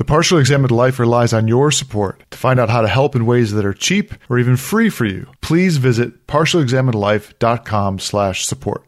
The 0.00 0.04
Partially 0.06 0.40
Examined 0.40 0.70
Life 0.70 0.98
relies 0.98 1.34
on 1.34 1.46
your 1.46 1.70
support. 1.70 2.22
To 2.30 2.38
find 2.38 2.58
out 2.58 2.70
how 2.70 2.80
to 2.80 2.88
help 2.88 3.14
in 3.14 3.26
ways 3.26 3.52
that 3.52 3.66
are 3.66 3.74
cheap 3.74 4.14
or 4.30 4.38
even 4.38 4.56
free 4.56 4.88
for 4.88 5.04
you, 5.04 5.26
please 5.42 5.76
visit 5.76 6.26
partiallyexaminedlife.com 6.26 7.98
slash 7.98 8.46
support. 8.46 8.82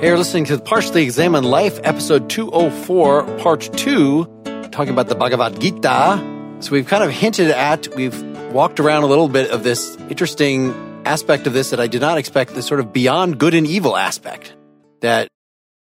Hey, 0.00 0.08
you're 0.08 0.18
listening 0.18 0.46
to 0.46 0.56
the 0.56 0.62
Partially 0.64 1.04
Examined 1.04 1.46
Life, 1.46 1.78
episode 1.84 2.28
204, 2.28 3.38
part 3.38 3.60
2, 3.74 4.24
talking 4.72 4.92
about 4.92 5.06
the 5.06 5.14
Bhagavad 5.14 5.60
Gita. 5.60 6.56
So 6.58 6.72
we've 6.72 6.88
kind 6.88 7.04
of 7.04 7.12
hinted 7.12 7.52
at, 7.52 7.86
we've 7.94 8.20
walked 8.52 8.80
around 8.80 9.04
a 9.04 9.06
little 9.06 9.28
bit 9.28 9.52
of 9.52 9.62
this 9.62 9.96
interesting 10.10 10.87
aspect 11.08 11.46
of 11.46 11.54
this 11.54 11.70
that 11.70 11.80
I 11.80 11.86
did 11.86 12.02
not 12.02 12.18
expect, 12.18 12.54
the 12.54 12.62
sort 12.62 12.80
of 12.80 12.92
beyond 12.92 13.38
good 13.38 13.54
and 13.54 13.66
evil 13.66 13.96
aspect. 13.96 14.54
That, 15.00 15.28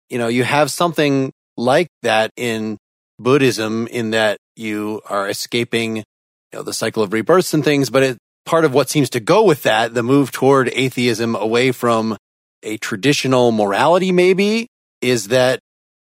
you 0.08 0.18
know, 0.18 0.28
you 0.28 0.44
have 0.44 0.70
something 0.70 1.32
like 1.56 1.88
that 2.02 2.30
in 2.36 2.78
Buddhism 3.18 3.88
in 3.88 4.10
that 4.12 4.38
you 4.54 5.00
are 5.08 5.28
escaping, 5.28 5.96
you 5.96 6.04
know, 6.52 6.62
the 6.62 6.72
cycle 6.72 7.02
of 7.02 7.12
rebirths 7.12 7.52
and 7.54 7.64
things, 7.64 7.90
but 7.90 8.02
it, 8.02 8.18
part 8.44 8.64
of 8.64 8.72
what 8.72 8.88
seems 8.88 9.10
to 9.10 9.20
go 9.20 9.42
with 9.42 9.64
that, 9.64 9.94
the 9.94 10.02
move 10.02 10.30
toward 10.30 10.70
atheism 10.72 11.34
away 11.34 11.72
from 11.72 12.16
a 12.62 12.76
traditional 12.76 13.50
morality 13.50 14.12
maybe, 14.12 14.68
is 15.00 15.28
that 15.28 15.58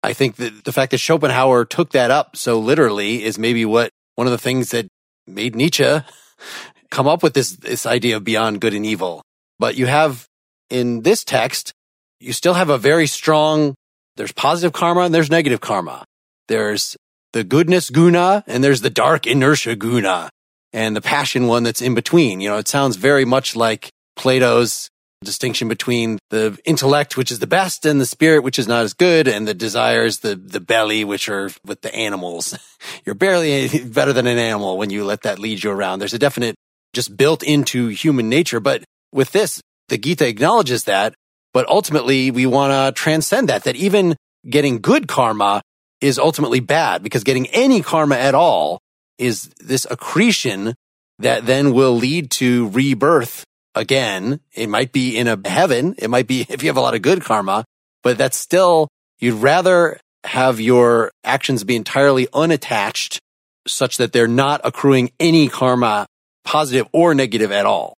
I 0.02 0.14
think 0.14 0.38
that 0.38 0.64
the 0.64 0.72
fact 0.72 0.92
that 0.92 1.00
Schopenhauer 1.00 1.66
took 1.66 1.92
that 1.92 2.10
up 2.10 2.38
so 2.38 2.58
literally 2.60 3.24
is 3.24 3.38
maybe 3.38 3.66
what 3.66 3.92
one 4.16 4.28
of 4.28 4.32
the 4.32 4.38
things 4.38 4.72
that 4.72 4.88
made 5.28 5.56
Nietzsche 5.56 5.84
come 6.92 7.08
up 7.08 7.24
with 7.24 7.34
this, 7.34 7.52
this 7.52 7.86
idea 7.86 8.18
of 8.18 8.24
beyond 8.24 8.62
good 8.62 8.74
and 8.74 8.86
evil. 8.86 9.22
But 9.58 9.76
you 9.76 9.86
have 9.86 10.26
in 10.70 11.02
this 11.02 11.24
text, 11.24 11.74
you 12.20 12.34
still 12.34 12.54
have 12.54 12.70
a 12.70 12.78
very 12.78 13.08
strong, 13.08 13.76
there's 14.16 14.32
positive 14.32 14.74
karma 14.74 15.02
and 15.02 15.14
there's 15.14 15.30
negative 15.30 15.62
karma. 15.62 16.06
There's 16.48 16.96
the 17.34 17.44
goodness 17.44 17.90
guna 17.90 18.44
and 18.48 18.64
there's 18.64 18.82
the 18.82 18.90
dark 18.90 19.28
inertia 19.28 19.76
guna 19.76 20.30
and 20.74 20.96
the 20.96 21.02
passion 21.02 21.48
one 21.48 21.64
that's 21.64 21.82
in 21.82 21.96
between. 21.96 22.42
You 22.42 22.50
know, 22.50 22.58
it 22.58 22.68
sounds 22.68 22.96
very 22.96 23.26
much 23.26 23.56
like 23.56 23.90
Plato's 24.16 24.90
distinction 25.24 25.68
between 25.68 26.18
the 26.30 26.58
intellect, 26.64 27.18
which 27.18 27.32
is 27.32 27.40
the 27.40 27.48
best, 27.48 27.86
and 27.86 28.00
the 28.00 28.06
spirit, 28.06 28.42
which 28.42 28.58
is 28.58 28.68
not 28.68 28.84
as 28.84 28.94
good, 28.94 29.28
and 29.28 29.48
the 29.48 29.54
desires, 29.54 30.20
the, 30.20 30.36
the 30.36 30.62
belly, 30.62 31.04
which 31.04 31.28
are 31.28 31.52
with 31.66 31.82
the 31.82 31.94
animals. 31.94 32.58
You're 33.06 33.16
barely 33.16 33.68
better 33.86 34.14
than 34.14 34.28
an 34.28 34.38
animal 34.38 34.78
when 34.78 34.90
you 34.90 35.04
let 35.04 35.24
that 35.24 35.40
lead 35.40 35.64
you 35.64 35.72
around. 35.72 36.00
There's 36.00 36.14
a 36.14 36.20
definite 36.20 36.56
just 36.94 37.16
built 37.16 37.44
into 37.44 37.88
human 37.88 38.30
nature. 38.30 38.60
But 38.60 38.84
with 39.12 39.32
this, 39.32 39.62
the 39.90 39.98
Gita 39.98 40.28
acknowledges 40.28 40.86
that, 40.86 41.14
but 41.54 41.68
ultimately 41.68 42.32
we 42.32 42.46
want 42.46 42.72
to 42.72 43.00
transcend 43.00 43.50
that, 43.50 43.64
that 43.64 43.76
even 43.76 44.16
getting 44.48 44.80
good 44.80 45.08
karma 45.08 45.62
is 46.02 46.18
ultimately 46.18 46.60
bad 46.60 47.04
because 47.04 47.24
getting 47.24 47.48
any 47.48 47.82
karma 47.82 48.16
at 48.16 48.36
all 48.36 48.80
is 49.18 49.50
this 49.60 49.86
accretion 49.90 50.74
that 51.20 51.46
then 51.46 51.74
will 51.74 51.96
lead 51.96 52.32
to 52.32 52.70
rebirth 52.70 53.44
again. 53.76 54.40
It 54.54 54.68
might 54.68 54.92
be 54.92 55.18
in 55.18 55.28
a 55.28 55.38
heaven. 55.48 55.96
It 55.98 56.10
might 56.10 56.28
be 56.28 56.42
if 56.50 56.64
you 56.64 56.70
have 56.70 56.78
a 56.78 56.82
lot 56.82 56.96
of 56.96 57.02
good 57.02 57.24
karma, 57.24 57.66
but 58.04 58.18
that's 58.18 58.38
still, 58.38 58.88
you'd 59.20 59.36
rather 59.36 60.00
have 60.24 60.60
your 60.60 61.12
actions 61.24 61.64
be 61.64 61.76
entirely 61.76 62.28
unattached 62.34 63.20
such 63.68 63.98
that 63.98 64.14
they're 64.14 64.28
not 64.28 64.62
accruing 64.64 65.12
any 65.20 65.48
karma 65.48 66.06
positive 66.44 66.88
or 66.94 67.14
negative 67.14 67.52
at 67.52 67.66
all. 67.66 67.94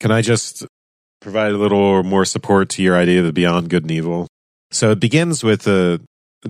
Can 0.00 0.10
I 0.10 0.22
just 0.22 0.66
provide 1.20 1.52
a 1.52 1.58
little 1.58 2.02
more 2.02 2.24
support 2.24 2.68
to 2.70 2.82
your 2.82 2.96
idea 2.96 3.20
of 3.20 3.26
the 3.26 3.32
beyond 3.32 3.70
good 3.70 3.84
and 3.84 3.90
evil? 3.90 4.26
So 4.70 4.90
it 4.90 5.00
begins 5.00 5.44
with 5.44 5.62
the 5.62 6.00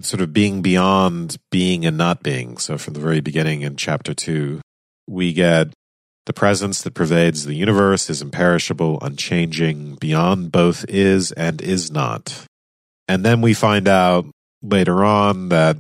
sort 0.01 0.23
of 0.23 0.33
being 0.33 0.63
beyond 0.63 1.37
being 1.51 1.85
and 1.85 1.99
not 1.99 2.23
being. 2.23 2.57
So 2.57 2.79
from 2.79 2.95
the 2.95 3.01
very 3.01 3.21
beginning 3.21 3.63
in 3.63 3.77
chapter 3.77 4.15
two, 4.15 4.61
we 5.07 5.33
get 5.33 5.69
the 6.25 6.33
presence 6.33 6.83
that 6.83 6.95
pervades 6.95 7.45
the 7.45 7.55
universe 7.55 8.09
is 8.09 8.23
imperishable, 8.23 8.99
unchanging, 9.03 9.97
beyond 9.97 10.53
both 10.53 10.85
is 10.89 11.33
and 11.33 11.61
is 11.61 11.91
not. 11.91 12.47
And 13.09 13.25
then 13.25 13.41
we 13.41 13.55
find 13.55 13.89
out 13.89 14.27
later 14.63 15.05
on 15.05 15.49
that 15.49 15.77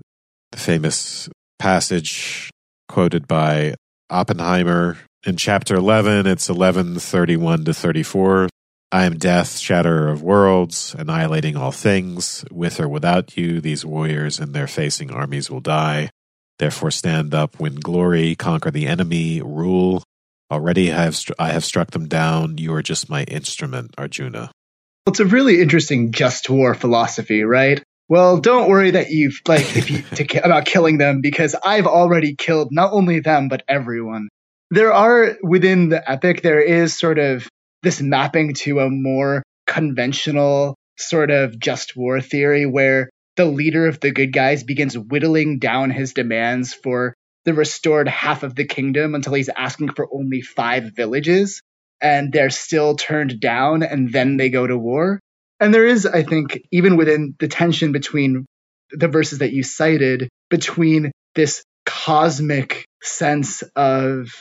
the 0.50 0.58
famous 0.58 1.28
passage 1.58 2.50
quoted 2.88 3.28
by 3.28 3.74
Oppenheimer 4.10 4.98
in 5.24 5.36
chapter 5.36 5.74
11, 5.74 6.26
it's 6.26 6.48
1131 6.48 7.64
to 7.64 7.74
34. 7.74 8.48
I 8.90 9.04
am 9.04 9.16
death, 9.16 9.58
shatterer 9.58 10.10
of 10.10 10.22
worlds, 10.22 10.94
annihilating 10.98 11.56
all 11.56 11.72
things. 11.72 12.44
With 12.50 12.80
or 12.80 12.88
without 12.88 13.36
you, 13.36 13.60
these 13.60 13.84
warriors 13.84 14.38
and 14.38 14.52
their 14.52 14.66
facing 14.66 15.10
armies 15.10 15.50
will 15.50 15.60
die. 15.60 16.10
Therefore, 16.58 16.90
stand 16.90 17.34
up, 17.34 17.58
win 17.58 17.76
glory, 17.76 18.34
conquer 18.34 18.70
the 18.70 18.86
enemy, 18.86 19.40
rule. 19.40 20.02
Already 20.50 20.92
I 20.92 21.04
have, 21.04 21.18
I 21.38 21.52
have 21.52 21.64
struck 21.64 21.92
them 21.92 22.06
down. 22.08 22.58
You 22.58 22.74
are 22.74 22.82
just 22.82 23.08
my 23.08 23.22
instrument, 23.24 23.94
Arjuna. 23.96 24.50
It's 25.06 25.20
a 25.20 25.24
really 25.24 25.60
interesting 25.60 26.12
just 26.12 26.50
war 26.50 26.74
philosophy, 26.74 27.42
right? 27.42 27.82
Well, 28.08 28.38
don't 28.38 28.68
worry 28.68 28.90
that 28.90 29.10
you've 29.10 29.40
like 29.48 29.76
if 29.76 29.90
you 29.90 30.02
to, 30.16 30.38
about 30.44 30.66
killing 30.66 30.98
them 30.98 31.20
because 31.22 31.56
I've 31.64 31.86
already 31.86 32.34
killed 32.34 32.68
not 32.70 32.92
only 32.92 33.20
them 33.20 33.48
but 33.48 33.62
everyone 33.68 34.28
there 34.72 34.94
are 34.94 35.36
within 35.42 35.90
the 35.90 36.10
epic, 36.10 36.40
there 36.40 36.62
is 36.62 36.98
sort 36.98 37.18
of 37.18 37.46
this 37.82 38.00
mapping 38.00 38.54
to 38.54 38.80
a 38.80 38.88
more 38.88 39.42
conventional 39.66 40.76
sort 40.96 41.30
of 41.30 41.58
just 41.58 41.94
war 41.94 42.22
theory 42.22 42.64
where 42.64 43.10
the 43.36 43.44
leader 43.44 43.86
of 43.86 44.00
the 44.00 44.10
good 44.10 44.32
guys 44.32 44.64
begins 44.64 44.96
whittling 44.96 45.58
down 45.58 45.90
his 45.90 46.14
demands 46.14 46.72
for 46.72 47.12
the 47.44 47.52
restored 47.52 48.08
half 48.08 48.44
of 48.44 48.54
the 48.54 48.64
kingdom 48.64 49.14
until 49.14 49.34
he's 49.34 49.50
asking 49.50 49.92
for 49.92 50.08
only 50.10 50.40
five 50.40 50.92
villages 50.96 51.60
and 52.00 52.32
they're 52.32 52.48
still 52.48 52.96
turned 52.96 53.40
down 53.40 53.82
and 53.82 54.10
then 54.10 54.38
they 54.38 54.48
go 54.48 54.66
to 54.66 54.78
war. 54.78 55.20
And 55.60 55.74
there 55.74 55.86
is, 55.86 56.06
I 56.06 56.22
think, 56.22 56.62
even 56.72 56.96
within 56.96 57.34
the 57.38 57.48
tension 57.48 57.92
between 57.92 58.46
the 58.90 59.08
verses 59.08 59.40
that 59.40 59.52
you 59.52 59.64
cited, 59.64 60.30
between 60.48 61.12
this 61.34 61.62
cosmic 61.84 62.86
sense 63.02 63.62
of 63.76 64.32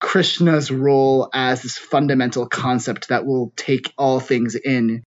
Krishna's 0.00 0.70
role 0.70 1.28
as 1.32 1.62
this 1.62 1.78
fundamental 1.78 2.46
concept 2.46 3.08
that 3.08 3.26
will 3.26 3.52
take 3.56 3.92
all 3.96 4.20
things 4.20 4.54
in. 4.54 5.02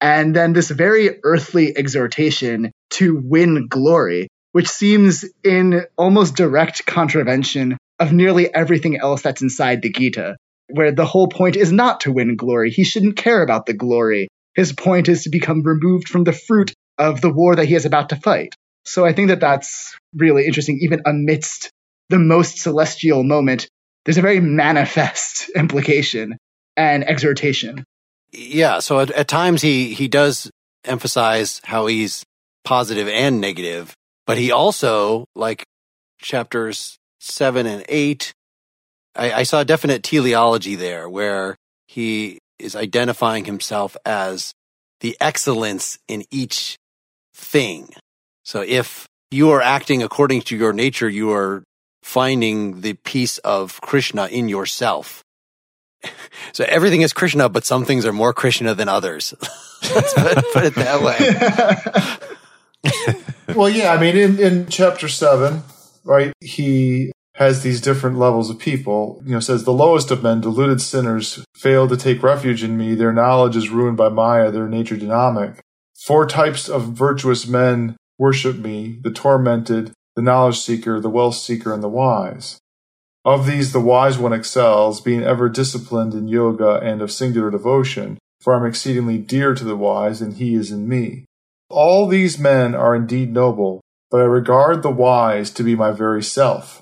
And 0.00 0.34
then 0.34 0.52
this 0.52 0.70
very 0.70 1.20
earthly 1.22 1.76
exhortation 1.76 2.72
to 2.90 3.20
win 3.22 3.68
glory, 3.68 4.28
which 4.52 4.68
seems 4.68 5.24
in 5.44 5.84
almost 5.96 6.36
direct 6.36 6.86
contravention 6.86 7.76
of 7.98 8.12
nearly 8.12 8.52
everything 8.52 8.98
else 8.98 9.22
that's 9.22 9.42
inside 9.42 9.82
the 9.82 9.92
Gita, 9.92 10.36
where 10.68 10.92
the 10.92 11.04
whole 11.04 11.28
point 11.28 11.56
is 11.56 11.70
not 11.70 12.00
to 12.00 12.12
win 12.12 12.36
glory. 12.36 12.70
He 12.70 12.84
shouldn't 12.84 13.16
care 13.16 13.42
about 13.42 13.66
the 13.66 13.74
glory. 13.74 14.28
His 14.54 14.72
point 14.72 15.08
is 15.08 15.24
to 15.24 15.30
become 15.30 15.62
removed 15.62 16.08
from 16.08 16.24
the 16.24 16.32
fruit 16.32 16.72
of 16.98 17.20
the 17.20 17.32
war 17.32 17.56
that 17.56 17.66
he 17.66 17.74
is 17.74 17.84
about 17.84 18.08
to 18.08 18.16
fight. 18.16 18.54
So 18.84 19.04
I 19.04 19.12
think 19.12 19.28
that 19.28 19.40
that's 19.40 19.96
really 20.14 20.46
interesting, 20.46 20.78
even 20.80 21.02
amidst 21.06 21.70
the 22.08 22.18
most 22.18 22.58
celestial 22.58 23.22
moment 23.22 23.68
there's 24.04 24.18
a 24.18 24.22
very 24.22 24.40
manifest 24.40 25.48
implication 25.56 26.36
and 26.76 27.04
exhortation. 27.04 27.84
Yeah. 28.32 28.78
So 28.78 29.00
at, 29.00 29.10
at 29.10 29.28
times 29.28 29.62
he, 29.62 29.94
he 29.94 30.08
does 30.08 30.50
emphasize 30.84 31.60
how 31.64 31.86
he's 31.86 32.24
positive 32.64 33.08
and 33.08 33.40
negative, 33.40 33.94
but 34.26 34.38
he 34.38 34.50
also, 34.50 35.26
like 35.34 35.64
chapters 36.20 36.96
seven 37.18 37.66
and 37.66 37.84
eight, 37.88 38.32
I, 39.14 39.32
I 39.32 39.42
saw 39.42 39.60
a 39.60 39.64
definite 39.64 40.02
teleology 40.02 40.76
there 40.76 41.08
where 41.08 41.56
he 41.88 42.38
is 42.58 42.76
identifying 42.76 43.44
himself 43.44 43.96
as 44.06 44.52
the 45.00 45.16
excellence 45.20 45.98
in 46.08 46.24
each 46.30 46.76
thing. 47.34 47.88
So 48.44 48.62
if 48.66 49.06
you 49.30 49.50
are 49.50 49.62
acting 49.62 50.02
according 50.02 50.42
to 50.42 50.56
your 50.56 50.72
nature, 50.72 51.08
you 51.08 51.32
are 51.32 51.62
finding 52.02 52.80
the 52.80 52.94
piece 52.94 53.38
of 53.38 53.80
Krishna 53.80 54.26
in 54.26 54.48
yourself. 54.48 55.24
So 56.52 56.64
everything 56.66 57.02
is 57.02 57.12
Krishna, 57.12 57.48
but 57.48 57.64
some 57.64 57.84
things 57.84 58.06
are 58.06 58.12
more 58.12 58.32
Krishna 58.32 58.74
than 58.74 58.88
others. 58.88 59.34
Let's 59.94 60.14
put, 60.14 60.52
put, 60.52 60.64
it 60.64 60.74
that 60.74 61.02
way. 61.02 62.16
well, 63.54 63.68
yeah, 63.68 63.92
I 63.92 64.00
mean, 64.00 64.16
in, 64.16 64.38
in 64.38 64.66
chapter 64.66 65.06
seven, 65.06 65.62
right, 66.04 66.32
he 66.40 67.12
has 67.34 67.62
these 67.62 67.80
different 67.80 68.18
levels 68.18 68.50
of 68.50 68.58
people. 68.58 69.22
You 69.24 69.34
know, 69.34 69.40
says 69.40 69.64
the 69.64 69.72
lowest 69.72 70.10
of 70.10 70.22
men, 70.22 70.40
deluded 70.40 70.80
sinners, 70.80 71.44
fail 71.54 71.88
to 71.88 71.96
take 71.96 72.22
refuge 72.22 72.64
in 72.64 72.76
me. 72.76 72.94
Their 72.94 73.12
knowledge 73.12 73.56
is 73.56 73.70
ruined 73.70 73.96
by 73.96 74.08
Maya, 74.08 74.50
their 74.50 74.68
nature 74.68 74.96
dynamic. 74.96 75.60
Four 76.04 76.26
types 76.26 76.68
of 76.68 76.92
virtuous 76.92 77.46
men 77.46 77.96
worship 78.18 78.56
me, 78.56 78.98
the 79.02 79.10
tormented, 79.10 79.92
the 80.16 80.22
knowledge 80.22 80.58
seeker, 80.58 81.00
the 81.00 81.10
wealth 81.10 81.36
seeker, 81.36 81.72
and 81.72 81.82
the 81.82 81.88
wise. 81.88 82.58
Of 83.24 83.46
these, 83.46 83.72
the 83.72 83.80
wise 83.80 84.18
one 84.18 84.32
excels, 84.32 85.00
being 85.00 85.22
ever 85.22 85.48
disciplined 85.48 86.14
in 86.14 86.28
yoga 86.28 86.80
and 86.82 87.02
of 87.02 87.12
singular 87.12 87.50
devotion. 87.50 88.18
for 88.40 88.54
I'm 88.54 88.64
exceedingly 88.64 89.18
dear 89.18 89.54
to 89.54 89.64
the 89.64 89.76
wise, 89.76 90.22
and 90.22 90.34
he 90.34 90.54
is 90.54 90.70
in 90.70 90.88
me. 90.88 91.26
All 91.68 92.06
these 92.06 92.38
men 92.38 92.74
are 92.74 92.96
indeed 92.96 93.32
noble, 93.32 93.82
but 94.10 94.22
I 94.22 94.24
regard 94.24 94.82
the 94.82 94.90
wise 94.90 95.50
to 95.50 95.62
be 95.62 95.76
my 95.76 95.90
very 95.90 96.22
self. 96.22 96.80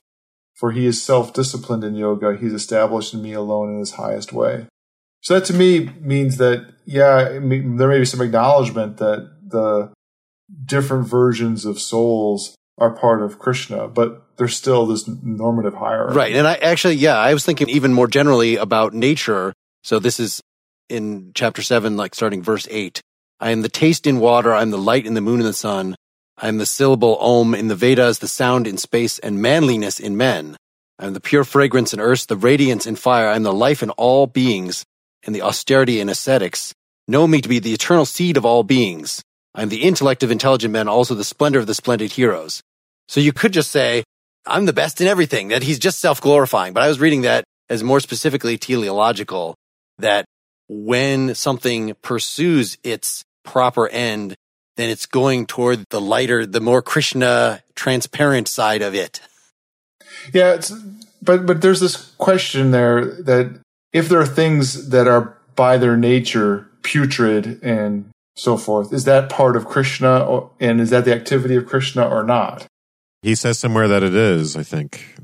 For 0.55 0.71
he 0.71 0.87
is 0.87 1.03
self 1.03 1.33
disciplined 1.33 1.83
in 1.83 1.97
yoga, 1.97 2.37
he 2.37 2.47
is 2.47 2.53
established 2.53 3.13
in 3.13 3.23
me 3.23 3.33
alone 3.33 3.71
in 3.73 3.79
his 3.81 3.93
highest 3.93 4.33
way. 4.33 4.67
So 5.21 5.35
that 5.35 5.45
to 5.47 5.55
me 5.55 5.91
means 6.01 6.37
that, 6.37 6.75
yeah, 6.85 7.25
there 7.25 7.41
may 7.41 7.99
be 7.99 8.05
some 8.05 8.21
acknowledgement 8.21 8.99
that 8.99 9.29
the 9.45 9.93
different 10.65 11.07
versions 11.07 11.65
of 11.65 11.81
souls 11.81 12.55
are 12.79 12.91
part 12.91 13.23
of 13.23 13.39
Krishna, 13.39 13.89
but 13.89 14.37
there's 14.37 14.57
still 14.57 14.87
this 14.87 15.09
normative 15.23 15.75
hierarchy. 15.75 16.17
Right. 16.17 16.35
And 16.35 16.47
I 16.47 16.55
actually, 16.55 16.95
yeah, 16.95 17.17
I 17.17 17.35
was 17.35 17.45
thinking 17.45 17.69
even 17.69 17.93
more 17.93 18.07
generally 18.07 18.57
about 18.57 18.95
nature. 18.95 19.53
So 19.83 19.99
this 19.99 20.21
is 20.21 20.41
in 20.89 21.33
chapter 21.35 21.63
seven, 21.63 21.97
like 21.97 22.15
starting 22.15 22.43
verse 22.43 22.67
eight. 22.71 23.01
I 23.41 23.51
am 23.51 23.63
the 23.63 23.69
taste 23.69 24.07
in 24.07 24.21
water. 24.21 24.55
I'm 24.55 24.71
the 24.71 24.79
light 24.79 25.07
in 25.07 25.15
the 25.15 25.21
moon 25.21 25.41
and 25.41 25.49
the 25.49 25.53
sun. 25.53 25.97
I 26.37 26.49
am 26.49 26.59
the 26.59 26.67
syllable 26.67 27.17
om 27.19 27.55
in 27.55 27.69
the 27.69 27.75
Vedas, 27.75 28.19
the 28.19 28.29
sound 28.29 28.67
in 28.67 28.79
space 28.79 29.19
and 29.19 29.43
manliness 29.43 29.99
in 29.99 30.17
men. 30.17 30.57
I 30.99 31.07
am 31.07 31.13
the 31.13 31.21
pure 31.21 31.45
fragrance 31.45 31.93
in 31.93 32.01
earth, 32.01 32.27
the 32.27 32.37
radiance 32.37 32.87
in 32.87 32.97
fire. 32.97 33.29
I 33.29 33.37
am 33.37 33.43
the 33.43 33.53
life 33.53 33.83
in 33.83 33.91
all 33.91 34.27
beings 34.27 34.85
and 35.25 35.35
the 35.35 35.43
austerity 35.43 36.01
in 36.01 36.09
ascetics. 36.09 36.75
Know 37.09 37.27
me 37.27 37.41
to 37.41 37.49
be 37.49 37.59
the 37.59 37.73
eternal 37.73 38.05
seed 38.05 38.37
of 38.37 38.45
all 38.45 38.63
beings. 38.63 39.23
I 39.55 39.63
am 39.63 39.69
the 39.69 39.83
intellect 39.83 40.23
of 40.23 40.31
intelligent 40.31 40.73
men, 40.73 40.89
also 40.89 41.15
the 41.15 41.25
splendor 41.25 41.59
of 41.59 41.67
the 41.67 41.75
splendid 41.75 42.13
heroes. 42.13 42.63
So 43.09 43.21
you 43.21 43.33
could 43.33 43.53
just 43.53 43.71
say, 43.71 44.05
I'm 44.47 44.67
the 44.67 44.73
best 44.73 45.01
in 45.01 45.07
everything, 45.07 45.49
that 45.49 45.63
he's 45.63 45.79
just 45.79 45.99
self-glorifying. 45.99 46.73
But 46.73 46.83
I 46.83 46.89
was 46.89 47.01
reading 47.01 47.23
that 47.23 47.45
as 47.69 47.83
more 47.83 48.01
specifically 48.01 48.57
teleological, 48.57 49.55
that 49.99 50.25
when 50.69 51.35
something 51.35 51.95
pursues 52.03 52.79
its 52.85 53.25
proper 53.45 53.89
end, 53.89 54.35
then 54.77 54.91
it's 54.91 55.07
going 55.07 55.47
toward 55.47 55.85
the 55.91 56.01
lighter, 56.01 56.47
the 56.47 56.61
more 56.61 56.83
Krishna 56.83 57.63
transparent 57.75 58.49
side 58.49 58.83
of 58.83 58.95
it. 58.95 59.21
Yeah, 60.33 60.61
but 61.23 61.47
but 61.47 61.63
there's 61.63 61.81
this 61.81 62.13
question 62.19 62.71
there 62.71 63.05
that 63.23 63.61
if 63.93 64.09
there 64.09 64.21
are 64.21 64.27
things 64.27 64.91
that 64.91 65.09
are 65.09 65.37
by 65.57 65.79
their 65.79 65.97
nature 65.97 66.69
putrid 66.83 67.61
and 67.63 68.09
so 68.37 68.57
forth, 68.57 68.93
is 68.93 69.05
that 69.05 69.29
part 69.29 69.57
of 69.57 69.67
Krishna, 69.67 70.21
or, 70.21 70.51
and 70.61 70.81
is 70.81 70.91
that 70.91 71.05
the 71.05 71.15
activity 71.15 71.57
of 71.57 71.67
Krishna 71.67 72.07
or 72.07 72.23
not? 72.23 72.67
He 73.23 73.35
says 73.35 73.59
somewhere 73.59 73.89
that 73.89 74.03
it 74.03 74.15
is. 74.15 74.57
I 74.57 74.63
think. 74.63 75.17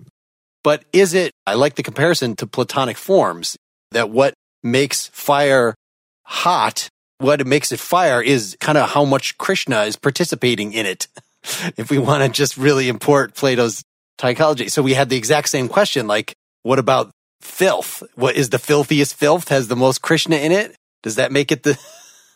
But 0.63 0.85
is 0.93 1.15
it? 1.15 1.33
I 1.47 1.55
like 1.55 1.75
the 1.75 1.83
comparison 1.83 2.37
to 2.37 2.47
Platonic 2.47 2.97
forms. 2.97 3.57
That 3.91 4.11
what 4.11 4.35
makes 4.63 5.09
fire 5.09 5.75
hot, 6.25 6.89
what 7.19 7.47
makes 7.47 7.71
it 7.71 7.79
fire 7.79 8.21
is 8.21 8.57
kind 8.61 8.79
of 8.79 8.91
how 8.91 9.05
much 9.05 9.39
Krishna 9.39 9.83
is 9.83 9.97
participating 9.97 10.73
in 10.73 10.87
it. 10.87 11.07
if 11.77 11.91
we 11.91 11.99
want 11.99 12.23
to 12.23 12.29
just 12.29 12.57
really 12.57 12.89
import 12.89 13.35
Plato's 13.35 13.83
tychology. 14.19 14.71
So 14.71 14.83
we 14.83 14.95
had 14.95 15.09
the 15.09 15.17
exact 15.17 15.49
same 15.49 15.69
question. 15.69 16.07
Like, 16.07 16.35
what 16.63 16.79
about 16.79 17.11
filth? 17.41 18.03
What 18.15 18.37
is 18.37 18.51
the 18.51 18.59
filthiest 18.59 19.15
filth 19.15 19.49
has 19.49 19.69
the 19.69 19.77
most 19.77 20.03
Krishna 20.03 20.37
in 20.37 20.53
it? 20.53 20.75
Does 21.03 21.17
that 21.17 21.33
make 21.33 21.53
it 21.53 21.63
the, 21.63 21.79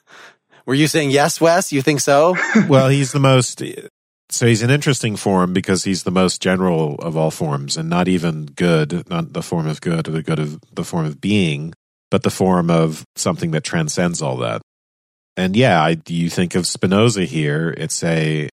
were 0.66 0.75
you 0.75 0.87
saying 0.87 1.11
yes, 1.11 1.40
Wes? 1.40 1.72
You 1.72 1.82
think 1.82 2.00
so? 2.00 2.37
well, 2.69 2.88
he's 2.88 3.12
the 3.12 3.20
most, 3.20 3.62
so 4.30 4.46
he's 4.46 4.62
an 4.62 4.70
interesting 4.70 5.16
form 5.16 5.52
because 5.52 5.84
he's 5.84 6.02
the 6.02 6.10
most 6.10 6.42
general 6.42 6.96
of 6.96 7.16
all 7.16 7.30
forms 7.30 7.76
and 7.76 7.88
not 7.88 8.08
even 8.08 8.46
good, 8.46 9.08
not 9.08 9.32
the 9.32 9.42
form 9.42 9.66
of 9.66 9.80
good 9.80 10.06
or 10.06 10.12
the 10.12 10.22
good 10.22 10.38
of 10.38 10.60
the 10.72 10.84
form 10.84 11.06
of 11.06 11.20
being, 11.20 11.72
but 12.10 12.22
the 12.22 12.30
form 12.30 12.70
of 12.70 13.04
something 13.16 13.52
that 13.52 13.64
transcends 13.64 14.20
all 14.20 14.36
that. 14.38 14.60
And 15.36 15.56
yeah, 15.56 15.82
I, 15.82 15.98
you 16.08 16.28
think 16.28 16.54
of 16.54 16.66
Spinoza 16.66 17.25
here, 17.25 17.72
it's 17.76 18.02
a 18.04 18.48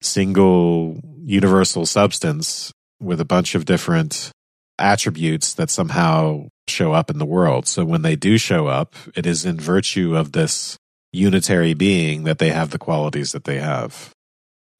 single 0.00 1.00
universal 1.22 1.84
substance 1.84 2.72
with 3.00 3.20
a 3.20 3.24
bunch 3.26 3.54
of 3.54 3.64
different 3.66 4.30
attributes 4.78 5.52
that 5.54 5.70
somehow 5.70 6.46
show 6.66 6.92
up 6.92 7.10
in 7.10 7.18
the 7.18 7.26
world. 7.26 7.66
So 7.66 7.84
when 7.84 8.02
they 8.02 8.16
do 8.16 8.38
show 8.38 8.68
up, 8.68 8.94
it 9.14 9.26
is 9.26 9.44
in 9.44 9.58
virtue 9.58 10.16
of 10.16 10.32
this 10.32 10.78
unitary 11.12 11.74
being 11.74 12.24
that 12.24 12.38
they 12.38 12.50
have 12.50 12.70
the 12.70 12.78
qualities 12.78 13.32
that 13.32 13.44
they 13.44 13.58
have. 13.58 14.12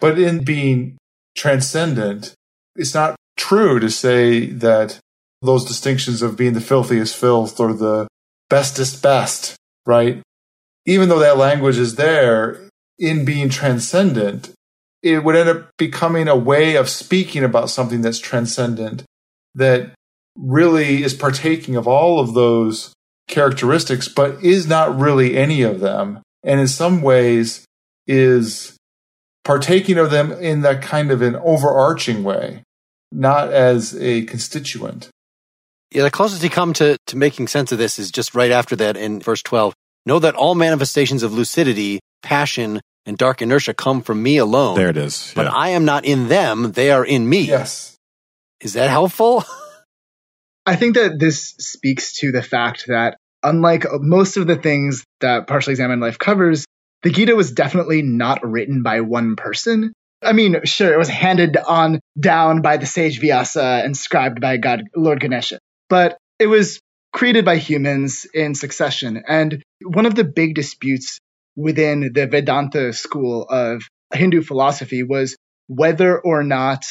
But 0.00 0.19
in 0.19 0.44
being 0.44 0.97
transcendent, 1.37 2.35
it's 2.76 2.94
not 2.94 3.17
true 3.37 3.79
to 3.81 3.91
say 3.91 4.47
that 4.47 4.99
those 5.43 5.64
distinctions 5.64 6.23
of 6.23 6.37
being 6.37 6.52
the 6.52 6.61
filthiest 6.61 7.17
filth 7.17 7.58
or 7.61 7.73
the 7.73 8.08
bestest 8.49 9.02
best, 9.02 9.56
right? 9.87 10.23
Even 10.87 11.08
though 11.08 11.19
that 11.19 11.37
language 11.37 11.79
is 11.79 11.94
there, 11.94 12.69
in 12.99 13.25
being 13.25 13.49
transcendent, 13.49 14.50
it 15.02 15.25
would 15.25 15.37
end 15.37 15.49
up 15.49 15.70
becoming 15.79 16.29
a 16.29 16.37
way 16.37 16.76
of 16.76 16.88
speaking 16.88 17.43
about 17.43 17.70
something 17.70 18.02
that's 18.02 18.19
transcendent 18.19 19.02
that 19.55 19.93
really 20.37 21.02
is 21.02 21.14
partaking 21.14 21.76
of 21.76 21.88
all 21.88 22.20
of 22.20 22.35
those 22.35 22.93
characteristics, 23.26 24.08
but 24.08 24.43
is 24.44 24.67
not 24.67 24.99
really 24.99 25.37
any 25.37 25.62
of 25.62 25.81
them. 25.81 26.20
And 26.43 26.61
in 26.61 26.69
some 26.69 27.00
ways 27.00 27.64
is 28.06 28.76
partaking 29.44 29.98
of 29.98 30.10
them 30.10 30.32
in 30.32 30.62
that 30.62 30.82
kind 30.82 31.10
of 31.10 31.22
an 31.22 31.37
overarching 31.37 32.22
way, 32.22 32.62
not 33.12 33.52
as 33.52 33.96
a 33.96 34.22
constituent. 34.25 35.08
Yeah, 35.92 36.04
the 36.04 36.10
closest 36.10 36.42
you 36.42 36.50
come 36.50 36.72
to, 36.75 36.96
to 37.08 37.16
making 37.16 37.48
sense 37.48 37.72
of 37.72 37.78
this 37.78 37.98
is 37.98 38.10
just 38.10 38.34
right 38.34 38.50
after 38.50 38.76
that 38.76 38.96
in 38.96 39.20
verse 39.20 39.42
12. 39.42 39.75
Know 40.06 40.19
that 40.20 40.34
all 40.34 40.54
manifestations 40.54 41.22
of 41.22 41.32
lucidity, 41.32 42.00
passion, 42.22 42.81
and 43.06 43.19
dark 43.19 43.42
inertia 43.42 43.75
come 43.75 44.02
from 44.02 44.22
me 44.22 44.37
alone. 44.37 44.76
There 44.76 44.88
it 44.88 44.96
is. 44.96 45.28
Yeah. 45.28 45.42
But 45.42 45.52
I 45.52 45.70
am 45.70 45.84
not 45.84 46.04
in 46.04 46.28
them, 46.28 46.72
they 46.72 46.90
are 46.90 47.04
in 47.04 47.28
me. 47.28 47.42
Yes. 47.42 47.96
Is 48.60 48.75
that 48.75 48.90
helpful? 48.90 49.44
I 50.66 50.76
think 50.76 50.94
that 50.94 51.19
this 51.19 51.54
speaks 51.58 52.19
to 52.20 52.31
the 52.31 52.42
fact 52.42 52.84
that, 52.87 53.16
unlike 53.42 53.87
most 53.92 54.37
of 54.37 54.46
the 54.46 54.56
things 54.56 55.04
that 55.20 55.46
Partially 55.46 55.72
Examined 55.72 56.00
Life 56.00 56.19
covers, 56.19 56.64
the 57.02 57.11
Gita 57.11 57.35
was 57.35 57.52
definitely 57.52 58.02
not 58.02 58.44
written 58.44 58.82
by 58.82 59.00
one 59.00 59.37
person. 59.37 59.93
I 60.23 60.32
mean, 60.32 60.64
sure, 60.64 60.93
it 60.93 60.99
was 60.99 61.08
handed 61.08 61.56
on 61.56 62.00
down 62.19 62.61
by 62.61 62.76
the 62.76 62.87
sage 62.87 63.20
Vyasa 63.20 63.82
and 63.85 63.97
scribed 63.97 64.41
by 64.41 64.58
God, 64.58 64.82
Lord 64.94 65.20
Ganesha, 65.20 65.58
but 65.88 66.19
it 66.38 66.47
was 66.47 66.81
created 67.12 67.44
by 67.44 67.56
humans 67.56 68.26
in 68.32 68.55
succession. 68.55 69.23
And 69.26 69.62
one 69.82 70.06
of 70.06 70.14
the 70.14 70.25
big 70.25 70.55
disputes 70.55 71.19
within 71.56 72.12
the 72.12 72.26
Vedanta 72.26 72.92
school 72.92 73.47
of 73.49 73.83
Hindu 74.12 74.42
philosophy 74.42 75.02
was 75.02 75.37
whether 75.66 76.19
or 76.19 76.42
not 76.42 76.85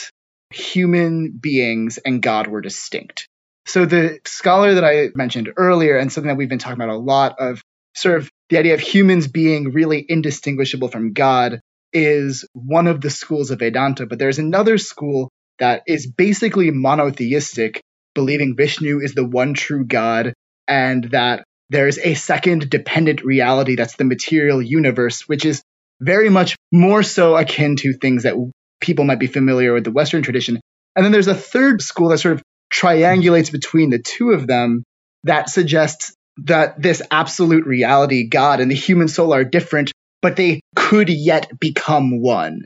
human 0.51 1.38
beings 1.39 2.00
and 2.04 2.22
God 2.22 2.48
were 2.48 2.62
distinct. 2.62 3.28
So 3.66 3.86
the 3.86 4.20
scholar 4.25 4.74
that 4.74 4.84
I 4.84 5.10
mentioned 5.13 5.51
earlier, 5.56 5.98
and 5.98 6.12
something 6.12 6.30
that 6.30 6.38
we've 6.38 6.50
been 6.50 6.60
talking 6.60 6.82
about 6.82 6.89
a 6.89 6.98
lot 6.98 7.36
of 7.39 7.62
sort 7.96 8.17
of 8.17 8.29
the 8.50 8.58
idea 8.58 8.74
of 8.74 8.79
humans 8.79 9.27
being 9.27 9.72
really 9.72 10.05
indistinguishable 10.08 10.88
from 10.88 11.13
God 11.13 11.60
is 11.93 12.46
one 12.53 12.88
of 12.88 13.01
the 13.01 13.10
schools 13.10 13.51
of 13.51 13.60
Vedanta, 13.60 14.05
but 14.05 14.19
there's 14.19 14.39
another 14.39 14.77
school 14.77 15.29
that 15.60 15.84
is 15.88 16.08
basically 16.08 16.72
monotheistic, 16.72 17.81
believing 18.13 18.55
Vishnu 18.55 19.00
is 19.01 19.13
the 19.13 19.25
one 19.25 19.53
true 19.53 19.86
God 19.86 20.34
and 20.67 21.05
that 21.05 21.43
there's 21.69 21.98
a 21.98 22.13
second 22.15 22.69
dependent 22.69 23.24
reality 23.24 23.75
that's 23.75 23.96
the 23.96 24.03
material 24.03 24.62
universe, 24.62 25.27
which 25.27 25.46
is 25.46 25.62
very 26.00 26.29
much 26.29 26.55
more 26.72 27.03
so 27.03 27.36
akin 27.36 27.75
to 27.77 27.93
things 27.93 28.24
that 28.24 28.36
people 28.79 29.05
might 29.05 29.19
be 29.19 29.27
familiar 29.27 29.74
with 29.74 29.84
the 29.84 29.91
Western 29.91 30.24
tradition. 30.24 30.60
And 30.96 31.05
then 31.05 31.12
there's 31.12 31.27
a 31.27 31.36
third 31.36 31.81
school 31.81 32.10
that 32.10 32.19
sort 32.19 32.36
of 32.36 32.43
triangulates 32.74 33.51
between 33.51 33.89
the 33.89 34.00
two 34.00 34.31
of 34.31 34.48
them 34.48 34.84
that 35.24 35.50
suggests 35.50 36.13
that 36.46 36.81
this 36.81 37.01
absolute 37.12 37.65
reality, 37.65 38.27
God 38.27 38.60
and 38.60 38.69
the 38.69 38.75
human 38.75 39.08
soul 39.08 39.34
are 39.34 39.43
different, 39.43 39.91
but 40.22 40.36
they 40.36 40.62
could 40.75 41.10
yet 41.10 41.60
become 41.60 42.22
one. 42.22 42.65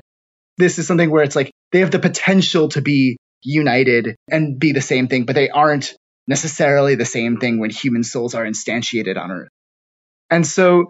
This 0.58 0.80
is 0.80 0.88
something 0.88 1.10
where 1.10 1.24
it's 1.24 1.36
like 1.36 1.52
they 1.72 1.80
have 1.80 1.92
the 1.92 2.00
potential 2.00 2.70
to 2.70 2.82
be 2.82 3.18
united 3.42 4.16
and 4.30 4.60
be 4.60 4.72
the 4.72 4.82
same 4.82 5.08
thing, 5.08 5.26
but 5.26 5.36
they 5.36 5.50
aren't 5.50 5.96
necessarily 6.28 6.96
the 6.96 7.06
same 7.06 7.38
thing 7.38 7.60
when 7.60 7.70
human 7.70 8.04
souls 8.04 8.36
are 8.36 8.46
instantiated 8.46 9.18
on 9.18 9.32
Earth. 9.32 9.50
And 10.30 10.46
so 10.48 10.90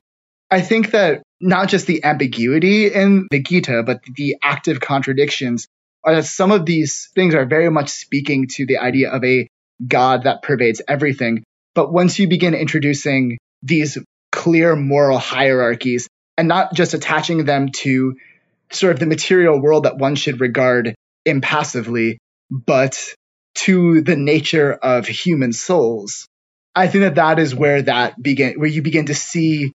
I 0.52 0.62
think 0.62 0.92
that 0.92 1.24
not 1.42 1.70
just 1.70 1.88
the 1.88 2.04
ambiguity 2.04 2.88
in 2.88 3.28
the 3.32 3.42
Gita, 3.42 3.84
but 3.84 4.02
the 4.16 4.38
active 4.44 4.80
contradictions 4.80 5.68
are 6.04 6.16
that 6.16 6.26
some 6.26 6.52
of 6.52 6.66
these 6.66 7.10
things 7.16 7.34
are 7.34 7.46
very 7.46 7.70
much 7.70 7.90
speaking 7.90 8.48
to 8.48 8.66
the 8.66 8.78
idea 8.78 9.10
of 9.10 9.24
a 9.24 9.48
God 9.86 10.24
that 10.24 10.44
pervades 10.44 10.82
everything. 10.88 11.44
But 11.76 11.92
once 11.92 12.20
you 12.20 12.28
begin 12.28 12.54
introducing 12.54 13.38
these 13.62 13.98
clear 14.32 14.76
moral 14.76 15.18
hierarchies 15.18 16.08
and 16.38 16.48
not 16.48 16.74
just 16.74 16.94
attaching 16.94 17.46
them 17.46 17.70
to 17.70 18.16
sort 18.72 18.94
of 18.94 19.00
the 19.00 19.06
material 19.06 19.62
world 19.62 19.84
that 19.84 19.98
one 19.98 20.16
should 20.16 20.42
regard 20.42 20.96
impassively, 21.26 22.18
but 22.50 22.98
to 23.56 24.02
the 24.02 24.16
nature 24.16 24.74
of 24.74 25.08
human 25.08 25.54
souls, 25.54 26.28
I 26.76 26.88
think 26.88 27.04
that 27.04 27.16
that 27.16 27.40
is 27.40 27.54
where 27.54 27.84
that 27.84 28.22
begin, 28.22 28.60
where 28.60 28.70
you 28.70 28.82
begin 28.82 29.06
to 29.08 29.16
see 29.16 29.72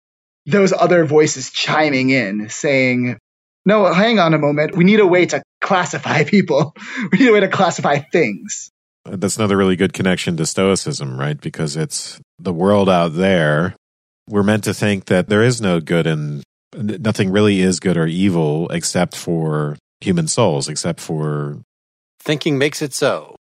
those 0.45 0.73
other 0.73 1.05
voices 1.05 1.51
chiming 1.51 2.09
in, 2.09 2.49
saying, 2.49 3.17
"No, 3.65 3.91
hang 3.93 4.17
on 4.19 4.33
a 4.33 4.39
moment. 4.39 4.75
We 4.75 4.83
need 4.83 4.99
a 4.99 5.07
way 5.07 5.25
to 5.27 5.43
classify 5.61 6.23
people. 6.35 6.73
We 7.11 7.19
need 7.19 7.29
a 7.29 7.33
way 7.33 7.41
to 7.41 7.49
classify 7.49 7.99
things." 7.99 8.71
That's 9.09 9.37
another 9.37 9.57
really 9.57 9.75
good 9.75 9.93
connection 9.93 10.37
to 10.37 10.45
Stoicism, 10.45 11.19
right? 11.19 11.39
Because 11.39 11.75
it's 11.75 12.19
the 12.39 12.53
world 12.53 12.89
out 12.89 13.13
there. 13.13 13.75
We're 14.29 14.43
meant 14.43 14.65
to 14.65 14.73
think 14.73 15.05
that 15.05 15.29
there 15.29 15.43
is 15.43 15.61
no 15.61 15.79
good 15.79 16.05
and 16.05 16.43
nothing 16.75 17.31
really 17.31 17.61
is 17.61 17.79
good 17.79 17.97
or 17.97 18.07
evil 18.07 18.67
except 18.69 19.15
for 19.15 19.77
human 20.01 20.27
souls, 20.27 20.67
except 20.67 20.99
for 20.99 21.59
thinking 22.19 22.57
makes 22.57 22.81
it 22.81 22.93
so. 22.93 23.35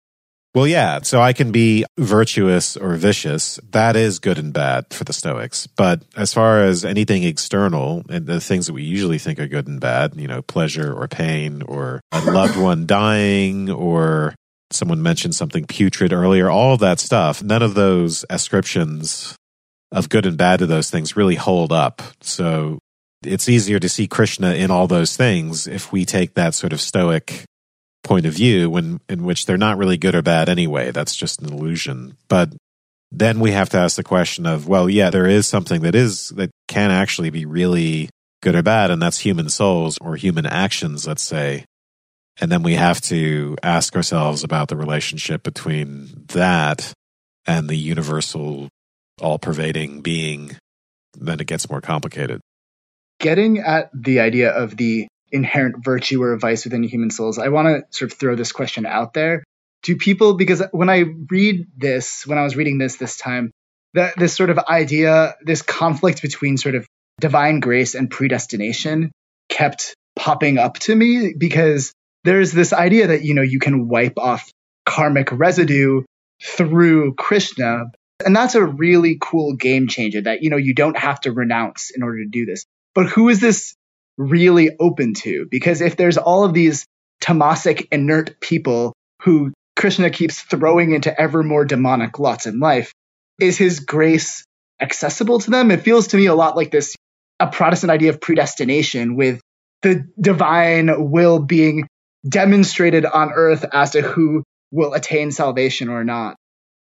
Well, 0.53 0.67
yeah. 0.67 1.01
So 1.01 1.19
I 1.19 1.33
can 1.33 1.51
be 1.51 1.83
virtuous 1.97 2.77
or 2.77 2.95
vicious. 2.95 3.59
That 3.71 3.97
is 3.97 4.19
good 4.19 4.37
and 4.37 4.53
bad 4.53 4.85
for 4.93 5.03
the 5.03 5.11
Stoics. 5.11 5.67
But 5.67 6.03
as 6.15 6.33
far 6.33 6.63
as 6.63 6.85
anything 6.85 7.23
external 7.23 8.03
and 8.09 8.25
the 8.25 8.39
things 8.39 8.67
that 8.67 8.73
we 8.73 8.83
usually 8.83 9.17
think 9.17 9.37
are 9.37 9.49
good 9.49 9.67
and 9.67 9.81
bad, 9.81 10.15
you 10.15 10.29
know, 10.29 10.41
pleasure 10.41 10.93
or 10.93 11.09
pain 11.09 11.61
or 11.63 11.99
a 12.13 12.21
loved 12.21 12.55
one 12.55 12.85
dying 12.85 13.69
or 13.69 14.33
someone 14.71 15.01
mentioned 15.01 15.35
something 15.35 15.65
putrid 15.65 16.13
earlier, 16.13 16.49
all 16.49 16.73
of 16.73 16.79
that 16.79 16.99
stuff, 16.99 17.43
none 17.43 17.61
of 17.61 17.75
those 17.75 18.25
ascriptions 18.29 19.35
of 19.91 20.09
good 20.09 20.25
and 20.25 20.37
bad 20.37 20.59
to 20.59 20.65
those 20.65 20.89
things 20.89 21.15
really 21.15 21.35
hold 21.35 21.71
up. 21.71 22.01
So 22.21 22.79
it's 23.23 23.49
easier 23.49 23.79
to 23.79 23.89
see 23.89 24.07
Krishna 24.07 24.53
in 24.53 24.71
all 24.71 24.87
those 24.87 25.15
things 25.15 25.67
if 25.67 25.91
we 25.91 26.05
take 26.05 26.33
that 26.33 26.53
sort 26.53 26.73
of 26.73 26.81
Stoic 26.81 27.45
point 28.03 28.25
of 28.25 28.33
view 28.33 28.69
when 28.69 28.99
in 29.09 29.23
which 29.23 29.45
they're 29.45 29.57
not 29.57 29.77
really 29.77 29.97
good 29.97 30.15
or 30.15 30.21
bad 30.21 30.47
anyway. 30.47 30.91
That's 30.91 31.15
just 31.15 31.41
an 31.41 31.51
illusion. 31.51 32.17
But 32.27 32.53
then 33.11 33.39
we 33.39 33.51
have 33.51 33.69
to 33.69 33.77
ask 33.77 33.95
the 33.95 34.03
question 34.03 34.45
of, 34.45 34.67
well, 34.67 34.89
yeah, 34.89 35.09
there 35.09 35.27
is 35.27 35.47
something 35.47 35.81
that 35.81 35.95
is 35.95 36.29
that 36.29 36.51
can 36.67 36.91
actually 36.91 37.29
be 37.29 37.45
really 37.45 38.09
good 38.41 38.55
or 38.55 38.63
bad, 38.63 38.91
and 38.91 39.01
that's 39.01 39.19
human 39.19 39.49
souls 39.49 39.97
or 40.01 40.15
human 40.15 40.45
actions, 40.45 41.07
let's 41.07 41.23
say. 41.23 41.65
And 42.39 42.51
then 42.51 42.63
we 42.63 42.75
have 42.75 42.99
to 43.01 43.55
ask 43.63 43.95
ourselves 43.95 44.43
about 44.43 44.67
the 44.67 44.75
relationship 44.75 45.43
between 45.43 46.25
that 46.27 46.93
and 47.47 47.69
the 47.69 47.75
universal, 47.75 48.67
all 49.21 49.39
pervading 49.39 50.01
being. 50.01 50.57
Then 51.13 51.39
it 51.39 51.47
gets 51.47 51.69
more 51.69 51.81
complicated. 51.81 52.41
Getting 53.19 53.59
at 53.59 53.89
the 53.93 54.19
idea 54.19 54.51
of 54.51 54.75
the 54.75 55.07
inherent 55.31 55.83
virtue 55.83 56.21
or 56.21 56.37
vice 56.37 56.65
within 56.65 56.83
human 56.83 57.09
souls, 57.09 57.39
I 57.39 57.49
want 57.49 57.67
to 57.67 57.97
sort 57.97 58.11
of 58.11 58.17
throw 58.17 58.35
this 58.35 58.51
question 58.51 58.85
out 58.85 59.13
there. 59.13 59.43
Do 59.83 59.95
people, 59.95 60.33
because 60.33 60.61
when 60.71 60.89
I 60.89 61.05
read 61.29 61.67
this, 61.77 62.27
when 62.27 62.37
I 62.37 62.43
was 62.43 62.55
reading 62.55 62.77
this 62.77 62.97
this 62.97 63.17
time, 63.17 63.51
that 63.93 64.17
this 64.17 64.35
sort 64.35 64.49
of 64.49 64.59
idea, 64.59 65.35
this 65.41 65.61
conflict 65.61 66.21
between 66.21 66.57
sort 66.57 66.75
of 66.75 66.85
divine 67.21 67.61
grace 67.61 67.95
and 67.95 68.11
predestination 68.11 69.11
kept 69.47 69.95
popping 70.17 70.57
up 70.57 70.79
to 70.79 70.93
me 70.95 71.33
because 71.37 71.93
there's 72.25 72.51
this 72.51 72.73
idea 72.73 73.07
that, 73.07 73.23
you 73.23 73.33
know, 73.33 73.41
you 73.41 73.59
can 73.59 73.87
wipe 73.87 74.17
off 74.17 74.49
karmic 74.85 75.31
residue 75.31 76.03
through 76.43 77.13
Krishna. 77.15 77.85
And 78.25 78.35
that's 78.35 78.55
a 78.55 78.65
really 78.65 79.17
cool 79.19 79.55
game 79.55 79.87
changer 79.87 80.21
that, 80.21 80.43
you 80.43 80.49
know, 80.49 80.57
you 80.57 80.73
don't 80.73 80.97
have 80.97 81.21
to 81.21 81.31
renounce 81.31 81.91
in 81.95 82.03
order 82.03 82.19
to 82.19 82.29
do 82.29 82.45
this. 82.45 82.65
But 82.93 83.07
who 83.07 83.29
is 83.29 83.39
this 83.39 83.75
really 84.17 84.71
open 84.79 85.13
to. 85.13 85.47
Because 85.49 85.81
if 85.81 85.95
there's 85.97 86.17
all 86.17 86.43
of 86.43 86.53
these 86.53 86.85
tamasic, 87.21 87.87
inert 87.91 88.39
people 88.39 88.93
who 89.23 89.53
Krishna 89.75 90.09
keeps 90.09 90.41
throwing 90.41 90.93
into 90.93 91.19
ever 91.19 91.43
more 91.43 91.65
demonic 91.65 92.19
lots 92.19 92.45
in 92.45 92.59
life, 92.59 92.93
is 93.39 93.57
his 93.57 93.81
grace 93.81 94.45
accessible 94.81 95.39
to 95.39 95.51
them? 95.51 95.71
It 95.71 95.81
feels 95.81 96.07
to 96.07 96.17
me 96.17 96.27
a 96.27 96.35
lot 96.35 96.55
like 96.55 96.71
this 96.71 96.95
a 97.39 97.47
Protestant 97.47 97.91
idea 97.91 98.11
of 98.11 98.21
predestination 98.21 99.17
with 99.17 99.41
the 99.81 100.07
divine 100.19 101.11
will 101.11 101.39
being 101.39 101.85
demonstrated 102.27 103.05
on 103.05 103.31
earth 103.33 103.65
as 103.71 103.91
to 103.91 104.01
who 104.01 104.43
will 104.71 104.93
attain 104.93 105.31
salvation 105.31 105.89
or 105.89 106.03
not. 106.03 106.35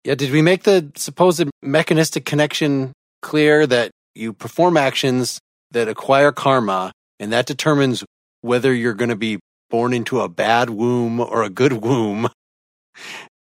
Yeah, 0.05 0.15
did 0.15 0.31
we 0.33 0.43
make 0.43 0.65
the 0.65 0.91
supposed 0.97 1.49
mechanistic 1.63 2.25
connection 2.25 2.93
clear 3.23 3.67
that 3.67 3.91
you 4.15 4.33
perform 4.33 4.77
actions 4.77 5.39
that 5.71 5.89
acquire 5.89 6.33
karma 6.33 6.93
and 7.19 7.33
that 7.33 7.47
determines 7.47 8.05
whether 8.41 8.75
you're 8.75 8.95
going 8.95 9.11
to 9.11 9.17
be 9.17 9.39
born 9.71 9.93
into 9.93 10.21
a 10.21 10.29
bad 10.29 10.69
womb 10.69 11.21
or 11.21 11.43
a 11.43 11.51
good 11.51 11.73
womb. 11.73 12.29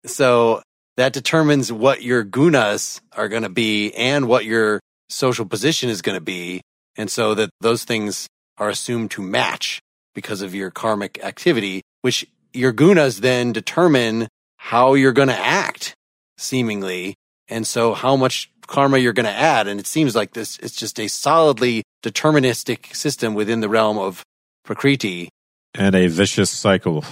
So 0.06 0.62
that 0.96 1.12
determines 1.12 1.70
what 1.70 2.02
your 2.02 2.24
gunas 2.24 3.02
are 3.12 3.28
going 3.28 3.44
to 3.44 3.50
be 3.50 3.94
and 3.94 4.26
what 4.26 4.46
your 4.46 4.80
social 5.10 5.46
position 5.46 5.90
is 5.90 6.02
going 6.02 6.16
to 6.16 6.24
be. 6.24 6.62
And 6.96 7.12
so 7.12 7.34
that 7.36 7.50
those 7.60 7.84
things 7.84 8.28
are 8.58 8.70
assumed 8.70 9.12
to 9.12 9.22
match 9.22 9.82
because 10.18 10.42
of 10.42 10.56
your 10.56 10.72
karmic 10.72 11.24
activity, 11.24 11.84
which 12.02 12.26
your 12.52 12.74
gunas 12.74 13.20
then 13.20 13.54
determine 13.54 14.28
how 14.58 14.96
you're 14.96 15.14
going 15.14 15.28
to 15.28 15.38
act 15.38 15.94
seemingly. 16.40 17.14
And 17.48 17.68
so 17.68 17.94
how 17.94 18.16
much 18.16 18.50
karma 18.66 18.98
you're 18.98 19.14
going 19.14 19.28
to 19.28 19.32
add. 19.32 19.68
And 19.68 19.80
it 19.80 19.86
seems 19.86 20.16
like 20.16 20.34
this, 20.34 20.58
it's 20.58 20.76
just 20.76 21.00
a 21.00 21.08
solidly 21.08 21.84
deterministic 22.02 22.96
system 22.96 23.36
within 23.36 23.60
the 23.60 23.70
realm 23.70 24.00
of 24.00 24.24
Prakriti. 24.66 25.30
And 25.76 25.94
a 25.94 26.08
vicious 26.08 26.50
cycle. 26.50 27.06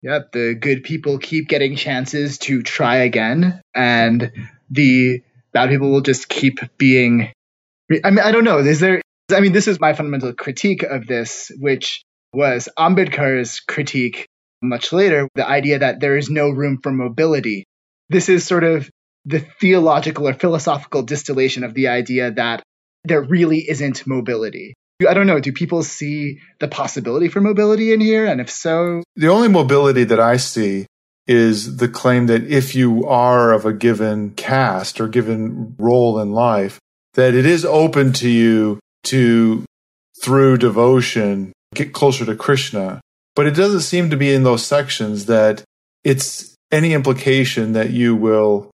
Yep, 0.00 0.32
the 0.32 0.54
good 0.54 0.84
people 0.84 1.18
keep 1.18 1.46
getting 1.46 1.76
chances 1.76 2.38
to 2.38 2.62
try 2.62 2.96
again, 2.96 3.60
and 3.74 4.32
the 4.70 5.22
bad 5.52 5.68
people 5.68 5.92
will 5.92 6.00
just 6.00 6.30
keep 6.30 6.58
being. 6.78 7.30
I 8.02 8.10
mean, 8.10 8.20
I 8.20 8.32
don't 8.32 8.44
know. 8.44 8.60
Is 8.60 8.80
there? 8.80 9.02
I 9.30 9.40
mean, 9.40 9.52
this 9.52 9.68
is 9.68 9.80
my 9.80 9.94
fundamental 9.94 10.32
critique 10.32 10.82
of 10.82 11.06
this, 11.06 11.50
which 11.58 12.02
was 12.32 12.68
Ambedkar's 12.78 13.60
critique 13.60 14.26
much 14.62 14.92
later 14.92 15.28
the 15.34 15.46
idea 15.46 15.80
that 15.80 16.00
there 16.00 16.16
is 16.16 16.30
no 16.30 16.48
room 16.48 16.78
for 16.82 16.92
mobility. 16.92 17.64
This 18.08 18.28
is 18.28 18.46
sort 18.46 18.64
of 18.64 18.88
the 19.24 19.40
theological 19.40 20.28
or 20.28 20.34
philosophical 20.34 21.02
distillation 21.02 21.64
of 21.64 21.74
the 21.74 21.88
idea 21.88 22.30
that 22.32 22.62
there 23.04 23.22
really 23.22 23.58
isn't 23.58 24.06
mobility. 24.06 24.74
I 25.06 25.14
don't 25.14 25.26
know. 25.26 25.40
Do 25.40 25.52
people 25.52 25.82
see 25.82 26.38
the 26.60 26.68
possibility 26.68 27.28
for 27.28 27.40
mobility 27.40 27.92
in 27.92 28.00
here? 28.00 28.26
And 28.26 28.40
if 28.40 28.50
so, 28.50 29.02
the 29.16 29.28
only 29.28 29.48
mobility 29.48 30.04
that 30.04 30.20
I 30.20 30.36
see 30.36 30.86
is 31.26 31.76
the 31.76 31.88
claim 31.88 32.26
that 32.26 32.44
if 32.44 32.74
you 32.74 33.04
are 33.06 33.52
of 33.52 33.64
a 33.64 33.72
given 33.72 34.30
caste 34.32 35.00
or 35.00 35.08
given 35.08 35.74
role 35.78 36.20
in 36.20 36.32
life, 36.32 36.78
that 37.14 37.34
it 37.34 37.46
is 37.46 37.64
open 37.64 38.12
to 38.14 38.28
you 38.28 38.78
to, 39.04 39.64
through 40.22 40.58
devotion, 40.58 41.52
get 41.74 41.92
closer 41.92 42.24
to 42.24 42.36
Krishna. 42.36 43.00
But 43.34 43.46
it 43.46 43.54
doesn't 43.54 43.80
seem 43.80 44.10
to 44.10 44.16
be 44.16 44.34
in 44.34 44.42
those 44.42 44.64
sections 44.64 45.26
that 45.26 45.64
it's 46.04 46.54
any 46.70 46.92
implication 46.92 47.72
that 47.72 47.90
you 47.90 48.14
will 48.14 48.70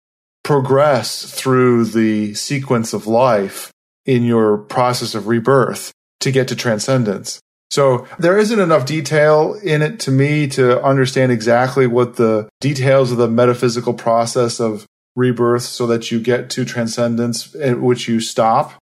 progress 0.43 1.31
through 1.31 1.85
the 1.85 2.33
sequence 2.35 2.93
of 2.93 3.07
life 3.07 3.71
in 4.05 4.23
your 4.23 4.59
process 4.59 5.15
of 5.15 5.27
rebirth 5.27 5.91
to 6.19 6.31
get 6.31 6.47
to 6.47 6.55
transcendence. 6.55 7.39
So 7.71 8.07
there 8.19 8.37
isn't 8.37 8.59
enough 8.59 8.85
detail 8.85 9.59
in 9.63 9.81
it 9.81 9.99
to 10.01 10.11
me 10.11 10.47
to 10.49 10.81
understand 10.83 11.31
exactly 11.31 11.87
what 11.87 12.15
the 12.15 12.47
details 12.61 13.11
of 13.11 13.17
the 13.17 13.27
metaphysical 13.27 13.93
process 13.93 14.59
of 14.59 14.85
rebirth 15.15 15.63
so 15.63 15.87
that 15.87 16.11
you 16.11 16.19
get 16.19 16.49
to 16.51 16.63
transcendence 16.63 17.55
at 17.55 17.81
which 17.81 18.07
you 18.07 18.19
stop. 18.19 18.73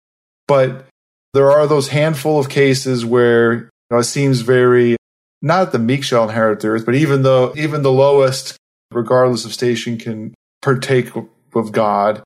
But 0.47 0.85
there 1.33 1.51
are 1.51 1.67
those 1.67 1.89
handful 1.89 2.39
of 2.39 2.49
cases 2.49 3.05
where 3.05 3.53
you 3.53 3.69
know, 3.91 3.97
it 3.97 4.03
seems 4.03 4.41
very 4.41 4.95
not 5.41 5.71
the 5.71 5.79
meek 5.79 6.03
shall 6.03 6.23
inherit 6.23 6.61
the 6.61 6.69
earth, 6.69 6.85
but 6.85 6.95
even 6.95 7.23
though 7.23 7.53
even 7.55 7.81
the 7.81 7.91
lowest, 7.91 8.57
regardless 8.91 9.43
of 9.43 9.53
station, 9.53 9.97
can 9.97 10.33
partake 10.61 11.11
of 11.53 11.71
God 11.71 12.23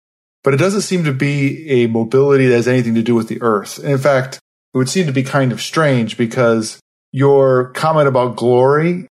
but 0.47 0.53
it 0.53 0.61
doesn't 0.61 0.83
seem 0.83 1.03
to 1.03 1.11
be 1.11 1.69
a 1.69 1.87
mobility 1.87 2.47
that 2.47 2.55
has 2.55 2.69
anything 2.69 2.95
to 2.95 3.01
do 3.01 3.13
with 3.13 3.27
the 3.27 3.41
earth. 3.41 3.79
And 3.79 3.89
in 3.89 3.97
fact, 3.97 4.35
it 4.73 4.77
would 4.77 4.87
seem 4.87 5.05
to 5.05 5.11
be 5.11 5.21
kind 5.21 5.51
of 5.51 5.61
strange 5.61 6.17
because 6.17 6.79
your 7.11 7.71
comment 7.71 8.07
about 8.07 8.37
glory, 8.37 9.09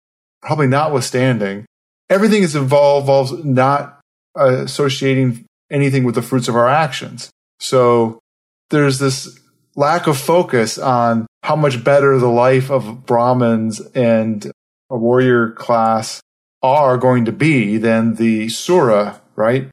probably 0.41 0.65
notwithstanding, 0.65 1.67
everything 2.09 2.41
is 2.41 2.55
involved, 2.55 3.03
involves 3.03 3.45
not 3.45 3.99
associating 4.35 5.45
anything 5.69 6.03
with 6.03 6.15
the 6.15 6.23
fruits 6.23 6.47
of 6.47 6.55
our 6.55 6.67
actions. 6.67 7.29
So 7.59 8.17
there's 8.71 8.97
this 8.97 9.39
lack 9.75 10.07
of 10.07 10.17
focus 10.17 10.77
on 10.77 11.27
how 11.43 11.55
much 11.55 11.83
better 11.83 12.17
the 12.17 12.27
life 12.27 12.69
of 12.69 13.05
Brahmins 13.05 13.79
and 13.79 14.51
a 14.89 14.97
warrior 14.97 15.51
class 15.51 16.21
are 16.61 16.97
going 16.97 17.25
to 17.25 17.31
be 17.31 17.77
than 17.77 18.15
the 18.15 18.49
Sudra, 18.49 19.21
right? 19.35 19.69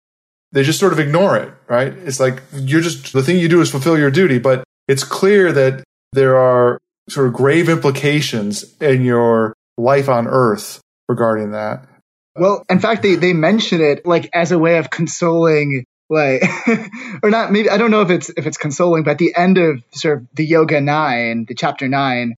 they 0.56 0.62
just 0.62 0.78
sort 0.78 0.94
of 0.94 0.98
ignore 0.98 1.36
it, 1.36 1.52
right? 1.68 1.92
It's 1.92 2.18
like 2.18 2.42
you're 2.54 2.80
just 2.80 3.12
the 3.12 3.22
thing 3.22 3.38
you 3.38 3.48
do 3.48 3.60
is 3.60 3.70
fulfill 3.70 3.98
your 3.98 4.10
duty, 4.10 4.38
but 4.38 4.64
it's 4.88 5.04
clear 5.04 5.52
that 5.52 5.84
there 6.14 6.38
are 6.38 6.78
sort 7.10 7.26
of 7.26 7.34
grave 7.34 7.68
implications 7.68 8.74
in 8.80 9.04
your 9.04 9.52
life 9.76 10.08
on 10.08 10.26
earth 10.26 10.80
regarding 11.10 11.50
that. 11.50 11.86
Well, 12.34 12.64
in 12.70 12.80
fact, 12.80 13.02
they, 13.02 13.16
they 13.16 13.34
mention 13.34 13.82
it 13.82 14.06
like 14.06 14.30
as 14.32 14.50
a 14.50 14.58
way 14.58 14.78
of 14.78 14.88
consoling 14.88 15.84
like 16.08 16.42
or 17.22 17.30
not 17.30 17.50
maybe 17.52 17.68
i 17.68 17.76
don't 17.76 17.90
know 17.90 18.02
if 18.02 18.10
it's 18.10 18.30
if 18.36 18.46
it's 18.46 18.58
consoling 18.58 19.02
but 19.02 19.12
at 19.12 19.18
the 19.18 19.34
end 19.36 19.58
of 19.58 19.82
sort 19.92 20.18
of 20.18 20.26
the 20.34 20.44
yoga 20.44 20.80
9 20.80 21.46
the 21.48 21.54
chapter 21.54 21.88
9 21.88 22.34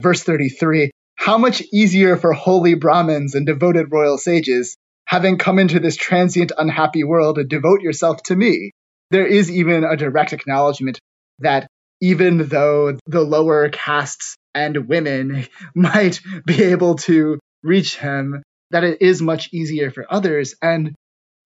verse 0.00 0.22
33 0.22 0.90
how 1.14 1.38
much 1.38 1.62
easier 1.72 2.16
for 2.16 2.32
holy 2.32 2.74
brahmins 2.74 3.34
and 3.34 3.46
devoted 3.46 3.92
royal 3.92 4.18
sages 4.18 4.76
having 5.12 5.36
come 5.36 5.58
into 5.58 5.78
this 5.78 5.96
transient 5.96 6.52
unhappy 6.56 7.04
world 7.04 7.36
to 7.36 7.44
devote 7.44 7.82
yourself 7.82 8.22
to 8.22 8.34
me. 8.34 8.72
There 9.10 9.26
is 9.26 9.50
even 9.50 9.84
a 9.84 9.94
direct 9.94 10.32
acknowledgement 10.32 10.98
that 11.40 11.66
even 12.00 12.48
though 12.48 12.96
the 13.06 13.20
lower 13.20 13.68
castes 13.68 14.36
and 14.54 14.88
women 14.88 15.46
might 15.74 16.20
be 16.46 16.62
able 16.64 16.96
to 16.96 17.38
reach 17.62 17.98
him 17.98 18.42
that 18.70 18.84
it 18.84 19.02
is 19.02 19.20
much 19.20 19.50
easier 19.52 19.90
for 19.90 20.06
others. 20.10 20.54
And 20.62 20.94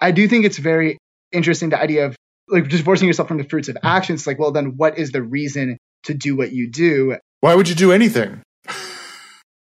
i 0.00 0.10
do 0.10 0.28
think 0.28 0.44
it's 0.44 0.58
very 0.58 0.98
interesting 1.36 1.70
the 1.70 1.80
idea 1.80 2.06
of 2.06 2.16
like 2.48 2.68
divorcing 2.68 3.08
yourself 3.08 3.28
from 3.28 3.38
the 3.38 3.44
fruits 3.44 3.68
of 3.68 3.76
actions. 3.82 4.26
Like, 4.26 4.38
well, 4.38 4.52
then 4.52 4.76
what 4.76 4.98
is 4.98 5.12
the 5.12 5.22
reason 5.22 5.78
to 6.04 6.14
do 6.14 6.36
what 6.36 6.52
you 6.52 6.70
do? 6.70 7.16
Why 7.40 7.54
would 7.54 7.68
you 7.68 7.74
do 7.74 7.92
anything? 7.92 8.42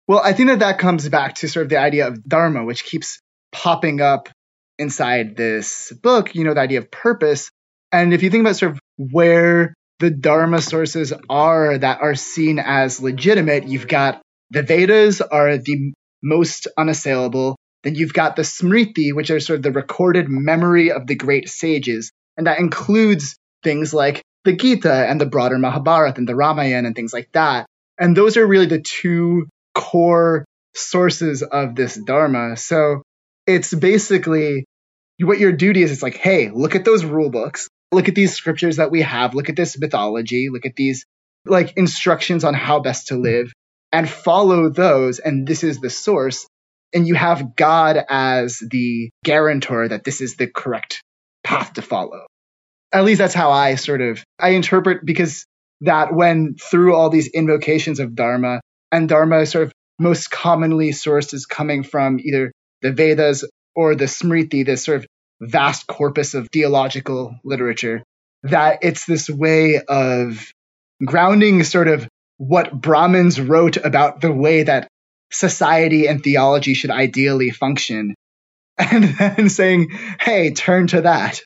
Well, 0.07 0.21
I 0.23 0.33
think 0.33 0.49
that 0.49 0.59
that 0.59 0.79
comes 0.79 1.07
back 1.07 1.35
to 1.35 1.47
sort 1.47 1.63
of 1.63 1.69
the 1.69 1.77
idea 1.77 2.07
of 2.07 2.23
dharma, 2.23 2.65
which 2.65 2.83
keeps 2.83 3.19
popping 3.51 4.01
up 4.01 4.29
inside 4.77 5.37
this 5.37 5.91
book. 5.91 6.35
You 6.35 6.43
know, 6.43 6.53
the 6.53 6.59
idea 6.59 6.79
of 6.79 6.91
purpose. 6.91 7.49
And 7.91 8.13
if 8.13 8.21
you 8.21 8.29
think 8.29 8.41
about 8.41 8.57
sort 8.57 8.73
of 8.73 8.79
where 8.97 9.73
the 9.99 10.09
dharma 10.09 10.61
sources 10.61 11.13
are 11.29 11.77
that 11.77 12.01
are 12.01 12.15
seen 12.15 12.59
as 12.59 13.01
legitimate, 13.01 13.67
you've 13.67 13.87
got 13.87 14.21
the 14.49 14.63
Vedas 14.63 15.21
are 15.21 15.57
the 15.57 15.93
most 16.21 16.67
unassailable. 16.77 17.55
Then 17.83 17.95
you've 17.95 18.13
got 18.13 18.35
the 18.35 18.43
Smriti, 18.43 19.13
which 19.13 19.29
are 19.29 19.39
sort 19.39 19.57
of 19.57 19.63
the 19.63 19.71
recorded 19.71 20.29
memory 20.29 20.91
of 20.91 21.05
the 21.05 21.15
great 21.15 21.49
sages. 21.49 22.11
And 22.37 22.47
that 22.47 22.59
includes 22.59 23.35
things 23.63 23.93
like 23.93 24.21
the 24.43 24.55
Gita 24.55 24.91
and 24.91 25.19
the 25.19 25.25
broader 25.25 25.57
Mahabharata 25.57 26.17
and 26.17 26.27
the 26.27 26.35
Ramayana 26.35 26.87
and 26.87 26.95
things 26.95 27.13
like 27.13 27.29
that. 27.33 27.65
And 27.99 28.15
those 28.15 28.37
are 28.37 28.45
really 28.45 28.65
the 28.65 28.81
two 28.81 29.47
core 29.75 30.45
sources 30.75 31.43
of 31.43 31.75
this 31.75 31.95
Dharma. 31.95 32.57
So 32.57 33.03
it's 33.45 33.73
basically 33.73 34.65
what 35.19 35.39
your 35.39 35.51
duty 35.51 35.83
is. 35.83 35.91
It's 35.91 36.03
like, 36.03 36.17
hey, 36.17 36.49
look 36.49 36.75
at 36.75 36.85
those 36.85 37.05
rule 37.05 37.29
books. 37.29 37.67
Look 37.91 38.09
at 38.09 38.15
these 38.15 38.33
scriptures 38.33 38.77
that 38.77 38.91
we 38.91 39.01
have. 39.01 39.35
Look 39.35 39.49
at 39.49 39.55
this 39.55 39.77
mythology. 39.77 40.49
Look 40.49 40.65
at 40.65 40.75
these 40.75 41.05
like 41.45 41.73
instructions 41.77 42.43
on 42.43 42.53
how 42.53 42.79
best 42.79 43.07
to 43.07 43.17
live 43.17 43.51
and 43.91 44.09
follow 44.09 44.69
those. 44.69 45.19
And 45.19 45.47
this 45.47 45.63
is 45.63 45.79
the 45.79 45.89
source 45.89 46.47
and 46.93 47.07
you 47.07 47.15
have 47.15 47.55
God 47.55 47.97
as 48.09 48.59
the 48.59 49.09
guarantor 49.23 49.88
that 49.88 50.03
this 50.03 50.21
is 50.21 50.35
the 50.35 50.47
correct 50.47 51.01
path 51.43 51.73
to 51.73 51.81
follow. 51.81 52.25
At 52.91 53.05
least 53.05 53.19
that's 53.19 53.33
how 53.33 53.51
I 53.51 53.75
sort 53.75 54.01
of 54.01 54.23
I 54.39 54.50
interpret 54.50 55.05
because 55.05 55.45
that 55.81 56.13
when 56.13 56.55
through 56.55 56.95
all 56.95 57.09
these 57.09 57.27
invocations 57.27 58.00
of 58.00 58.15
Dharma 58.15 58.62
and 58.91 59.09
Dharma 59.09 59.39
is 59.39 59.51
sort 59.51 59.65
of 59.65 59.73
most 60.00 60.29
commonly 60.29 60.89
sourced 60.89 61.33
is 61.33 61.45
coming 61.45 61.83
from 61.83 62.19
either 62.19 62.51
the 62.81 62.91
Vedas 62.91 63.43
or 63.75 63.95
the 63.95 64.05
Smriti, 64.05 64.65
this 64.65 64.85
sort 64.85 65.00
of 65.00 65.07
vast 65.41 65.88
corpus 65.88 66.33
of 66.33 66.47
theological 66.51 67.35
literature, 67.43 68.03
that 68.43 68.79
it's 68.81 69.05
this 69.05 69.29
way 69.29 69.81
of 69.81 70.51
grounding 71.03 71.63
sort 71.63 71.88
of 71.88 72.07
what 72.38 72.79
Brahmins 72.79 73.39
wrote 73.39 73.77
about 73.77 74.21
the 74.21 74.31
way 74.31 74.63
that 74.63 74.88
society 75.33 76.07
and 76.07 76.23
theology 76.23 76.73
should 76.73 76.91
ideally 76.91 77.49
function 77.49 78.15
and 78.77 79.03
then 79.03 79.49
saying, 79.49 79.89
hey, 80.19 80.51
turn 80.51 80.87
to 80.87 81.01
that. 81.01 81.41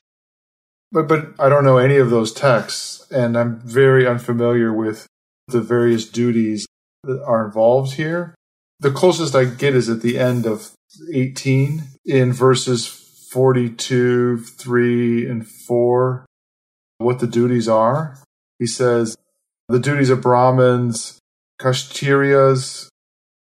But 0.90 1.08
but 1.08 1.34
I 1.38 1.48
don't 1.48 1.64
know 1.64 1.76
any 1.76 1.96
of 1.96 2.08
those 2.08 2.32
texts, 2.32 3.06
and 3.10 3.36
I'm 3.36 3.60
very 3.60 4.06
unfamiliar 4.06 4.72
with 4.72 5.06
the 5.46 5.60
various 5.60 6.08
duties 6.08 6.66
that 7.04 7.22
are 7.24 7.44
involved 7.44 7.94
here. 7.94 8.34
The 8.80 8.90
closest 8.90 9.34
I 9.34 9.44
get 9.44 9.74
is 9.74 9.90
at 9.90 10.00
the 10.00 10.18
end 10.18 10.46
of 10.46 10.72
18 11.12 11.82
in 12.06 12.32
verses 12.32 12.86
42, 12.86 14.38
3, 14.38 15.28
and 15.28 15.46
4, 15.46 16.26
what 16.98 17.18
the 17.18 17.26
duties 17.26 17.68
are. 17.68 18.18
He 18.58 18.66
says, 18.66 19.16
the 19.68 19.78
duties 19.78 20.10
of 20.10 20.22
Brahmins, 20.22 21.18
Kshatriyas, 21.60 22.88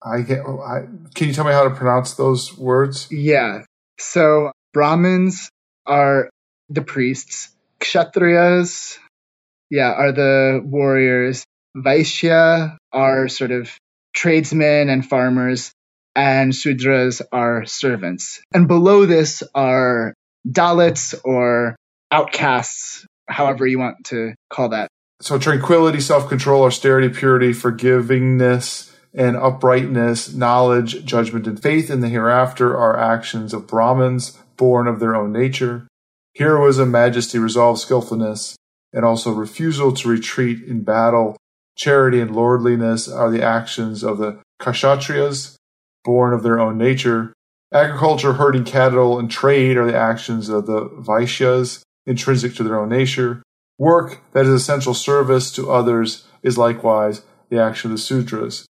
I 0.05 0.23
can 0.23 0.41
I, 0.41 0.87
can 1.15 1.29
you 1.29 1.35
tell 1.35 1.45
me 1.45 1.53
how 1.53 1.65
to 1.65 1.75
pronounce 1.75 2.15
those 2.15 2.57
words? 2.57 3.09
Yeah. 3.11 3.63
So 3.99 4.53
Brahmins 4.73 5.49
are 5.87 6.29
the 6.69 6.83
priests. 6.83 7.51
Kshatriyas, 7.81 8.99
yeah, 9.71 9.93
are 9.93 10.13
the 10.13 10.61
warriors. 10.65 11.45
Vaishya 11.77 12.77
are 12.93 13.29
sort 13.29 13.51
of 13.51 13.71
tradesmen 14.15 14.89
and 14.89 15.07
farmers, 15.07 15.73
and 16.15 16.53
Sudras 16.53 17.21
are 17.33 17.65
servants. 17.65 18.41
And 18.53 18.69
below 18.69 19.07
this 19.07 19.43
are 19.55 20.15
Dalits 20.47 21.15
or 21.25 21.77
outcasts, 22.13 23.07
however 23.27 23.67
you 23.67 23.79
want 23.79 24.05
to 24.07 24.35
call 24.51 24.71
that. 24.71 24.89
So 25.21 25.39
tranquility, 25.39 26.01
self 26.01 26.29
control, 26.29 26.65
austerity, 26.65 27.09
purity, 27.09 27.53
forgivingness, 27.53 28.94
and 29.15 29.37
uprightness, 29.37 30.35
knowledge, 30.35 31.05
judgment, 31.05 31.47
and 31.47 31.63
faith 31.63 31.89
in 31.89 32.01
the 32.01 32.09
hereafter 32.09 32.77
are 32.77 32.99
actions 32.99 33.55
of 33.55 33.67
Brahmins 33.67 34.39
born 34.57 34.89
of 34.89 35.01
their 35.01 35.15
own 35.15 35.33
nature. 35.33 35.87
Heroism, 36.37 36.91
majesty, 36.91 37.39
resolve, 37.39 37.79
skillfulness, 37.79 38.57
and 38.93 39.05
also 39.05 39.33
refusal 39.33 39.93
to 39.93 40.09
retreat 40.09 40.63
in 40.65 40.83
battle. 40.83 41.37
Charity 41.77 42.21
and 42.21 42.35
lordliness 42.35 43.09
are 43.09 43.31
the 43.31 43.43
actions 43.43 44.03
of 44.03 44.19
the 44.19 44.41
Kshatriyas, 44.61 45.57
born 46.05 46.33
of 46.33 46.43
their 46.43 46.59
own 46.59 46.77
nature. 46.77 47.33
Agriculture, 47.73 48.35
herding 48.35 48.65
cattle, 48.65 49.19
and 49.19 49.31
trade 49.31 49.77
are 49.77 49.87
the 49.87 49.97
actions 49.97 50.49
of 50.49 50.67
the 50.67 50.89
Vaishyas, 50.89 51.83
intrinsic 52.07 52.55
to 52.55 52.63
their 52.63 52.79
own 52.79 52.89
nature. 52.89 53.43
Work, 53.79 54.21
that 54.33 54.47
is 54.47 54.53
essential 54.53 54.95
service 54.95 55.51
to 55.53 55.71
others, 55.71 56.25
is 56.43 56.59
likewise 56.59 57.23
the 57.49 57.61
action 57.61 57.91
of 57.91 57.97
the 57.97 58.03
Sudras 58.03 58.67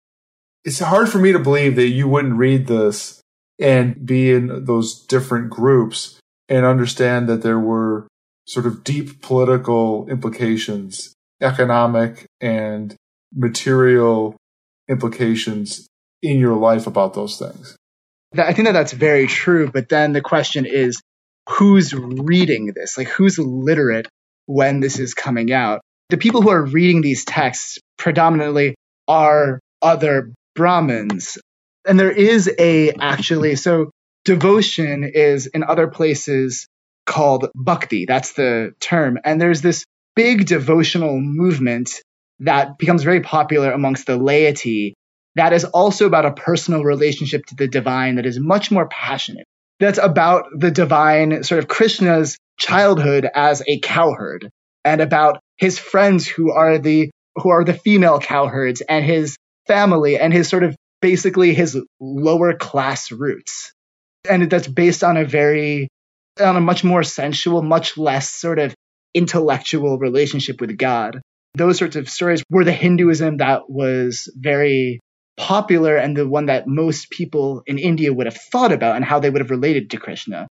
it's 0.64 0.80
hard 0.80 1.10
for 1.10 1.18
me 1.18 1.32
to 1.32 1.40
believe 1.40 1.76
that 1.76 1.88
you 1.88 2.08
wouldn't 2.08 2.38
read 2.38 2.68
this 2.68 3.22
and 3.60 4.06
be 4.06 4.32
in 4.32 4.66
those 4.66 5.06
different 5.06 5.50
groups 5.50 6.20
and 6.50 6.66
understand 6.66 7.30
that 7.30 7.42
there 7.42 7.60
were 7.60 8.08
sort 8.46 8.66
of 8.66 8.84
deep 8.84 9.22
political 9.22 10.08
implications, 10.10 11.14
economic 11.42 12.26
and 12.40 12.96
material 13.34 14.36
implications 14.90 15.88
in 16.22 16.38
your 16.38 16.56
life 16.56 16.88
about 16.88 17.14
those 17.14 17.38
things. 17.38 17.76
I 18.38 18.54
think 18.54 18.68
that 18.68 18.74
that's 18.74 18.94
very 18.94 19.28
true. 19.28 19.70
But 19.72 19.90
then 19.90 20.14
the 20.14 20.22
question 20.22 20.66
is, 20.66 21.02
who's 21.50 21.94
reading 21.94 22.74
this? 22.76 22.98
Like, 22.98 23.08
who's 23.08 23.38
literate 23.40 24.08
when 24.46 24.80
this 24.80 25.00
is 25.00 25.14
coming 25.14 25.52
out? 25.52 25.82
The 26.10 26.18
people 26.18 26.42
who 26.42 26.50
are 26.50 26.64
reading 26.66 27.02
these 27.02 27.26
texts 27.26 27.80
predominantly 27.98 28.76
are 29.08 29.60
other 29.82 30.34
Brahmins. 30.56 31.38
And 31.88 32.00
there 32.00 32.12
is 32.12 32.50
a 32.60 32.92
actually, 32.92 33.56
so 33.56 33.92
devotion 34.26 35.04
is 35.04 35.48
in 35.48 35.64
other 35.64 35.88
places 35.88 36.68
called 37.06 37.50
bhakti. 37.56 38.06
That's 38.06 38.34
the 38.34 38.74
term. 38.80 39.18
And 39.24 39.42
there's 39.42 39.62
this 39.62 39.86
big 40.16 40.46
devotional 40.46 41.20
movement 41.20 41.92
that 42.40 42.78
becomes 42.78 43.04
very 43.04 43.22
popular 43.22 43.72
amongst 43.72 44.06
the 44.06 44.18
laity 44.18 44.96
that 45.36 45.54
is 45.54 45.64
also 45.64 46.06
about 46.08 46.26
a 46.26 46.34
personal 46.34 46.84
relationship 46.84 47.46
to 47.48 47.56
the 47.56 47.68
divine 47.68 48.16
that 48.16 48.26
is 48.26 48.40
much 48.40 48.72
more 48.72 48.88
passionate. 48.88 49.46
That's 49.80 49.98
about 49.98 50.46
the 50.56 50.72
divine, 50.72 51.44
sort 51.44 51.60
of 51.60 51.68
Krishna's 51.68 52.38
childhood 52.58 53.28
as 53.34 53.64
a 53.66 53.80
cowherd 53.80 54.50
and 54.84 55.02
about 55.02 55.40
his 55.58 55.80
friends 55.80 56.28
who 56.28 56.52
are 56.52 56.78
the 56.78 57.12
who 57.36 57.50
are 57.50 57.64
the 57.64 57.74
female 57.74 58.20
cowherds 58.20 58.82
and 58.82 59.06
his 59.06 59.38
family 59.68 60.18
and 60.18 60.34
his 60.34 60.50
sort 60.50 60.64
of 60.64 60.76
basically 61.02 61.54
his 61.54 61.78
lower 62.00 62.54
class 62.54 63.12
roots. 63.12 63.74
And 64.30 64.50
that's 64.50 64.68
based 64.68 65.04
on 65.04 65.18
a 65.18 65.26
very, 65.26 65.88
on 66.40 66.56
a 66.56 66.62
much 66.62 66.84
more 66.84 67.04
sensual, 67.04 67.62
much 67.62 67.98
less 67.98 68.30
sort 68.30 68.60
of 68.60 68.74
intellectual 69.14 69.98
relationship 69.98 70.62
with 70.62 70.78
God. 70.78 71.22
Those 71.56 71.78
sorts 71.78 71.96
of 71.96 72.10
stories 72.10 72.44
were 72.50 72.64
the 72.64 72.72
Hinduism 72.72 73.38
that 73.38 73.70
was 73.70 74.32
very 74.36 75.00
popular 75.38 75.98
and 75.98 76.16
the 76.16 76.28
one 76.28 76.46
that 76.46 76.68
most 76.68 77.10
people 77.10 77.64
in 77.66 77.78
India 77.78 78.14
would 78.14 78.28
have 78.28 78.38
thought 78.38 78.72
about 78.72 78.96
and 78.96 79.04
how 79.04 79.20
they 79.20 79.30
would 79.30 79.42
have 79.42 79.50
related 79.50 79.90
to 79.90 79.98
Krishna. 79.98 80.48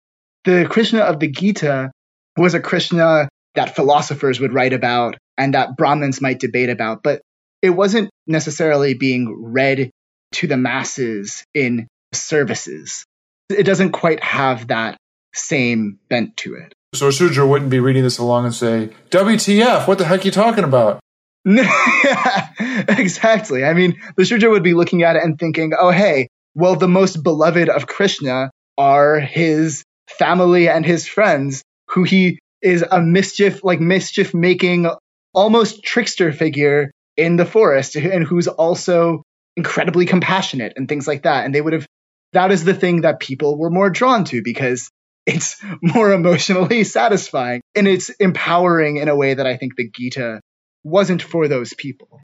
The 0.45 0.67
Krishna 0.69 0.99
of 0.99 1.19
the 1.19 1.27
Gita 1.27 1.91
was 2.37 2.53
a 2.53 2.59
Krishna 2.59 3.27
that 3.55 3.75
philosophers 3.75 4.39
would 4.39 4.53
write 4.53 4.73
about 4.73 5.17
and 5.37 5.53
that 5.53 5.75
Brahmins 5.75 6.21
might 6.21 6.39
debate 6.39 6.69
about, 6.69 7.01
but 7.03 7.21
it 7.65 7.71
wasn't 7.71 8.11
necessarily 8.27 8.93
being 8.93 9.41
read 9.41 9.89
to 10.33 10.47
the 10.47 10.55
masses 10.55 11.43
in 11.55 11.87
services. 12.13 13.05
It 13.49 13.63
doesn't 13.63 13.91
quite 13.91 14.23
have 14.23 14.67
that 14.67 14.97
same 15.33 15.97
bent 16.07 16.37
to 16.37 16.53
it. 16.53 16.73
So 16.93 17.09
a 17.09 17.45
wouldn't 17.45 17.71
be 17.71 17.79
reading 17.79 18.03
this 18.03 18.19
along 18.19 18.45
and 18.45 18.53
say, 18.53 18.91
WTF, 19.09 19.87
what 19.87 19.97
the 19.97 20.05
heck 20.05 20.21
are 20.21 20.25
you 20.25 20.31
talking 20.31 20.63
about? 20.63 20.99
exactly. 21.45 23.65
I 23.65 23.73
mean, 23.73 23.99
the 24.15 24.25
Shudra 24.25 24.51
would 24.51 24.63
be 24.63 24.75
looking 24.75 25.01
at 25.01 25.15
it 25.15 25.23
and 25.23 25.37
thinking, 25.37 25.73
oh, 25.77 25.89
hey, 25.89 26.27
well, 26.53 26.75
the 26.75 26.87
most 26.87 27.23
beloved 27.23 27.67
of 27.67 27.87
Krishna 27.87 28.51
are 28.77 29.19
his 29.19 29.83
family 30.07 30.69
and 30.69 30.85
his 30.85 31.07
friends, 31.07 31.63
who 31.89 32.03
he 32.03 32.37
is 32.61 32.85
a 32.89 33.01
mischief, 33.01 33.63
like 33.63 33.79
mischief 33.79 34.35
making, 34.35 34.87
almost 35.33 35.83
trickster 35.83 36.31
figure 36.31 36.91
in 37.17 37.35
the 37.35 37.45
forest, 37.45 37.95
and 37.95 38.23
who's 38.23 38.47
also 38.47 39.23
incredibly 39.55 40.05
compassionate 40.05 40.73
and 40.75 40.87
things 40.87 41.07
like 41.07 41.23
that. 41.23 41.45
And 41.45 41.55
they 41.55 41.61
would 41.61 41.73
have, 41.73 41.87
that 42.33 42.51
is 42.51 42.63
the 42.63 42.73
thing 42.73 43.01
that 43.01 43.19
people 43.19 43.57
were 43.57 43.69
more 43.69 43.89
drawn 43.89 44.25
to 44.25 44.41
because 44.43 44.89
it's 45.25 45.61
more 45.81 46.11
emotionally 46.11 46.83
satisfying 46.83 47.61
and 47.75 47.87
it's 47.87 48.09
empowering 48.09 48.97
in 48.97 49.07
a 49.07 49.15
way 49.15 49.33
that 49.33 49.47
I 49.47 49.57
think 49.57 49.75
the 49.75 49.89
Gita 49.89 50.41
wasn't 50.83 51.21
for 51.21 51.47
those 51.47 51.73
people. 51.73 52.21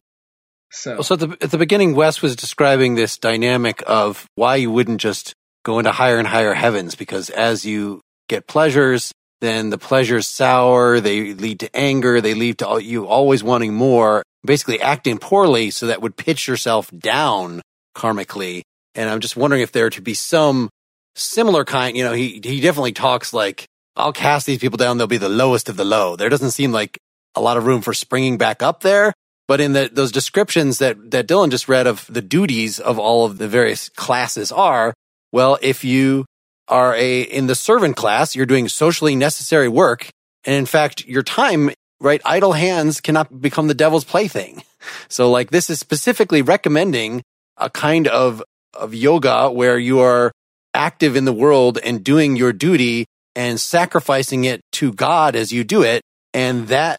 So, 0.70 1.02
so 1.02 1.14
at 1.14 1.20
the, 1.20 1.36
at 1.42 1.50
the 1.50 1.58
beginning, 1.58 1.94
Wes 1.94 2.22
was 2.22 2.34
describing 2.34 2.94
this 2.94 3.18
dynamic 3.18 3.82
of 3.86 4.24
why 4.36 4.56
you 4.56 4.70
wouldn't 4.70 5.00
just 5.00 5.34
go 5.64 5.78
into 5.78 5.92
higher 5.92 6.18
and 6.18 6.26
higher 6.26 6.54
heavens 6.54 6.94
because 6.94 7.28
as 7.28 7.66
you 7.66 8.00
get 8.28 8.46
pleasures, 8.46 9.12
then 9.42 9.70
the 9.70 9.78
pleasures 9.78 10.26
sour, 10.26 11.00
they 11.00 11.34
lead 11.34 11.60
to 11.60 11.76
anger, 11.76 12.20
they 12.20 12.34
lead 12.34 12.58
to 12.58 12.80
you 12.82 13.06
always 13.06 13.44
wanting 13.44 13.74
more, 13.74 14.22
basically 14.44 14.80
acting 14.80 15.18
poorly 15.18 15.70
so 15.70 15.86
that 15.86 16.02
would 16.02 16.16
pitch 16.16 16.48
yourself 16.48 16.90
down 16.96 17.62
karmically. 17.96 18.62
And 18.94 19.08
I'm 19.08 19.20
just 19.20 19.36
wondering 19.36 19.62
if 19.62 19.72
there 19.72 19.90
to 19.90 20.02
be 20.02 20.14
some 20.14 20.68
similar 21.14 21.64
kind, 21.64 21.96
you 21.96 22.04
know, 22.04 22.12
he, 22.12 22.40
he 22.42 22.60
definitely 22.60 22.92
talks 22.92 23.32
like, 23.32 23.66
I'll 23.96 24.12
cast 24.12 24.46
these 24.46 24.58
people 24.58 24.78
down. 24.78 24.98
They'll 24.98 25.06
be 25.06 25.18
the 25.18 25.28
lowest 25.28 25.68
of 25.68 25.76
the 25.76 25.84
low. 25.84 26.16
There 26.16 26.28
doesn't 26.28 26.52
seem 26.52 26.72
like 26.72 26.98
a 27.34 27.40
lot 27.40 27.56
of 27.56 27.66
room 27.66 27.82
for 27.82 27.94
springing 27.94 28.38
back 28.38 28.62
up 28.62 28.80
there. 28.80 29.12
But 29.48 29.60
in 29.60 29.72
the, 29.72 29.90
those 29.92 30.12
descriptions 30.12 30.78
that, 30.78 31.10
that 31.10 31.26
Dylan 31.26 31.50
just 31.50 31.68
read 31.68 31.86
of 31.86 32.06
the 32.08 32.22
duties 32.22 32.78
of 32.78 32.98
all 32.98 33.24
of 33.24 33.38
the 33.38 33.48
various 33.48 33.88
classes 33.90 34.52
are, 34.52 34.94
well, 35.32 35.58
if 35.60 35.84
you 35.84 36.24
are 36.68 36.94
a, 36.94 37.22
in 37.22 37.48
the 37.48 37.54
servant 37.54 37.96
class, 37.96 38.34
you're 38.34 38.46
doing 38.46 38.68
socially 38.68 39.14
necessary 39.14 39.68
work. 39.68 40.08
And 40.44 40.54
in 40.54 40.66
fact, 40.66 41.06
your 41.06 41.22
time, 41.22 41.70
right? 42.02 42.20
Idle 42.24 42.52
hands 42.52 43.00
cannot 43.00 43.40
become 43.40 43.68
the 43.68 43.74
devil's 43.74 44.04
plaything. 44.04 44.62
So 45.08 45.30
like 45.30 45.50
this 45.50 45.70
is 45.70 45.78
specifically 45.78 46.42
recommending 46.42 47.22
a 47.56 47.70
kind 47.70 48.08
of, 48.08 48.42
of 48.74 48.96
yoga 48.96 49.48
where 49.48 49.78
you 49.78 50.00
are 50.00 50.32
active 50.74 51.14
in 51.14 51.24
the 51.24 51.32
world 51.32 51.78
and 51.78 52.02
doing 52.02 52.34
your 52.34 52.52
duty 52.52 53.06
and 53.36 53.60
sacrificing 53.60 54.42
it 54.42 54.60
to 54.72 54.92
God 54.92 55.36
as 55.36 55.52
you 55.52 55.62
do 55.62 55.84
it. 55.84 56.02
And 56.34 56.66
that 56.66 56.98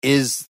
is 0.00 0.46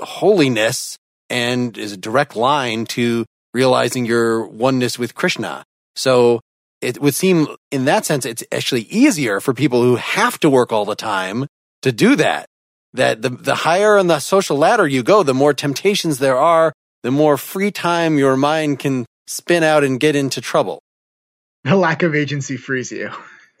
holiness 0.00 0.96
and 1.28 1.76
is 1.76 1.92
a 1.92 1.98
direct 1.98 2.34
line 2.34 2.86
to 2.86 3.26
realizing 3.52 4.06
your 4.06 4.46
oneness 4.46 4.98
with 4.98 5.14
Krishna. 5.14 5.64
So 5.96 6.40
it 6.80 7.00
would 7.00 7.14
seem 7.14 7.46
in 7.70 7.84
that 7.84 8.04
sense, 8.06 8.24
it's 8.24 8.44
actually 8.50 8.82
easier 8.82 9.40
for 9.40 9.52
people 9.52 9.82
who 9.82 9.96
have 9.96 10.40
to 10.40 10.50
work 10.50 10.72
all 10.72 10.84
the 10.84 10.96
time 10.96 11.46
to 11.82 11.92
do 11.92 12.16
that. 12.16 12.46
That 12.94 13.22
the, 13.22 13.30
the 13.30 13.54
higher 13.54 13.96
on 13.96 14.06
the 14.06 14.18
social 14.20 14.58
ladder 14.58 14.86
you 14.86 15.02
go, 15.02 15.22
the 15.22 15.34
more 15.34 15.54
temptations 15.54 16.18
there 16.18 16.36
are, 16.36 16.72
the 17.02 17.10
more 17.10 17.36
free 17.36 17.70
time 17.70 18.18
your 18.18 18.36
mind 18.36 18.78
can 18.78 19.06
spin 19.26 19.62
out 19.62 19.82
and 19.82 19.98
get 19.98 20.14
into 20.14 20.40
trouble. 20.40 20.82
The 21.64 21.76
lack 21.76 22.02
of 22.02 22.14
agency 22.14 22.56
frees 22.56 22.92
you. 22.92 23.10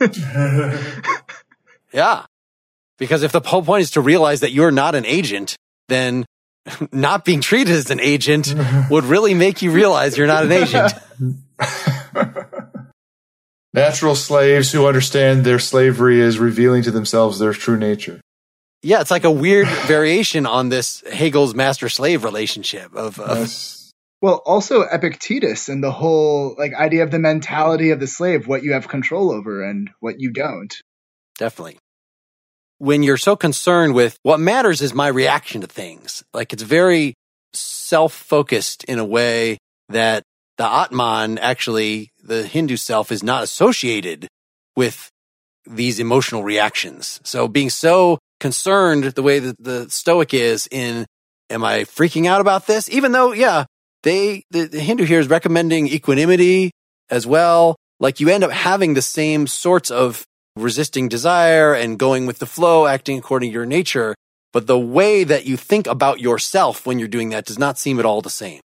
yeah. 1.92 2.26
Because 2.98 3.22
if 3.22 3.32
the 3.32 3.40
whole 3.40 3.62
point 3.62 3.82
is 3.82 3.92
to 3.92 4.00
realize 4.00 4.40
that 4.40 4.52
you're 4.52 4.70
not 4.70 4.94
an 4.94 5.06
agent, 5.06 5.56
then 5.88 6.24
not 6.92 7.24
being 7.24 7.40
treated 7.40 7.74
as 7.74 7.90
an 7.90 8.00
agent 8.00 8.54
would 8.90 9.04
really 9.04 9.34
make 9.34 9.62
you 9.62 9.70
realize 9.70 10.16
you're 10.16 10.26
not 10.26 10.44
an 10.44 10.52
agent. 10.52 10.92
Natural 13.74 14.14
slaves 14.14 14.70
who 14.70 14.86
understand 14.86 15.44
their 15.44 15.58
slavery 15.58 16.20
is 16.20 16.38
revealing 16.38 16.82
to 16.82 16.90
themselves 16.90 17.38
their 17.38 17.54
true 17.54 17.78
nature. 17.78 18.20
Yeah, 18.82 19.00
it's 19.00 19.10
like 19.10 19.24
a 19.24 19.30
weird 19.30 19.68
variation 19.86 20.46
on 20.46 20.68
this 20.68 21.02
Hegel's 21.10 21.54
master 21.54 21.88
slave 21.88 22.24
relationship 22.24 22.94
of, 22.94 23.18
of 23.18 23.38
yes. 23.38 23.78
Well, 24.20 24.40
also 24.46 24.82
Epictetus 24.82 25.68
and 25.68 25.82
the 25.82 25.90
whole 25.90 26.54
like 26.56 26.74
idea 26.74 27.02
of 27.02 27.10
the 27.10 27.18
mentality 27.18 27.90
of 27.90 27.98
the 27.98 28.06
slave, 28.06 28.46
what 28.46 28.62
you 28.62 28.72
have 28.72 28.86
control 28.86 29.32
over 29.32 29.64
and 29.64 29.90
what 29.98 30.20
you 30.20 30.32
don't. 30.32 30.72
Definitely 31.38 31.78
when 32.82 33.04
you're 33.04 33.16
so 33.16 33.36
concerned 33.36 33.94
with 33.94 34.18
what 34.24 34.40
matters 34.40 34.82
is 34.82 34.92
my 34.92 35.06
reaction 35.06 35.60
to 35.60 35.68
things. 35.68 36.24
Like 36.34 36.52
it's 36.52 36.64
very 36.64 37.14
self 37.54 38.12
focused 38.12 38.82
in 38.84 38.98
a 38.98 39.04
way 39.04 39.58
that 39.88 40.24
the 40.58 40.66
Atman, 40.66 41.38
actually, 41.38 42.10
the 42.24 42.42
Hindu 42.42 42.76
self, 42.76 43.12
is 43.12 43.22
not 43.22 43.44
associated 43.44 44.26
with 44.74 45.08
these 45.64 46.00
emotional 46.00 46.42
reactions. 46.42 47.20
So 47.22 47.46
being 47.46 47.70
so 47.70 48.18
concerned 48.42 49.04
the 49.04 49.22
way 49.22 49.38
that 49.38 49.56
the 49.62 49.88
Stoic 49.88 50.34
is 50.34 50.68
in, 50.70 51.06
am 51.48 51.64
I 51.64 51.84
freaking 51.84 52.26
out 52.26 52.40
about 52.40 52.66
this? 52.66 52.90
Even 52.90 53.12
though, 53.12 53.32
yeah, 53.32 53.64
they, 54.02 54.42
the, 54.50 54.64
the 54.64 54.80
Hindu 54.80 55.04
here 55.04 55.20
is 55.20 55.28
recommending 55.28 55.86
equanimity 55.86 56.72
as 57.08 57.24
well. 57.24 57.76
Like 58.00 58.18
you 58.18 58.28
end 58.28 58.42
up 58.42 58.50
having 58.50 58.94
the 58.94 59.00
same 59.00 59.46
sorts 59.46 59.92
of 59.92 60.24
resisting 60.56 61.08
desire 61.08 61.72
and 61.72 61.98
going 61.98 62.26
with 62.26 62.40
the 62.40 62.46
flow, 62.46 62.86
acting 62.86 63.16
according 63.16 63.50
to 63.50 63.54
your 63.54 63.64
nature. 63.64 64.16
But 64.52 64.66
the 64.66 64.78
way 64.78 65.22
that 65.24 65.46
you 65.46 65.56
think 65.56 65.86
about 65.86 66.20
yourself 66.20 66.84
when 66.84 66.98
you're 66.98 67.08
doing 67.08 67.30
that 67.30 67.46
does 67.46 67.60
not 67.60 67.78
seem 67.78 68.00
at 68.00 68.04
all 68.04 68.20
the 68.22 68.28
same. 68.28 68.60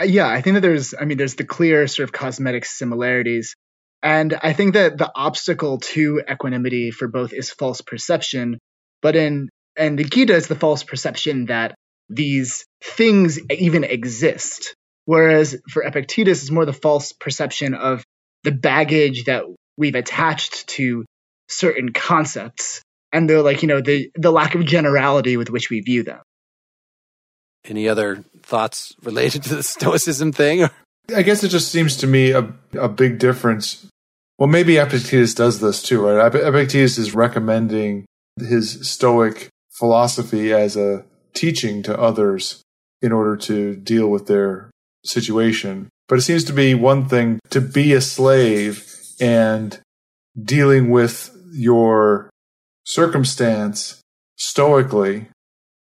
Uh, 0.00 0.04
yeah, 0.04 0.28
I 0.28 0.42
think 0.42 0.54
that 0.54 0.60
there's, 0.60 0.94
I 1.00 1.04
mean, 1.04 1.16
there's 1.16 1.36
the 1.36 1.44
clear 1.44 1.86
sort 1.86 2.08
of 2.08 2.12
cosmetic 2.12 2.64
similarities. 2.64 3.54
And 4.02 4.36
I 4.42 4.52
think 4.52 4.74
that 4.74 4.98
the 4.98 5.10
obstacle 5.14 5.78
to 5.94 6.22
equanimity 6.28 6.90
for 6.90 7.08
both 7.08 7.32
is 7.32 7.50
false 7.50 7.80
perception. 7.80 8.58
But 9.02 9.16
in, 9.16 9.48
and 9.76 9.98
the 9.98 10.04
Gita 10.04 10.34
is 10.34 10.48
the 10.48 10.54
false 10.54 10.82
perception 10.82 11.46
that 11.46 11.74
these 12.08 12.64
things 12.82 13.38
even 13.50 13.84
exist. 13.84 14.74
Whereas 15.04 15.56
for 15.70 15.82
Epictetus, 15.82 16.42
it's 16.42 16.50
more 16.50 16.64
the 16.64 16.72
false 16.72 17.12
perception 17.12 17.74
of 17.74 18.04
the 18.42 18.52
baggage 18.52 19.24
that 19.24 19.44
we've 19.76 19.94
attached 19.94 20.68
to 20.68 21.04
certain 21.48 21.92
concepts. 21.92 22.82
And 23.12 23.30
they're 23.30 23.42
like 23.42 23.62
you 23.62 23.68
know 23.68 23.80
the 23.80 24.10
the 24.14 24.32
lack 24.32 24.54
of 24.54 24.64
generality 24.64 25.36
with 25.36 25.50
which 25.50 25.70
we 25.70 25.80
view 25.80 26.02
them. 26.02 26.20
Any 27.64 27.88
other 27.88 28.24
thoughts 28.42 28.94
related 29.02 29.42
to 29.44 29.56
the 29.56 29.62
stoicism 29.62 30.32
thing? 30.32 30.68
I 31.14 31.22
guess 31.22 31.44
it 31.44 31.48
just 31.48 31.70
seems 31.70 31.96
to 31.98 32.06
me 32.06 32.32
a, 32.32 32.52
a 32.78 32.88
big 32.88 33.18
difference. 33.18 33.86
Well 34.38 34.48
maybe 34.48 34.76
epictetus 34.76 35.34
does 35.34 35.60
this 35.60 35.82
too 35.82 36.06
right? 36.06 36.34
Epictetus 36.34 36.98
is 36.98 37.14
recommending 37.14 38.06
his 38.38 38.88
stoic 38.88 39.48
philosophy 39.70 40.52
as 40.52 40.76
a 40.76 41.04
teaching 41.34 41.82
to 41.82 41.98
others 41.98 42.62
in 43.02 43.12
order 43.12 43.36
to 43.36 43.76
deal 43.76 44.08
with 44.08 44.26
their 44.26 44.70
situation 45.04 45.88
but 46.08 46.18
it 46.18 46.22
seems 46.22 46.44
to 46.44 46.52
be 46.52 46.74
one 46.74 47.08
thing 47.08 47.40
to 47.50 47.60
be 47.60 47.92
a 47.92 48.00
slave 48.00 48.92
and 49.20 49.78
dealing 50.40 50.90
with 50.90 51.36
your 51.52 52.30
circumstance 52.84 54.00
stoically 54.36 55.26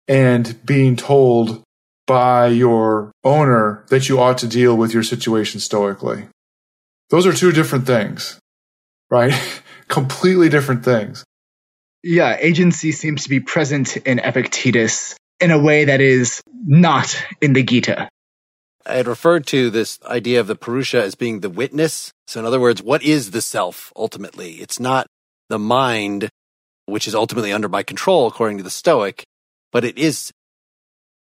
and 0.08 0.65
being 0.65 0.95
told 0.95 1.62
by 2.06 2.47
your 2.47 3.12
owner 3.23 3.84
that 3.89 4.08
you 4.08 4.19
ought 4.19 4.38
to 4.38 4.47
deal 4.47 4.78
with 4.78 4.93
your 4.93 5.04
situation 5.04 5.60
stoically. 5.60 6.28
Those 7.10 7.26
are 7.26 7.34
two 7.34 7.52
different 7.52 7.86
things, 7.86 8.39
right? 9.10 9.34
Completely 9.89 10.47
different 10.47 10.86
things. 10.86 11.26
Yeah, 12.10 12.38
agency 12.39 12.93
seems 12.93 13.24
to 13.24 13.30
be 13.30 13.41
present 13.41 13.98
in 13.98 14.20
Epictetus 14.20 15.17
in 15.41 15.52
a 15.52 15.60
way 15.60 15.84
that 15.84 16.00
is 16.00 16.41
not 16.65 17.22
in 17.41 17.52
the 17.52 17.63
Gita. 17.63 18.08
I 18.86 18.93
had 18.93 19.08
referred 19.08 19.46
to 19.48 19.70
this 19.70 20.00
idea 20.04 20.39
of 20.39 20.48
the 20.48 20.56
Purusha 20.56 21.04
as 21.04 21.15
being 21.15 21.41
the 21.41 21.50
witness. 21.50 22.13
So 22.26 22.39
in 22.39 22.46
other 22.46 22.62
words, 22.62 22.82
what 22.82 23.04
is 23.04 23.32
the 23.32 23.41
self 23.41 23.91
ultimately? 23.93 24.54
It's 24.62 24.80
not 24.80 25.08
the 25.50 25.60
mind, 25.60 26.30
which 26.86 27.10
is 27.10 27.13
ultimately 27.13 27.52
under 27.52 27.67
my 27.67 27.84
control 27.84 28.26
according 28.26 28.56
to 28.56 28.63
the 28.63 28.70
Stoic, 28.70 29.26
but 29.74 29.84
it 29.84 29.98
is, 29.98 30.32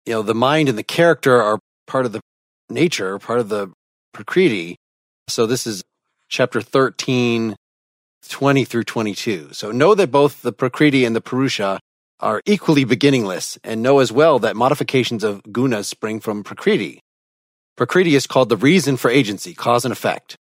you 0.08 0.14
know, 0.14 0.24
the 0.24 0.34
mind 0.34 0.68
and 0.68 0.80
the 0.80 0.84
character 0.84 1.40
are 1.40 1.60
part 1.86 2.08
of 2.08 2.12
the 2.12 2.22
nature, 2.72 3.20
part 3.20 3.38
of 3.38 3.50
the 3.50 3.72
Prakriti. 4.16 4.78
So 5.28 5.46
this 5.46 5.68
is 5.68 5.84
chapter 6.28 6.60
13, 6.60 7.56
20 8.30 8.66
through 8.66 8.84
22. 8.84 9.50
So 9.54 9.72
know 9.72 9.96
that 9.96 10.12
both 10.12 10.42
the 10.42 10.52
Prakriti 10.52 11.06
and 11.06 11.16
the 11.16 11.22
Purusha 11.22 11.80
are 12.20 12.42
equally 12.46 12.84
beginningless 12.84 13.58
and 13.64 13.82
know 13.82 14.00
as 14.00 14.12
well 14.12 14.40
that 14.40 14.56
modifications 14.56 15.24
of 15.24 15.42
gunas 15.44 15.86
spring 15.86 16.20
from 16.20 16.44
Prakriti. 16.44 17.02
Prakriti 17.76 18.16
is 18.16 18.28
called 18.28 18.50
the 18.50 18.58
reason 18.58 18.96
for 18.98 19.10
agency, 19.10 19.54
cause 19.54 19.86
and 19.86 19.92
effect. 19.92 20.36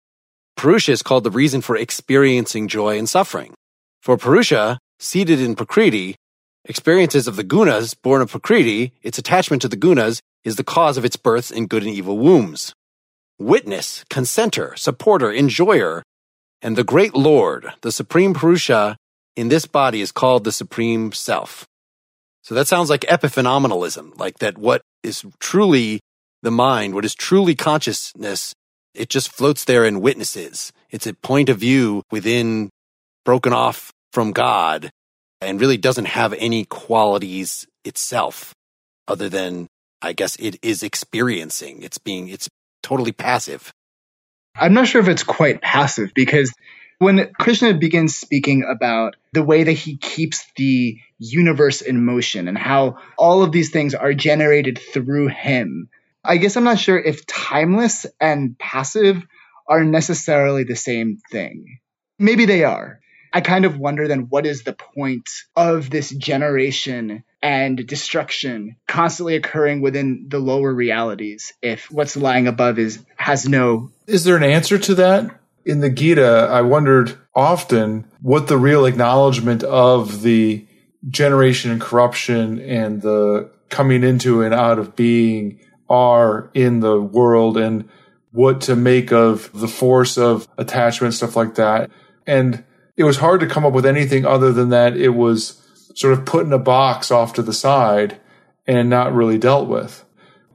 Purusha 0.57 0.91
is 0.91 1.03
called 1.03 1.23
the 1.23 1.31
reason 1.31 1.61
for 1.61 1.77
experiencing 1.77 2.67
joy 2.67 2.99
and 2.99 3.09
suffering. 3.09 3.55
For 4.03 4.17
Purusha, 4.17 4.79
seated 4.99 5.41
in 5.41 5.55
Prakriti, 5.55 6.17
experiences 6.65 7.29
of 7.29 7.37
the 7.37 7.45
gunas 7.45 7.95
born 8.03 8.23
of 8.23 8.31
Prakriti, 8.31 8.93
its 9.03 9.19
attachment 9.19 9.63
to 9.63 9.69
the 9.69 9.77
gunas 9.77 10.21
is 10.45 10.57
the 10.57 10.65
cause 10.65 10.97
of 10.97 11.05
its 11.05 11.17
births 11.17 11.51
in 11.51 11.67
good 11.67 11.85
and 11.85 11.93
evil 11.93 12.19
wombs. 12.19 12.73
Witness, 13.39 14.05
consenter, 14.11 14.77
supporter, 14.77 15.33
enjoyer, 15.33 16.03
and 16.63 16.77
the 16.77 16.85
great 16.85 17.15
Lord, 17.15 17.73
the 17.83 17.93
Supreme 17.93 18.35
Purusha 18.35 18.97
in 19.37 19.49
this 19.49 19.67
body 19.67 20.01
is 20.01 20.13
called 20.13 20.45
the 20.45 20.53
Supreme 20.53 21.13
Self. 21.13 21.67
So 22.43 22.55
that 22.55 22.67
sounds 22.67 22.91
like 22.91 23.03
epiphenomenalism, 23.03 24.19
like 24.19 24.39
that 24.39 24.59
what 24.59 24.83
is 25.03 25.25
truly 25.39 26.01
the 26.43 26.51
mind, 26.51 26.95
what 26.95 27.05
is 27.05 27.15
truly 27.15 27.55
consciousness, 27.55 28.55
it 28.95 29.09
just 29.09 29.31
floats 29.31 29.65
there 29.65 29.85
and 29.85 30.03
witnesses. 30.03 30.73
It's 30.91 31.07
a 31.07 31.15
point 31.15 31.49
of 31.49 31.59
view 31.59 32.03
within 32.11 32.71
broken 33.25 33.53
off 33.53 33.93
from 34.13 34.33
God 34.33 34.91
and 35.41 35.61
really 35.61 35.77
doesn't 35.77 36.07
have 36.07 36.33
any 36.35 36.65
qualities 36.65 37.67
itself 37.85 38.55
other 39.07 39.29
than, 39.29 39.69
I 40.03 40.13
guess 40.13 40.37
it 40.37 40.59
is 40.63 40.83
experiencing. 40.83 41.83
It's 41.83 41.99
being, 41.99 42.29
it's 42.29 42.49
totally 42.83 43.13
passive. 43.13 43.71
I'm 44.59 44.75
not 44.75 44.89
sure 44.89 45.01
if 45.01 45.09
it's 45.09 45.23
quite 45.23 45.63
passive 45.63 46.13
because 46.15 46.53
when 46.99 47.33
Krishna 47.39 47.75
begins 47.75 48.17
speaking 48.17 48.65
about 48.69 49.17
the 49.33 49.43
way 49.43 49.63
that 49.65 49.73
he 49.73 49.97
keeps 49.97 50.45
the 50.57 50.99
universe 51.19 51.81
in 51.81 52.05
motion 52.05 52.49
and 52.49 52.59
how 52.59 52.99
all 53.17 53.43
of 53.43 53.53
these 53.53 53.71
things 53.71 53.95
are 53.95 54.15
generated 54.15 54.79
through 54.79 55.29
him, 55.29 55.89
I 56.25 56.39
guess 56.39 56.57
I'm 56.57 56.65
not 56.65 56.79
sure 56.79 56.99
if 56.99 57.25
timeless 57.27 58.05
and 58.21 58.59
passive 58.59 59.25
are 59.69 59.85
necessarily 59.85 60.65
the 60.65 60.77
same 60.77 61.19
thing. 61.31 61.79
Maybe 62.19 62.47
they 62.47 62.65
are. 62.65 63.01
I 63.33 63.43
kind 63.43 63.65
of 63.65 63.79
wonder 63.79 64.09
then 64.09 64.27
what 64.29 64.47
is 64.47 64.65
the 64.65 64.73
point 64.73 65.29
of 65.55 65.91
this 65.91 66.11
generation 66.11 67.23
and 67.43 67.87
destruction 67.87 68.77
constantly 68.87 69.37
occurring 69.37 69.81
within 69.81 70.27
the 70.29 70.39
lower 70.39 70.73
realities 70.73 71.53
if 71.63 71.91
what's 71.91 72.17
lying 72.17 72.47
above 72.47 72.79
is 72.79 73.05
has 73.17 73.49
no 73.49 73.91
Is 74.07 74.25
there 74.25 74.37
an 74.37 74.43
answer 74.43 74.79
to 74.79 74.95
that? 74.97 75.31
In 75.65 75.81
the 75.81 75.91
Gita, 75.91 76.49
I 76.51 76.63
wondered 76.63 77.17
often 77.35 78.07
what 78.23 78.49
the 78.49 78.57
real 78.57 78.87
acknowledgement 78.87 79.63
of 79.63 80.23
the 80.23 80.67
generation 81.09 81.71
and 81.71 81.81
corruption 81.81 82.59
and 82.61 83.03
the 83.03 83.51
coming 83.69 84.03
into 84.03 84.43
and 84.43 84.55
out 84.55 84.79
of 84.79 84.97
being 84.97 85.61
are 85.89 86.51
in 86.55 86.81
the 86.81 87.01
world 87.01 87.57
and 87.57 87.89
what 88.33 88.61
to 88.63 88.77
make 88.77 89.13
of 89.13 89.51
the 89.59 89.69
force 89.69 90.19
of 90.19 90.49
attachment, 90.59 91.15
stuff 91.15 91.37
like 91.37 91.55
that. 91.55 91.91
And 92.27 92.65
it 92.97 93.05
was 93.05 93.19
hard 93.19 93.41
to 93.41 93.47
come 93.47 93.65
up 93.65 93.73
with 93.73 93.87
anything 93.87 94.27
other 94.27 94.53
than 94.53 94.71
that 94.71 94.97
it 94.97 95.11
was 95.11 95.58
sort 95.99 96.13
of 96.13 96.25
put 96.25 96.47
in 96.47 96.53
a 96.53 96.59
box 96.61 97.11
off 97.11 97.33
to 97.33 97.43
the 97.43 97.53
side 97.53 98.21
and 98.69 98.89
not 98.89 99.13
really 99.13 99.37
dealt 99.37 99.67
with 99.67 100.05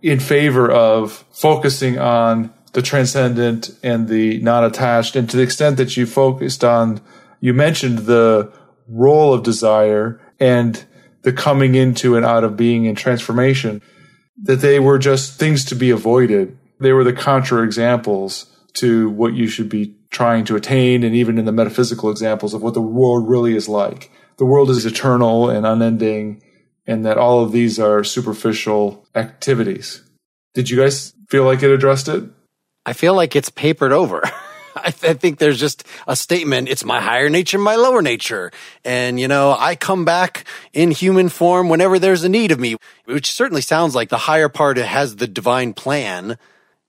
in 0.01 0.17
favor 0.17 0.71
of 0.71 1.25
focusing 1.33 1.99
on 1.99 2.53
the 2.71 2.81
transcendent 2.81 3.69
and 3.83 4.07
the 4.07 4.39
non 4.39 4.63
attached. 4.63 5.17
And 5.17 5.29
to 5.29 5.35
the 5.35 5.43
extent 5.43 5.75
that 5.75 5.97
you 5.97 6.05
focused 6.05 6.63
on, 6.63 7.01
you 7.41 7.53
mentioned 7.53 7.99
the 7.99 8.53
role 8.87 9.33
of 9.33 9.43
desire 9.43 10.21
and 10.39 10.81
the 11.23 11.33
coming 11.33 11.75
into 11.75 12.15
and 12.15 12.25
out 12.25 12.45
of 12.45 12.55
being 12.55 12.87
and 12.87 12.97
transformation, 12.97 13.81
that 14.43 14.61
they 14.61 14.79
were 14.79 14.97
just 14.97 15.37
things 15.37 15.65
to 15.65 15.75
be 15.75 15.89
avoided. 15.89 16.57
They 16.79 16.93
were 16.93 17.03
the 17.03 17.11
contra 17.11 17.63
examples 17.63 18.45
to 18.75 19.09
what 19.09 19.33
you 19.33 19.47
should 19.49 19.67
be 19.67 19.97
trying 20.09 20.45
to 20.45 20.55
attain, 20.55 21.03
and 21.03 21.13
even 21.13 21.37
in 21.37 21.43
the 21.43 21.51
metaphysical 21.51 22.09
examples 22.09 22.53
of 22.53 22.63
what 22.63 22.75
the 22.75 22.81
world 22.81 23.27
really 23.27 23.57
is 23.57 23.67
like. 23.67 24.09
The 24.37 24.45
world 24.45 24.69
is 24.69 24.85
eternal 24.85 25.49
and 25.49 25.65
unending, 25.65 26.41
and 26.85 27.05
that 27.05 27.17
all 27.17 27.43
of 27.43 27.51
these 27.51 27.79
are 27.79 28.03
superficial 28.03 29.05
activities. 29.15 30.01
Did 30.53 30.69
you 30.69 30.77
guys 30.77 31.13
feel 31.29 31.45
like 31.45 31.63
it 31.63 31.71
addressed 31.71 32.07
it? 32.07 32.23
I 32.85 32.93
feel 32.93 33.13
like 33.15 33.35
it's 33.35 33.49
papered 33.49 33.91
over. 33.91 34.21
I, 34.75 34.91
th- 34.91 35.11
I, 35.11 35.13
think 35.13 35.37
there's 35.37 35.59
just 35.59 35.85
a 36.07 36.15
statement. 36.15 36.67
It's 36.67 36.83
my 36.83 36.99
higher 36.99 37.29
nature, 37.29 37.57
my 37.57 37.75
lower 37.75 38.01
nature. 38.01 38.51
And, 38.83 39.19
you 39.19 39.27
know, 39.27 39.55
I 39.57 39.75
come 39.75 40.03
back 40.03 40.45
in 40.73 40.91
human 40.91 41.29
form 41.29 41.69
whenever 41.69 41.99
there's 41.99 42.23
a 42.23 42.29
need 42.29 42.51
of 42.51 42.59
me, 42.59 42.75
which 43.05 43.31
certainly 43.31 43.61
sounds 43.61 43.95
like 43.95 44.09
the 44.09 44.17
higher 44.17 44.49
part 44.49 44.77
has 44.77 45.17
the 45.17 45.27
divine 45.27 45.73
plan 45.73 46.37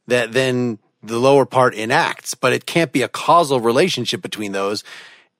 that 0.06 0.32
then 0.32 0.78
the 1.02 1.18
lower 1.18 1.44
part 1.44 1.74
enacts, 1.74 2.34
but 2.34 2.52
it 2.52 2.66
can't 2.66 2.92
be 2.92 3.02
a 3.02 3.08
causal 3.08 3.60
relationship 3.60 4.22
between 4.22 4.52
those. 4.52 4.82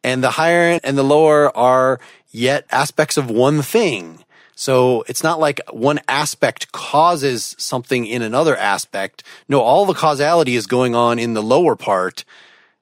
And 0.05 0.23
the 0.23 0.31
higher 0.31 0.79
and 0.85 0.97
the 0.97 1.03
lower 1.03 1.55
are 1.57 1.99
yet 2.31 2.67
aspects 2.71 3.17
of 3.17 3.31
one 3.31 3.63
thing. 3.63 4.25
So 4.55 5.03
it's 5.09 5.23
not 5.23 5.41
like 5.41 5.61
one 5.73 5.99
aspect 6.07 6.71
causes 6.73 7.57
something 7.59 8.07
in 8.07 8.23
another 8.23 8.57
aspect. 8.57 9.25
No, 9.49 9.61
all 9.61 9.87
the 9.87 9.95
causality 9.95 10.55
is 10.55 10.67
going 10.67 10.95
on 10.95 11.19
in 11.19 11.35
the 11.35 11.43
lower 11.43 11.75
part. 11.75 12.25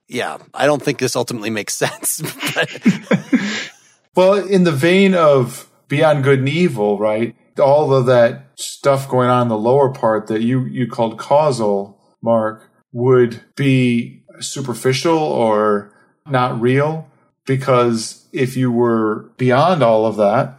Yeah, 0.09 0.39
I 0.53 0.67
don't 0.67 0.83
think 0.83 0.99
this 0.99 1.17
ultimately 1.17 1.49
makes 1.49 1.75
sense. 1.85 2.21
well, 4.17 4.35
in 4.35 4.65
the 4.65 4.73
vein 4.73 5.15
of 5.15 5.71
beyond 5.89 6.25
good 6.25 6.41
and 6.41 6.49
evil, 6.49 6.99
right? 6.99 7.35
All 7.59 7.95
of 7.95 8.07
that 8.07 8.49
stuff 8.57 9.09
going 9.09 9.29
on 9.31 9.43
in 9.43 9.49
the 9.49 9.57
lower 9.57 9.91
part 9.91 10.27
that 10.27 10.43
you, 10.43 10.65
you 10.65 10.87
called 10.89 11.19
causal, 11.19 11.99
Mark, 12.21 12.69
would 12.93 13.43
be 13.57 14.25
superficial 14.41 15.19
or 15.19 15.95
not 16.27 16.61
real. 16.61 17.09
Because 17.47 18.27
if 18.33 18.57
you 18.57 18.71
were 18.71 19.31
beyond 19.37 19.83
all 19.83 20.07
of 20.07 20.17
that, 20.17 20.59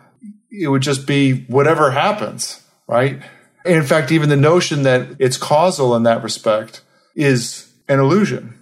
it 0.51 0.67
would 0.67 0.81
just 0.81 1.07
be 1.07 1.45
whatever 1.45 1.91
happens, 1.91 2.61
right? 2.87 3.21
And 3.65 3.75
in 3.75 3.83
fact, 3.83 4.11
even 4.11 4.29
the 4.29 4.35
notion 4.35 4.83
that 4.83 5.15
it's 5.19 5.37
causal 5.37 5.95
in 5.95 6.03
that 6.03 6.23
respect 6.23 6.81
is 7.15 7.71
an 7.87 7.99
illusion. 7.99 8.59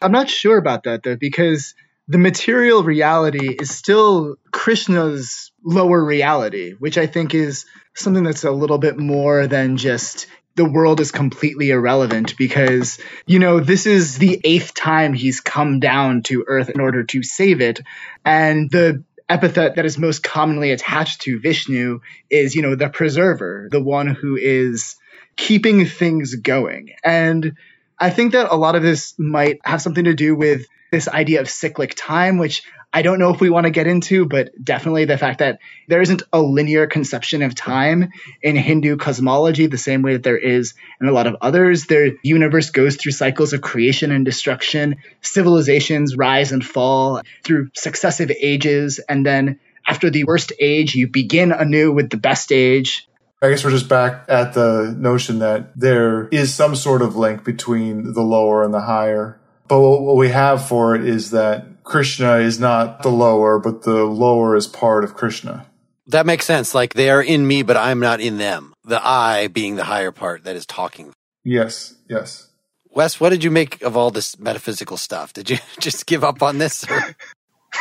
I'm 0.00 0.12
not 0.12 0.30
sure 0.30 0.56
about 0.56 0.84
that 0.84 1.02
though, 1.02 1.16
because 1.16 1.74
the 2.06 2.18
material 2.18 2.82
reality 2.82 3.56
is 3.60 3.70
still 3.70 4.36
Krishna's 4.52 5.52
lower 5.64 6.02
reality, 6.02 6.72
which 6.78 6.96
I 6.96 7.06
think 7.06 7.34
is 7.34 7.66
something 7.94 8.24
that's 8.24 8.44
a 8.44 8.50
little 8.50 8.78
bit 8.78 8.96
more 8.96 9.46
than 9.46 9.76
just 9.76 10.26
the 10.58 10.68
world 10.68 11.00
is 11.00 11.12
completely 11.12 11.70
irrelevant 11.70 12.36
because, 12.36 12.98
you 13.26 13.38
know, 13.38 13.60
this 13.60 13.86
is 13.86 14.18
the 14.18 14.40
eighth 14.42 14.74
time 14.74 15.14
he's 15.14 15.40
come 15.40 15.78
down 15.78 16.22
to 16.24 16.44
Earth 16.48 16.68
in 16.68 16.80
order 16.80 17.04
to 17.04 17.22
save 17.22 17.60
it. 17.60 17.80
And 18.24 18.68
the 18.68 19.04
epithet 19.28 19.76
that 19.76 19.86
is 19.86 19.98
most 19.98 20.24
commonly 20.24 20.72
attached 20.72 21.20
to 21.22 21.38
Vishnu 21.38 22.00
is, 22.28 22.56
you 22.56 22.62
know, 22.62 22.74
the 22.74 22.88
preserver, 22.88 23.68
the 23.70 23.82
one 23.82 24.08
who 24.08 24.36
is 24.36 24.96
keeping 25.36 25.86
things 25.86 26.34
going. 26.34 26.90
And 27.04 27.56
I 27.96 28.10
think 28.10 28.32
that 28.32 28.52
a 28.52 28.56
lot 28.56 28.74
of 28.74 28.82
this 28.82 29.14
might 29.16 29.60
have 29.64 29.80
something 29.80 30.04
to 30.04 30.14
do 30.14 30.34
with 30.34 30.66
this 30.90 31.06
idea 31.06 31.40
of 31.40 31.48
cyclic 31.48 31.94
time, 31.94 32.38
which 32.38 32.64
I 32.90 33.02
don't 33.02 33.18
know 33.18 33.34
if 33.34 33.40
we 33.40 33.50
want 33.50 33.64
to 33.64 33.70
get 33.70 33.86
into, 33.86 34.24
but 34.24 34.50
definitely 34.62 35.04
the 35.04 35.18
fact 35.18 35.40
that 35.40 35.58
there 35.88 36.00
isn't 36.00 36.22
a 36.32 36.40
linear 36.40 36.86
conception 36.86 37.42
of 37.42 37.54
time 37.54 38.10
in 38.42 38.56
Hindu 38.56 38.96
cosmology 38.96 39.66
the 39.66 39.76
same 39.76 40.00
way 40.00 40.14
that 40.14 40.22
there 40.22 40.38
is 40.38 40.72
in 40.98 41.06
a 41.06 41.12
lot 41.12 41.26
of 41.26 41.36
others. 41.42 41.86
The 41.86 42.16
universe 42.22 42.70
goes 42.70 42.96
through 42.96 43.12
cycles 43.12 43.52
of 43.52 43.60
creation 43.60 44.10
and 44.10 44.24
destruction. 44.24 44.96
Civilizations 45.20 46.16
rise 46.16 46.50
and 46.50 46.64
fall 46.64 47.20
through 47.44 47.70
successive 47.74 48.30
ages. 48.30 49.00
And 49.06 49.24
then 49.24 49.60
after 49.86 50.08
the 50.08 50.24
worst 50.24 50.52
age, 50.58 50.94
you 50.94 51.08
begin 51.08 51.52
anew 51.52 51.92
with 51.92 52.08
the 52.08 52.16
best 52.16 52.52
age. 52.52 53.06
I 53.42 53.50
guess 53.50 53.64
we're 53.64 53.70
just 53.70 53.88
back 53.88 54.24
at 54.28 54.54
the 54.54 54.94
notion 54.98 55.40
that 55.40 55.78
there 55.78 56.26
is 56.28 56.54
some 56.54 56.74
sort 56.74 57.02
of 57.02 57.16
link 57.16 57.44
between 57.44 58.14
the 58.14 58.22
lower 58.22 58.64
and 58.64 58.72
the 58.72 58.80
higher. 58.80 59.38
But 59.68 59.80
what 59.80 60.16
we 60.16 60.30
have 60.30 60.66
for 60.66 60.94
it 60.94 61.04
is 61.04 61.32
that 61.32 61.66
Krishna 61.88 62.36
is 62.36 62.60
not 62.60 63.02
the 63.02 63.08
lower, 63.08 63.58
but 63.58 63.82
the 63.82 64.04
lower 64.04 64.54
is 64.54 64.66
part 64.66 65.04
of 65.04 65.14
Krishna. 65.14 65.66
That 66.06 66.26
makes 66.26 66.44
sense. 66.44 66.74
Like 66.74 66.92
they 66.92 67.08
are 67.08 67.22
in 67.22 67.46
me, 67.46 67.62
but 67.62 67.78
I'm 67.78 67.98
not 67.98 68.20
in 68.20 68.36
them. 68.36 68.74
The 68.84 69.00
I 69.02 69.48
being 69.48 69.76
the 69.76 69.84
higher 69.84 70.12
part 70.12 70.44
that 70.44 70.54
is 70.54 70.66
talking. 70.66 71.14
Yes, 71.44 71.94
yes. 72.06 72.48
Wes, 72.90 73.18
what 73.18 73.30
did 73.30 73.42
you 73.42 73.50
make 73.50 73.80
of 73.80 73.96
all 73.96 74.10
this 74.10 74.38
metaphysical 74.38 74.98
stuff? 74.98 75.32
Did 75.32 75.48
you 75.48 75.56
just 75.80 76.04
give 76.04 76.22
up 76.22 76.42
on 76.42 76.58
this? 76.58 76.84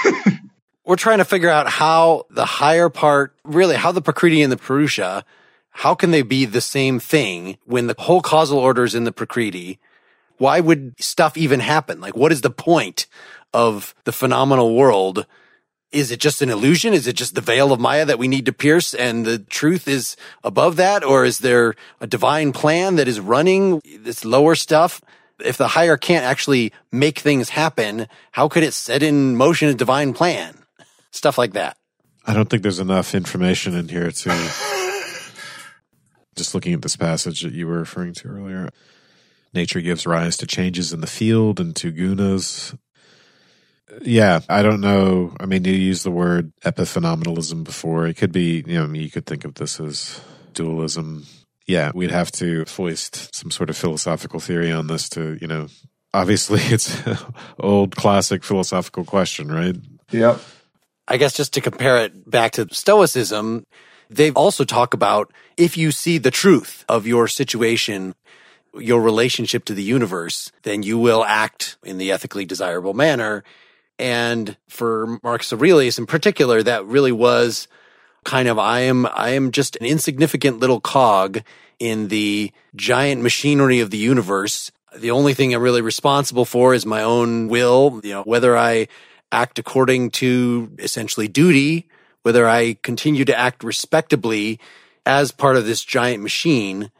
We're 0.85 0.95
trying 0.95 1.17
to 1.17 1.25
figure 1.25 1.49
out 1.49 1.67
how 1.67 2.27
the 2.29 2.45
higher 2.45 2.87
part, 2.87 3.35
really, 3.43 3.75
how 3.75 3.91
the 3.91 4.01
Prakriti 4.01 4.41
and 4.41 4.53
the 4.53 4.57
Purusha, 4.57 5.25
how 5.71 5.95
can 5.95 6.11
they 6.11 6.21
be 6.21 6.45
the 6.45 6.61
same 6.61 7.01
thing 7.01 7.57
when 7.65 7.87
the 7.87 7.95
whole 7.97 8.21
causal 8.21 8.57
order 8.57 8.85
is 8.85 8.95
in 8.95 9.03
the 9.03 9.11
Prakriti? 9.11 9.79
Why 10.37 10.61
would 10.61 10.93
stuff 10.97 11.35
even 11.35 11.59
happen? 11.59 11.99
Like, 11.99 12.15
what 12.15 12.31
is 12.31 12.41
the 12.41 12.51
point 12.51 13.07
of 13.57 13.95
the 14.03 14.11
phenomenal 14.11 14.75
world. 14.75 15.25
Is 15.91 16.11
it 16.11 16.19
just 16.19 16.41
an 16.41 16.49
illusion? 16.49 16.93
Is 16.93 17.07
it 17.07 17.13
just 17.13 17.33
the 17.33 17.41
veil 17.41 17.71
of 17.71 17.79
Maya 17.79 18.05
that 18.05 18.19
we 18.19 18.27
need 18.27 18.45
to 18.45 18.53
pierce 18.53 18.93
and 18.93 19.25
the 19.25 19.39
truth 19.39 19.87
is 19.87 20.15
above 20.43 20.75
that? 20.75 21.03
Or 21.03 21.25
is 21.25 21.39
there 21.39 21.73
a 21.99 22.05
divine 22.05 22.51
plan 22.51 22.97
that 22.97 23.07
is 23.07 23.19
running 23.19 23.81
this 23.99 24.23
lower 24.23 24.53
stuff? 24.53 25.01
If 25.39 25.57
the 25.57 25.69
higher 25.69 25.97
can't 25.97 26.25
actually 26.25 26.71
make 26.91 27.19
things 27.19 27.49
happen, 27.49 28.07
how 28.31 28.47
could 28.47 28.63
it 28.63 28.73
set 28.73 29.01
in 29.01 29.35
motion 29.35 29.69
a 29.69 29.73
divine 29.73 30.13
plan? 30.13 30.57
stuff 31.17 31.37
like 31.37 31.53
that. 31.53 31.77
I 32.25 32.33
don't 32.33 32.49
think 32.49 32.63
there's 32.63 32.79
enough 32.79 33.15
information 33.15 33.73
in 33.75 33.89
here 33.89 34.11
to 34.11 34.29
just 36.35 36.53
looking 36.53 36.73
at 36.73 36.81
this 36.81 36.95
passage 36.95 37.41
that 37.41 37.53
you 37.53 37.67
were 37.67 37.79
referring 37.79 38.13
to 38.15 38.27
earlier. 38.27 38.69
Nature 39.53 39.81
gives 39.81 40.05
rise 40.05 40.37
to 40.37 40.47
changes 40.47 40.93
in 40.93 41.01
the 41.01 41.07
field 41.07 41.59
and 41.59 41.75
to 41.77 41.91
gunas. 41.91 42.77
Yeah, 44.01 44.41
I 44.49 44.61
don't 44.61 44.81
know. 44.81 45.35
I 45.39 45.45
mean, 45.45 45.65
you 45.65 45.73
used 45.73 46.03
the 46.03 46.11
word 46.11 46.51
epiphenomenalism 46.63 47.63
before. 47.63 48.07
It 48.07 48.15
could 48.15 48.31
be, 48.31 48.63
you 48.65 48.75
know, 48.75 48.93
you 48.93 49.09
could 49.09 49.25
think 49.25 49.45
of 49.45 49.55
this 49.55 49.79
as 49.79 50.21
dualism. 50.53 51.25
Yeah, 51.65 51.91
we'd 51.93 52.11
have 52.11 52.31
to 52.33 52.65
foist 52.65 53.35
some 53.35 53.51
sort 53.51 53.69
of 53.69 53.77
philosophical 53.77 54.39
theory 54.39 54.71
on 54.71 54.87
this 54.87 55.09
to, 55.09 55.37
you 55.41 55.47
know, 55.47 55.67
obviously 56.13 56.59
it's 56.63 57.05
an 57.05 57.17
old 57.59 57.95
classic 57.95 58.43
philosophical 58.43 59.05
question, 59.05 59.51
right? 59.51 59.75
Yep. 60.11 60.39
I 61.07 61.17
guess 61.17 61.33
just 61.33 61.53
to 61.53 61.61
compare 61.61 61.97
it 62.03 62.29
back 62.29 62.51
to 62.53 62.67
Stoicism, 62.73 63.63
they 64.09 64.31
also 64.31 64.63
talk 64.63 64.93
about 64.93 65.31
if 65.55 65.77
you 65.77 65.91
see 65.91 66.17
the 66.17 66.31
truth 66.31 66.83
of 66.89 67.07
your 67.07 67.27
situation, 67.27 68.13
your 68.73 69.01
relationship 69.01 69.65
to 69.65 69.73
the 69.73 69.83
universe, 69.83 70.51
then 70.63 70.83
you 70.83 70.97
will 70.97 71.23
act 71.23 71.77
in 71.83 71.97
the 71.97 72.11
ethically 72.11 72.45
desirable 72.45 72.93
manner. 72.93 73.43
And 73.99 74.57
for 74.67 75.19
Marcus 75.23 75.51
Aurelius 75.53 75.97
in 75.97 76.05
particular, 76.05 76.61
that 76.63 76.85
really 76.85 77.11
was 77.11 77.67
kind 78.23 78.47
of, 78.47 78.59
I 78.59 78.81
am, 78.81 79.05
I 79.05 79.29
am 79.29 79.51
just 79.51 79.75
an 79.77 79.85
insignificant 79.85 80.59
little 80.59 80.79
cog 80.79 81.41
in 81.79 82.09
the 82.09 82.51
giant 82.75 83.21
machinery 83.21 83.79
of 83.79 83.89
the 83.89 83.97
universe. 83.97 84.71
The 84.95 85.11
only 85.11 85.33
thing 85.33 85.53
I'm 85.53 85.61
really 85.61 85.81
responsible 85.81 86.45
for 86.45 86.73
is 86.73 86.85
my 86.85 87.03
own 87.03 87.47
will, 87.47 88.01
you 88.03 88.13
know, 88.13 88.23
whether 88.23 88.57
I 88.57 88.87
act 89.31 89.59
according 89.59 90.11
to 90.11 90.71
essentially 90.79 91.27
duty, 91.27 91.87
whether 92.23 92.47
I 92.47 92.77
continue 92.81 93.25
to 93.25 93.37
act 93.37 93.63
respectably 93.63 94.59
as 95.05 95.31
part 95.31 95.55
of 95.55 95.65
this 95.65 95.83
giant 95.83 96.23
machine. 96.23 96.91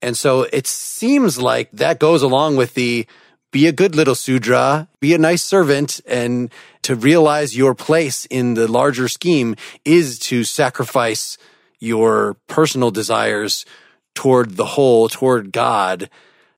And 0.00 0.16
so 0.16 0.42
it 0.52 0.66
seems 0.66 1.40
like 1.40 1.70
that 1.72 2.00
goes 2.00 2.22
along 2.22 2.56
with 2.56 2.74
the 2.74 3.06
be 3.52 3.66
a 3.66 3.72
good 3.72 3.94
little 3.94 4.14
Sudra, 4.14 4.88
be 4.98 5.14
a 5.14 5.18
nice 5.18 5.42
servant, 5.42 6.00
and 6.06 6.50
to 6.82 6.96
realize 6.96 7.56
your 7.56 7.74
place 7.74 8.24
in 8.24 8.54
the 8.54 8.66
larger 8.66 9.06
scheme 9.06 9.54
is 9.84 10.18
to 10.18 10.42
sacrifice 10.42 11.38
your 11.78 12.34
personal 12.48 12.90
desires 12.90 13.64
toward 14.14 14.56
the 14.56 14.64
whole, 14.64 15.08
toward 15.08 15.52
God. 15.52 16.08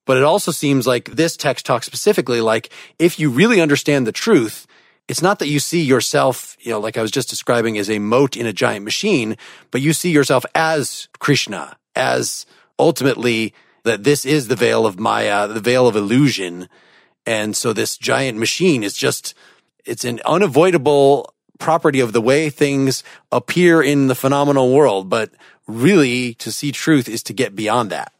But 0.07 0.19
it 0.19 0.23
also 0.23 0.53
seems 0.53 0.87
like 0.87 1.11
this 1.11 1.37
text 1.37 1.67
talks 1.67 1.87
specifically 1.87 2.41
like 2.41 2.73
if 2.99 3.19
you 3.19 3.29
really 3.29 3.61
understand 3.61 4.07
the 4.07 4.13
truth, 4.13 4.67
it's 5.09 5.23
not 5.23 5.41
that 5.41 5.49
you 5.49 5.59
see 5.59 5.83
yourself, 5.83 6.57
you 6.61 6.71
know, 6.71 6.81
like 6.81 6.97
I 6.97 7.03
was 7.03 7.11
just 7.11 7.29
describing 7.29 7.77
as 7.77 7.91
a 7.91 7.99
mote 7.99 8.37
in 8.37 8.47
a 8.47 8.53
giant 8.53 8.85
machine, 8.85 9.37
but 9.71 9.81
you 9.81 9.93
see 9.93 10.11
yourself 10.11 10.45
as 10.55 11.09
Krishna, 11.19 11.77
as 11.97 12.47
ultimately 12.79 13.53
that 13.85 14.05
this 14.05 14.27
is 14.27 14.49
the 14.49 14.57
veil 14.57 14.87
of 14.87 14.99
Maya, 14.99 15.33
uh, 15.33 15.47
the 15.47 15.61
veil 15.61 15.87
of 15.87 15.97
illusion. 15.97 16.69
And 17.27 17.57
so 17.57 17.73
this 17.73 17.97
giant 17.97 18.39
machine 18.39 18.83
is 18.83 18.97
just, 18.97 19.35
it's 19.85 20.05
an 20.05 20.21
unavoidable 20.27 21.33
property 21.59 22.01
of 22.01 22.13
the 22.13 22.21
way 22.21 22.51
things 22.51 23.05
appear 23.31 23.83
in 23.83 24.09
the 24.09 24.15
phenomenal 24.15 24.75
world. 24.75 25.09
But 25.09 25.31
really 25.67 26.35
to 26.35 26.51
see 26.51 26.73
truth 26.73 27.09
is 27.09 27.23
to 27.25 27.33
get 27.33 27.55
beyond 27.55 27.91
that. 27.91 28.13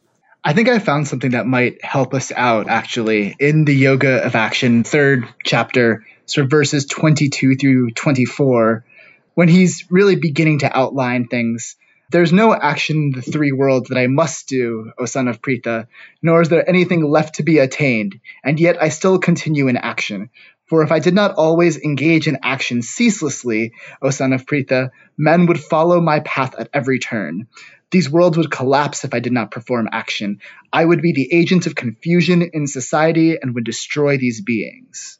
I 0.43 0.53
think 0.53 0.69
I 0.69 0.77
found 0.77 1.07
something 1.07 1.31
that 1.31 1.47
might 1.47 1.83
help 1.83 2.13
us 2.13 2.31
out 2.31 2.69
actually 2.69 3.35
in 3.39 3.65
the 3.65 3.73
Yoga 3.73 4.23
of 4.23 4.35
Action 4.35 4.83
third 4.83 5.27
chapter 5.43 6.05
sort 6.27 6.45
of 6.45 6.51
verses 6.51 6.85
22 6.85 7.55
through 7.55 7.91
24, 7.91 8.85
when 9.33 9.47
he's 9.47 9.85
really 9.89 10.15
beginning 10.15 10.59
to 10.59 10.77
outline 10.77 11.27
things. 11.27 11.75
There's 12.11 12.31
no 12.31 12.53
action 12.53 12.97
in 12.97 13.11
the 13.11 13.21
three 13.21 13.51
worlds 13.51 13.89
that 13.89 13.97
I 13.97 14.07
must 14.07 14.47
do, 14.47 14.91
O 14.99 15.05
son 15.05 15.27
of 15.27 15.41
Pritha, 15.41 15.87
nor 16.21 16.41
is 16.41 16.49
there 16.49 16.67
anything 16.67 17.03
left 17.03 17.35
to 17.35 17.43
be 17.43 17.57
attained, 17.57 18.19
and 18.43 18.59
yet 18.59 18.81
I 18.81 18.89
still 18.89 19.17
continue 19.17 19.67
in 19.67 19.77
action. 19.77 20.29
For 20.67 20.83
if 20.83 20.91
I 20.91 20.99
did 20.99 21.13
not 21.13 21.35
always 21.35 21.77
engage 21.77 22.27
in 22.27 22.39
action 22.43 22.81
ceaselessly, 22.81 23.73
O 24.01 24.09
son 24.09 24.33
of 24.33 24.45
Pritha, 24.45 24.89
men 25.17 25.45
would 25.47 25.59
follow 25.59 25.99
my 26.01 26.19
path 26.21 26.55
at 26.57 26.69
every 26.73 26.99
turn. 26.99 27.47
These 27.91 28.09
worlds 28.09 28.37
would 28.37 28.51
collapse 28.51 29.03
if 29.03 29.13
I 29.13 29.19
did 29.19 29.33
not 29.33 29.51
perform 29.51 29.87
action. 29.91 30.39
I 30.73 30.83
would 30.83 31.01
be 31.01 31.13
the 31.13 31.31
agent 31.31 31.65
of 31.65 31.75
confusion 31.75 32.41
in 32.53 32.67
society 32.67 33.37
and 33.39 33.55
would 33.55 33.63
destroy 33.63 34.17
these 34.17 34.41
beings. 34.41 35.19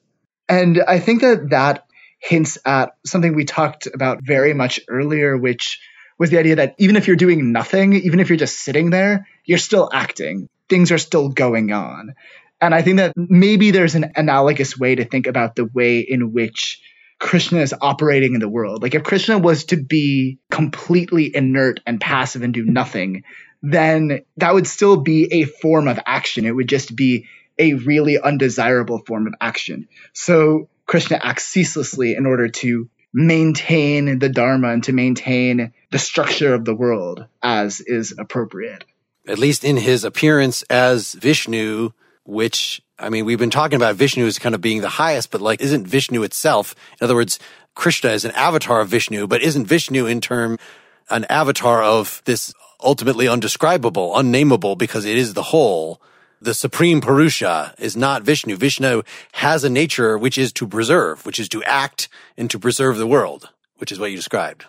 And 0.50 0.84
I 0.88 1.00
think 1.00 1.22
that 1.22 1.50
that 1.50 1.86
hints 2.20 2.58
at 2.66 2.96
something 3.06 3.36
we 3.36 3.46
talked 3.46 3.88
about 3.88 4.24
very 4.24 4.54
much 4.54 4.80
earlier, 4.88 5.38
which 5.38 5.80
was 6.18 6.30
the 6.30 6.40
idea 6.40 6.56
that 6.58 6.76
even 6.78 6.96
if 6.96 7.08
you're 7.08 7.16
doing 7.16 7.52
nothing, 7.52 7.94
even 7.94 8.20
if 8.20 8.30
you're 8.30 8.38
just 8.38 8.60
sitting 8.60 8.90
there, 8.90 9.28
you're 9.44 9.58
still 9.58 9.90
acting. 9.92 10.48
Things 10.70 10.92
are 10.92 10.98
still 10.98 11.30
going 11.30 11.72
on. 11.72 12.16
And 12.62 12.74
I 12.74 12.82
think 12.82 12.98
that 12.98 13.14
maybe 13.16 13.72
there's 13.72 13.96
an 13.96 14.14
analogous 14.16 14.78
way 14.78 14.96
to 14.96 15.06
think 15.06 15.28
about 15.28 15.56
the 15.56 15.66
way 15.66 16.00
in 16.00 16.32
which 16.32 16.82
Krishna 17.20 17.60
is 17.60 17.74
operating 17.82 18.34
in 18.34 18.40
the 18.40 18.50
world. 18.50 18.82
Like 18.82 18.96
if 18.96 19.04
Krishna 19.04 19.38
was 19.38 19.66
to 19.66 19.78
be 19.78 20.40
completely 20.50 21.36
inert 21.36 21.80
and 21.86 22.00
passive 22.00 22.44
and 22.44 22.54
do 22.54 22.66
nothing, 22.66 23.24
then 23.62 24.22
that 24.38 24.54
would 24.54 24.68
still 24.68 24.98
be 24.98 25.28
a 25.32 25.44
form 25.46 25.88
of 25.88 26.00
action. 26.06 26.46
It 26.46 26.56
would 26.56 26.70
just 26.70 26.96
be 26.96 27.28
a 27.58 27.74
really 27.74 28.20
undesirable 28.20 29.00
form 29.00 29.28
of 29.28 29.34
action. 29.40 29.88
So 30.14 30.70
Krishna 30.86 31.20
acts 31.22 31.48
ceaselessly 31.48 32.16
in 32.16 32.26
order 32.26 32.50
to 32.50 32.90
maintain 33.16 34.20
the 34.20 34.28
Dharma 34.28 34.74
and 34.74 34.84
to 34.84 34.92
maintain 34.92 35.72
the 35.90 35.98
structure 35.98 36.54
of 36.54 36.66
the 36.66 36.76
world 36.76 37.26
as 37.42 37.80
is 37.80 38.14
appropriate. 38.18 38.84
At 39.26 39.40
least 39.40 39.64
in 39.64 39.78
his 39.78 40.04
appearance 40.04 40.64
as 40.64 41.14
Vishnu, 41.14 41.92
which, 42.26 42.82
I 43.00 43.08
mean, 43.08 43.24
we've 43.24 43.40
been 43.40 43.50
talking 43.50 43.78
about 43.78 43.96
Vishnu 43.96 44.26
as 44.26 44.38
kind 44.38 44.54
of 44.54 44.60
being 44.60 44.82
the 44.82 44.90
highest, 44.90 45.32
but 45.32 45.40
like, 45.40 45.62
isn't 45.62 45.88
Vishnu 45.88 46.24
itself? 46.24 46.76
In 47.00 47.06
other 47.06 47.16
words, 47.16 47.40
Krishna 47.74 48.10
is 48.10 48.26
an 48.26 48.32
avatar 48.32 48.82
of 48.82 48.90
Vishnu, 48.90 49.28
but 49.28 49.42
isn't 49.42 49.66
Vishnu 49.66 50.06
in 50.06 50.20
turn 50.20 50.58
an 51.10 51.26
avatar 51.30 51.82
of 51.82 52.22
this 52.26 52.54
ultimately 52.84 53.30
undescribable, 53.30 54.18
unnameable 54.18 54.76
because 54.76 55.06
it 55.06 55.18
is 55.18 55.36
the 55.36 55.44
whole? 55.44 56.02
The 56.42 56.54
supreme 56.54 57.02
Purusha 57.02 57.74
is 57.78 57.96
not 57.98 58.24
Vishnu. 58.24 58.56
Vishnu 58.56 59.04
has 59.34 59.64
a 59.64 59.70
nature 59.70 60.18
which 60.18 60.38
is 60.38 60.52
to 60.54 60.68
preserve, 60.68 61.26
which 61.26 61.40
is 61.40 61.50
to 61.50 61.64
act 61.64 62.10
and 62.38 62.50
to 62.50 62.60
preserve 62.60 62.98
the 62.98 63.08
world, 63.08 63.50
which 63.78 63.92
is 63.92 64.00
what 64.00 64.12
you 64.12 64.18
described. 64.18 64.66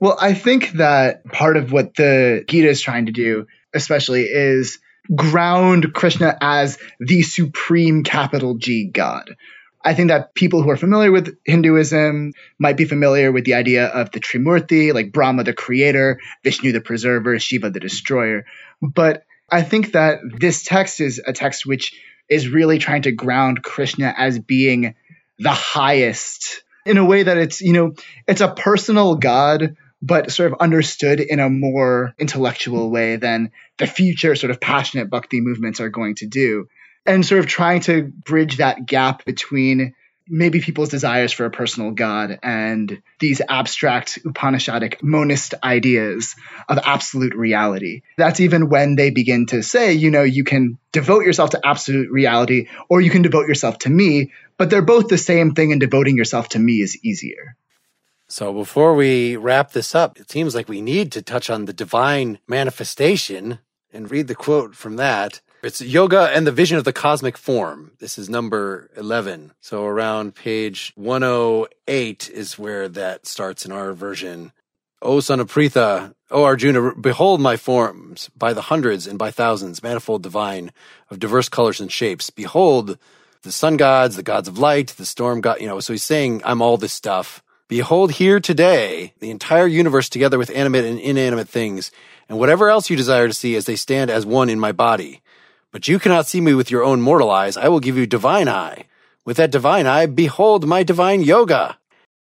Well, 0.00 0.16
I 0.20 0.34
think 0.34 0.72
that 0.72 1.24
part 1.26 1.56
of 1.56 1.72
what 1.72 1.94
the 1.94 2.44
Gita 2.48 2.68
is 2.68 2.80
trying 2.80 3.06
to 3.06 3.12
do, 3.12 3.46
especially, 3.72 4.22
is 4.22 4.78
ground 5.14 5.92
Krishna 5.92 6.36
as 6.40 6.78
the 6.98 7.22
supreme 7.22 8.04
capital 8.04 8.56
G 8.56 8.86
God. 8.86 9.36
I 9.84 9.92
think 9.92 10.08
that 10.08 10.34
people 10.34 10.62
who 10.62 10.70
are 10.70 10.78
familiar 10.78 11.12
with 11.12 11.36
Hinduism 11.44 12.32
might 12.58 12.78
be 12.78 12.86
familiar 12.86 13.30
with 13.30 13.44
the 13.44 13.54
idea 13.54 13.86
of 13.86 14.10
the 14.12 14.20
Trimurti, 14.20 14.94
like 14.94 15.12
Brahma 15.12 15.44
the 15.44 15.52
creator, 15.52 16.20
Vishnu 16.42 16.72
the 16.72 16.80
preserver, 16.80 17.38
Shiva 17.38 17.68
the 17.68 17.80
destroyer. 17.80 18.46
But 18.80 19.24
I 19.50 19.62
think 19.62 19.92
that 19.92 20.20
this 20.38 20.64
text 20.64 21.00
is 21.00 21.20
a 21.24 21.32
text 21.32 21.66
which 21.66 21.94
is 22.28 22.48
really 22.48 22.78
trying 22.78 23.02
to 23.02 23.12
ground 23.12 23.62
Krishna 23.62 24.14
as 24.16 24.38
being 24.38 24.94
the 25.38 25.50
highest 25.50 26.62
in 26.86 26.98
a 26.98 27.04
way 27.04 27.22
that 27.22 27.36
it's, 27.36 27.60
you 27.60 27.72
know, 27.72 27.94
it's 28.26 28.40
a 28.40 28.52
personal 28.52 29.16
God, 29.16 29.76
but 30.00 30.30
sort 30.30 30.52
of 30.52 30.60
understood 30.60 31.20
in 31.20 31.40
a 31.40 31.48
more 31.48 32.14
intellectual 32.18 32.90
way 32.90 33.16
than 33.16 33.50
the 33.78 33.86
future 33.86 34.34
sort 34.34 34.50
of 34.50 34.60
passionate 34.60 35.10
bhakti 35.10 35.40
movements 35.40 35.80
are 35.80 35.88
going 35.88 36.14
to 36.16 36.26
do. 36.26 36.66
And 37.06 37.24
sort 37.24 37.40
of 37.40 37.46
trying 37.46 37.80
to 37.82 38.02
bridge 38.24 38.58
that 38.58 38.86
gap 38.86 39.24
between 39.24 39.94
maybe 40.28 40.60
people's 40.60 40.88
desires 40.88 41.32
for 41.32 41.44
a 41.44 41.50
personal 41.50 41.90
God 41.90 42.38
and 42.42 43.02
these 43.20 43.42
abstract 43.46 44.18
Upanishadic 44.24 45.02
monist 45.02 45.54
ideas 45.62 46.34
of 46.68 46.78
absolute 46.78 47.34
reality. 47.34 48.02
That's 48.16 48.40
even 48.40 48.68
when 48.68 48.96
they 48.96 49.10
begin 49.10 49.46
to 49.46 49.62
say, 49.62 49.92
you 49.92 50.10
know, 50.10 50.22
you 50.22 50.44
can 50.44 50.78
devote 50.92 51.24
yourself 51.24 51.50
to 51.50 51.60
absolute 51.64 52.10
reality 52.10 52.68
or 52.88 53.00
you 53.00 53.10
can 53.10 53.22
devote 53.22 53.48
yourself 53.48 53.78
to 53.80 53.90
me, 53.90 54.32
but 54.56 54.70
they're 54.70 54.82
both 54.82 55.08
the 55.08 55.18
same 55.18 55.54
thing 55.54 55.72
and 55.72 55.80
devoting 55.80 56.16
yourself 56.16 56.48
to 56.50 56.58
me 56.58 56.74
is 56.80 56.98
easier. 57.04 57.56
So 58.28 58.52
before 58.52 58.94
we 58.94 59.36
wrap 59.36 59.72
this 59.72 59.94
up, 59.94 60.18
it 60.18 60.30
seems 60.30 60.54
like 60.54 60.68
we 60.68 60.80
need 60.80 61.12
to 61.12 61.22
touch 61.22 61.50
on 61.50 61.66
the 61.66 61.72
divine 61.72 62.38
manifestation 62.48 63.58
and 63.92 64.10
read 64.10 64.28
the 64.28 64.34
quote 64.34 64.74
from 64.74 64.96
that. 64.96 65.40
It's 65.64 65.80
Yoga 65.80 66.28
and 66.34 66.46
the 66.46 66.52
Vision 66.52 66.76
of 66.76 66.84
the 66.84 66.92
Cosmic 66.92 67.38
Form. 67.38 67.92
This 67.98 68.18
is 68.18 68.28
number 68.28 68.90
11. 68.98 69.52
So 69.62 69.86
around 69.86 70.34
page 70.34 70.92
108 70.94 72.28
is 72.28 72.58
where 72.58 72.86
that 72.86 73.24
starts 73.24 73.64
in 73.64 73.72
our 73.72 73.94
version. 73.94 74.52
O 75.00 75.20
son 75.20 75.40
of 75.40 75.50
Pritha, 75.50 76.14
O 76.30 76.44
Arjuna, 76.44 76.96
behold 76.96 77.40
my 77.40 77.56
forms 77.56 78.28
by 78.36 78.52
the 78.52 78.60
hundreds 78.60 79.06
and 79.06 79.18
by 79.18 79.30
thousands, 79.30 79.82
manifold 79.82 80.22
divine, 80.22 80.70
of 81.10 81.18
diverse 81.18 81.48
colors 81.48 81.80
and 81.80 81.90
shapes. 81.90 82.28
Behold 82.28 82.98
the 83.40 83.50
sun 83.50 83.78
gods, 83.78 84.16
the 84.16 84.22
gods 84.22 84.48
of 84.48 84.58
light, 84.58 84.88
the 84.88 85.06
storm 85.06 85.40
god, 85.40 85.62
you 85.62 85.66
know, 85.66 85.80
so 85.80 85.94
he's 85.94 86.04
saying, 86.04 86.42
I'm 86.44 86.60
all 86.60 86.76
this 86.76 86.92
stuff. 86.92 87.42
Behold 87.68 88.12
here 88.12 88.38
today 88.38 89.14
the 89.20 89.30
entire 89.30 89.66
universe 89.66 90.10
together 90.10 90.36
with 90.36 90.50
animate 90.50 90.84
and 90.84 91.00
inanimate 91.00 91.48
things, 91.48 91.90
and 92.28 92.38
whatever 92.38 92.68
else 92.68 92.90
you 92.90 92.98
desire 92.98 93.28
to 93.28 93.32
see 93.32 93.56
as 93.56 93.64
they 93.64 93.76
stand 93.76 94.10
as 94.10 94.26
one 94.26 94.50
in 94.50 94.60
my 94.60 94.72
body. 94.72 95.22
But 95.74 95.88
you 95.88 95.98
cannot 95.98 96.28
see 96.28 96.40
me 96.40 96.54
with 96.54 96.70
your 96.70 96.84
own 96.84 97.00
mortal 97.00 97.32
eyes. 97.32 97.56
I 97.56 97.66
will 97.66 97.80
give 97.80 97.96
you 97.96 98.06
divine 98.06 98.48
eye. 98.48 98.84
With 99.24 99.38
that 99.38 99.50
divine 99.50 99.88
eye, 99.88 100.06
behold 100.06 100.68
my 100.68 100.84
divine 100.84 101.20
yoga. 101.20 101.78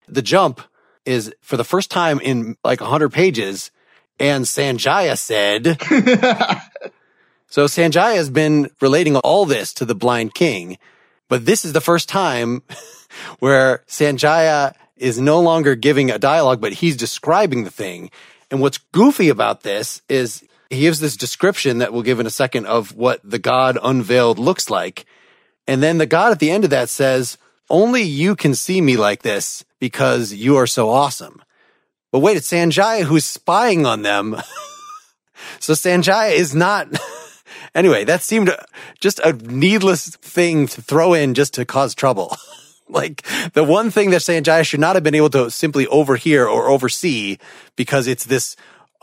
The 0.08 0.22
jump 0.22 0.62
is 1.06 1.34
for 1.42 1.58
the 1.58 1.66
first 1.66 1.92
time 1.92 2.22
in 2.22 2.56
like 2.64 2.80
100 2.80 3.10
pages, 3.10 3.70
and 4.22 4.46
Sanjaya 4.46 5.18
said, 5.18 5.66
So 7.50 7.66
Sanjaya 7.66 8.16
has 8.16 8.30
been 8.30 8.70
relating 8.80 9.18
all 9.18 9.46
this 9.46 9.74
to 9.74 9.86
the 9.86 9.96
blind 9.96 10.34
king, 10.34 10.78
but 11.28 11.46
this 11.46 11.66
is 11.66 11.74
the 11.74 11.82
first 11.82 12.08
time 12.08 12.64
where 13.40 13.84
Sanjaya 13.86 14.76
is 14.96 15.20
no 15.20 15.42
longer 15.42 15.76
giving 15.76 16.10
a 16.10 16.18
dialogue, 16.18 16.62
but 16.62 16.72
he's 16.72 16.96
describing 16.96 17.66
the 17.66 17.70
thing. 17.70 18.12
And 18.50 18.62
what's 18.62 18.78
goofy 18.78 19.28
about 19.28 19.64
this 19.64 20.02
is 20.08 20.42
he 20.72 20.80
gives 20.80 21.02
this 21.02 21.18
description 21.18 21.80
that 21.80 21.92
we'll 21.92 22.02
give 22.02 22.22
in 22.22 22.26
a 22.26 22.32
second 22.32 22.66
of 22.66 22.96
what 22.96 23.20
the 23.24 23.40
God 23.40 23.78
unveiled 23.84 24.40
looks 24.40 24.70
like. 24.70 25.06
And 25.68 25.84
then 25.84 25.98
the 25.98 26.06
God 26.06 26.32
at 26.32 26.40
the 26.40 26.50
end 26.50 26.64
of 26.64 26.70
that 26.70 26.88
says, 26.88 27.38
only 27.70 28.04
you 28.04 28.38
can 28.38 28.56
see 28.56 28.80
me 28.80 28.96
like 28.96 29.22
this 29.22 29.66
because 29.80 30.34
you 30.34 30.56
are 30.56 30.68
so 30.68 30.90
awesome. 30.90 31.42
But 32.12 32.20
wait, 32.20 32.38
it's 32.38 32.50
Sanjaya 32.50 33.04
who's 33.04 33.26
spying 33.26 33.86
on 33.86 34.04
them. 34.04 34.38
so 35.60 35.74
Sanjaya 35.74 36.32
is 36.32 36.56
not. 36.56 36.88
anyway, 37.76 38.06
that 38.06 38.22
seemed 38.22 38.56
just 39.02 39.20
a 39.20 39.34
needless 39.34 40.16
thing 40.16 40.68
to 40.68 40.82
throw 40.82 41.14
in 41.14 41.34
just 41.34 41.54
to 41.56 41.66
cause 41.66 41.94
trouble. 41.94 42.36
like 42.88 43.24
the 43.54 43.64
one 43.66 43.92
thing 43.92 44.12
that 44.12 44.22
Sanjaya 44.22 44.66
should 44.66 44.80
not 44.80 44.96
have 44.96 45.04
been 45.04 45.16
able 45.16 45.30
to 45.32 45.52
simply 45.52 45.86
overhear 45.88 46.48
or 46.48 46.70
oversee 46.70 47.38
because 47.76 48.08
it's 48.08 48.24
this 48.24 48.56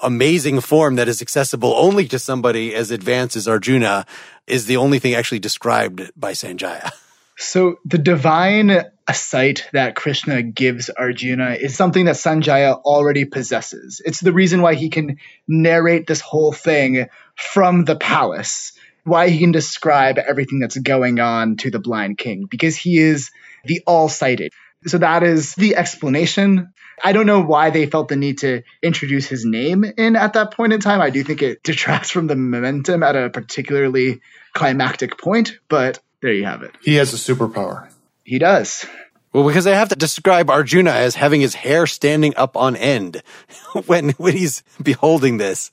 amazing 0.02 0.60
form 0.60 0.96
that 0.96 1.08
is 1.08 1.22
accessible 1.22 1.74
only 1.74 2.06
to 2.08 2.18
somebody 2.18 2.74
as 2.74 2.90
advanced 2.90 3.36
as 3.36 3.48
Arjuna 3.48 4.06
is 4.46 4.66
the 4.66 4.76
only 4.76 4.98
thing 4.98 5.14
actually 5.14 5.40
described 5.40 6.10
by 6.16 6.32
Sanjaya. 6.32 6.90
So 7.40 7.76
the 7.84 7.98
divine 7.98 8.82
sight 9.12 9.68
that 9.72 9.94
Krishna 9.94 10.42
gives 10.42 10.90
Arjuna 10.90 11.52
is 11.52 11.76
something 11.76 12.06
that 12.06 12.16
Sanjaya 12.16 12.74
already 12.74 13.26
possesses. 13.26 14.02
It's 14.04 14.18
the 14.18 14.32
reason 14.32 14.60
why 14.60 14.74
he 14.74 14.90
can 14.90 15.18
narrate 15.46 16.08
this 16.08 16.20
whole 16.20 16.52
thing 16.52 17.06
from 17.36 17.84
the 17.84 17.94
palace, 17.94 18.72
why 19.04 19.28
he 19.28 19.38
can 19.38 19.52
describe 19.52 20.18
everything 20.18 20.58
that's 20.58 20.76
going 20.76 21.20
on 21.20 21.56
to 21.58 21.70
the 21.70 21.78
blind 21.78 22.18
king, 22.18 22.48
because 22.50 22.76
he 22.76 22.98
is 22.98 23.30
the 23.64 23.82
all 23.86 24.08
sighted. 24.08 24.52
So 24.86 24.98
that 24.98 25.22
is 25.22 25.54
the 25.54 25.76
explanation. 25.76 26.72
I 27.02 27.12
don't 27.12 27.26
know 27.26 27.42
why 27.42 27.70
they 27.70 27.86
felt 27.86 28.08
the 28.08 28.16
need 28.16 28.38
to 28.38 28.62
introduce 28.82 29.26
his 29.26 29.44
name 29.44 29.84
in 29.84 30.16
at 30.16 30.34
that 30.34 30.52
point 30.52 30.72
in 30.72 30.80
time. 30.80 31.00
I 31.00 31.10
do 31.10 31.22
think 31.22 31.42
it 31.42 31.62
detracts 31.62 32.10
from 32.10 32.26
the 32.26 32.36
momentum 32.36 33.02
at 33.02 33.16
a 33.16 33.30
particularly 33.30 34.20
climactic 34.54 35.18
point, 35.18 35.58
but 35.68 36.00
there 36.20 36.32
you 36.32 36.44
have 36.44 36.62
it. 36.62 36.72
He 36.82 36.96
has 36.96 37.12
a 37.12 37.16
superpower. 37.16 37.90
He 38.24 38.38
does. 38.38 38.84
Well, 39.32 39.46
because 39.46 39.66
I 39.66 39.74
have 39.74 39.90
to 39.90 39.96
describe 39.96 40.50
Arjuna 40.50 40.90
as 40.90 41.14
having 41.14 41.40
his 41.40 41.54
hair 41.54 41.86
standing 41.86 42.34
up 42.36 42.56
on 42.56 42.76
end 42.76 43.22
when 43.86 44.10
when 44.10 44.36
he's 44.36 44.62
beholding 44.82 45.36
this. 45.36 45.70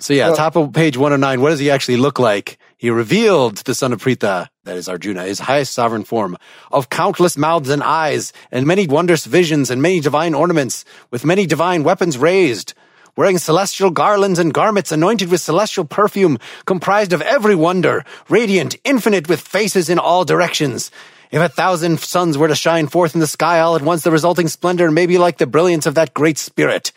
So 0.00 0.14
yeah, 0.14 0.28
well, 0.28 0.36
top 0.36 0.56
of 0.56 0.72
page 0.72 0.96
109, 0.96 1.40
what 1.40 1.50
does 1.50 1.58
he 1.58 1.70
actually 1.70 1.96
look 1.96 2.18
like? 2.18 2.58
He 2.76 2.90
revealed 2.90 3.56
the 3.58 3.74
son 3.74 3.92
of 3.92 4.00
Pritha, 4.00 4.48
that 4.68 4.76
is 4.76 4.88
Arjuna, 4.88 5.24
his 5.24 5.40
highest 5.40 5.72
sovereign 5.72 6.04
form, 6.04 6.36
of 6.70 6.90
countless 6.90 7.38
mouths 7.38 7.70
and 7.70 7.82
eyes, 7.82 8.34
and 8.52 8.66
many 8.66 8.86
wondrous 8.86 9.24
visions, 9.24 9.70
and 9.70 9.80
many 9.80 9.98
divine 9.98 10.34
ornaments, 10.34 10.84
with 11.10 11.24
many 11.24 11.46
divine 11.46 11.84
weapons 11.84 12.18
raised, 12.18 12.74
wearing 13.16 13.38
celestial 13.38 13.90
garlands 13.90 14.38
and 14.38 14.52
garments 14.52 14.92
anointed 14.92 15.30
with 15.30 15.40
celestial 15.40 15.86
perfume, 15.86 16.38
comprised 16.66 17.14
of 17.14 17.22
every 17.22 17.54
wonder, 17.54 18.04
radiant, 18.28 18.76
infinite, 18.84 19.26
with 19.26 19.40
faces 19.40 19.88
in 19.88 19.98
all 19.98 20.26
directions. 20.26 20.90
If 21.30 21.40
a 21.40 21.48
thousand 21.48 22.00
suns 22.00 22.36
were 22.36 22.48
to 22.48 22.54
shine 22.54 22.88
forth 22.88 23.14
in 23.14 23.20
the 23.20 23.26
sky 23.26 23.60
all 23.60 23.74
at 23.74 23.82
once, 23.82 24.02
the 24.02 24.10
resulting 24.10 24.48
splendor 24.48 24.90
may 24.90 25.06
be 25.06 25.16
like 25.16 25.38
the 25.38 25.46
brilliance 25.46 25.86
of 25.86 25.94
that 25.94 26.12
great 26.12 26.36
spirit. 26.36 26.92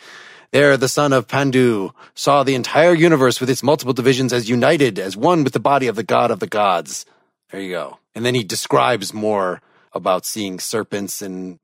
There, 0.52 0.76
the 0.76 0.88
son 0.88 1.14
of 1.14 1.26
Pandu 1.26 1.92
saw 2.14 2.42
the 2.42 2.54
entire 2.54 2.92
universe 2.92 3.40
with 3.40 3.48
its 3.48 3.62
multiple 3.62 3.94
divisions 3.94 4.34
as 4.34 4.50
united 4.50 4.98
as 4.98 5.16
one 5.16 5.44
with 5.44 5.54
the 5.54 5.60
body 5.60 5.86
of 5.86 5.96
the 5.96 6.02
god 6.02 6.30
of 6.30 6.40
the 6.40 6.46
gods. 6.46 7.06
There 7.52 7.60
you 7.60 7.70
go. 7.70 7.98
And 8.14 8.24
then 8.24 8.34
he 8.34 8.42
describes 8.42 9.12
more 9.12 9.60
about 9.92 10.24
seeing 10.24 10.58
serpents 10.58 11.20
and 11.20 11.58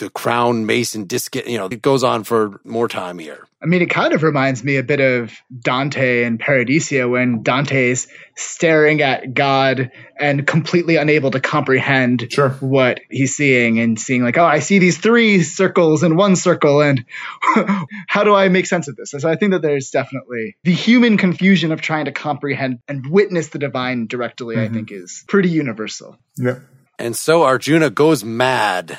the 0.00 0.10
crown, 0.10 0.66
mace, 0.66 0.94
and 0.94 1.08
disc. 1.08 1.36
You 1.36 1.58
know, 1.58 1.66
it 1.66 1.82
goes 1.82 2.02
on 2.02 2.24
for 2.24 2.60
more 2.64 2.88
time 2.88 3.18
here. 3.18 3.46
I 3.62 3.66
mean, 3.66 3.82
it 3.82 3.90
kind 3.90 4.14
of 4.14 4.22
reminds 4.22 4.64
me 4.64 4.76
a 4.76 4.82
bit 4.82 5.00
of 5.00 5.34
Dante 5.56 6.24
and 6.24 6.40
Paradiso 6.40 7.08
when 7.08 7.42
Dante's 7.42 8.08
staring 8.34 9.02
at 9.02 9.34
God 9.34 9.90
and 10.18 10.46
completely 10.46 10.96
unable 10.96 11.30
to 11.32 11.40
comprehend 11.40 12.26
sure. 12.30 12.48
what 12.60 13.00
he's 13.10 13.36
seeing 13.36 13.78
and 13.78 14.00
seeing 14.00 14.22
like, 14.24 14.38
oh, 14.38 14.46
I 14.46 14.60
see 14.60 14.78
these 14.78 14.96
three 14.96 15.42
circles 15.42 16.02
in 16.02 16.16
one 16.16 16.36
circle, 16.36 16.80
and 16.80 17.04
how 18.08 18.24
do 18.24 18.34
I 18.34 18.48
make 18.48 18.64
sense 18.64 18.88
of 18.88 18.96
this? 18.96 19.10
So 19.10 19.28
I 19.28 19.36
think 19.36 19.52
that 19.52 19.60
there's 19.60 19.90
definitely 19.90 20.56
the 20.64 20.72
human 20.72 21.18
confusion 21.18 21.70
of 21.70 21.82
trying 21.82 22.06
to 22.06 22.12
comprehend 22.12 22.78
and 22.88 23.06
witness 23.06 23.48
the 23.48 23.58
divine 23.58 24.06
directly. 24.06 24.56
Mm-hmm. 24.56 24.72
I 24.72 24.74
think 24.74 24.90
is 24.90 25.22
pretty 25.28 25.50
universal. 25.50 26.16
Yeah. 26.38 26.60
And 27.00 27.16
so 27.16 27.44
Arjuna 27.44 27.88
goes 27.88 28.22
mad 28.22 28.98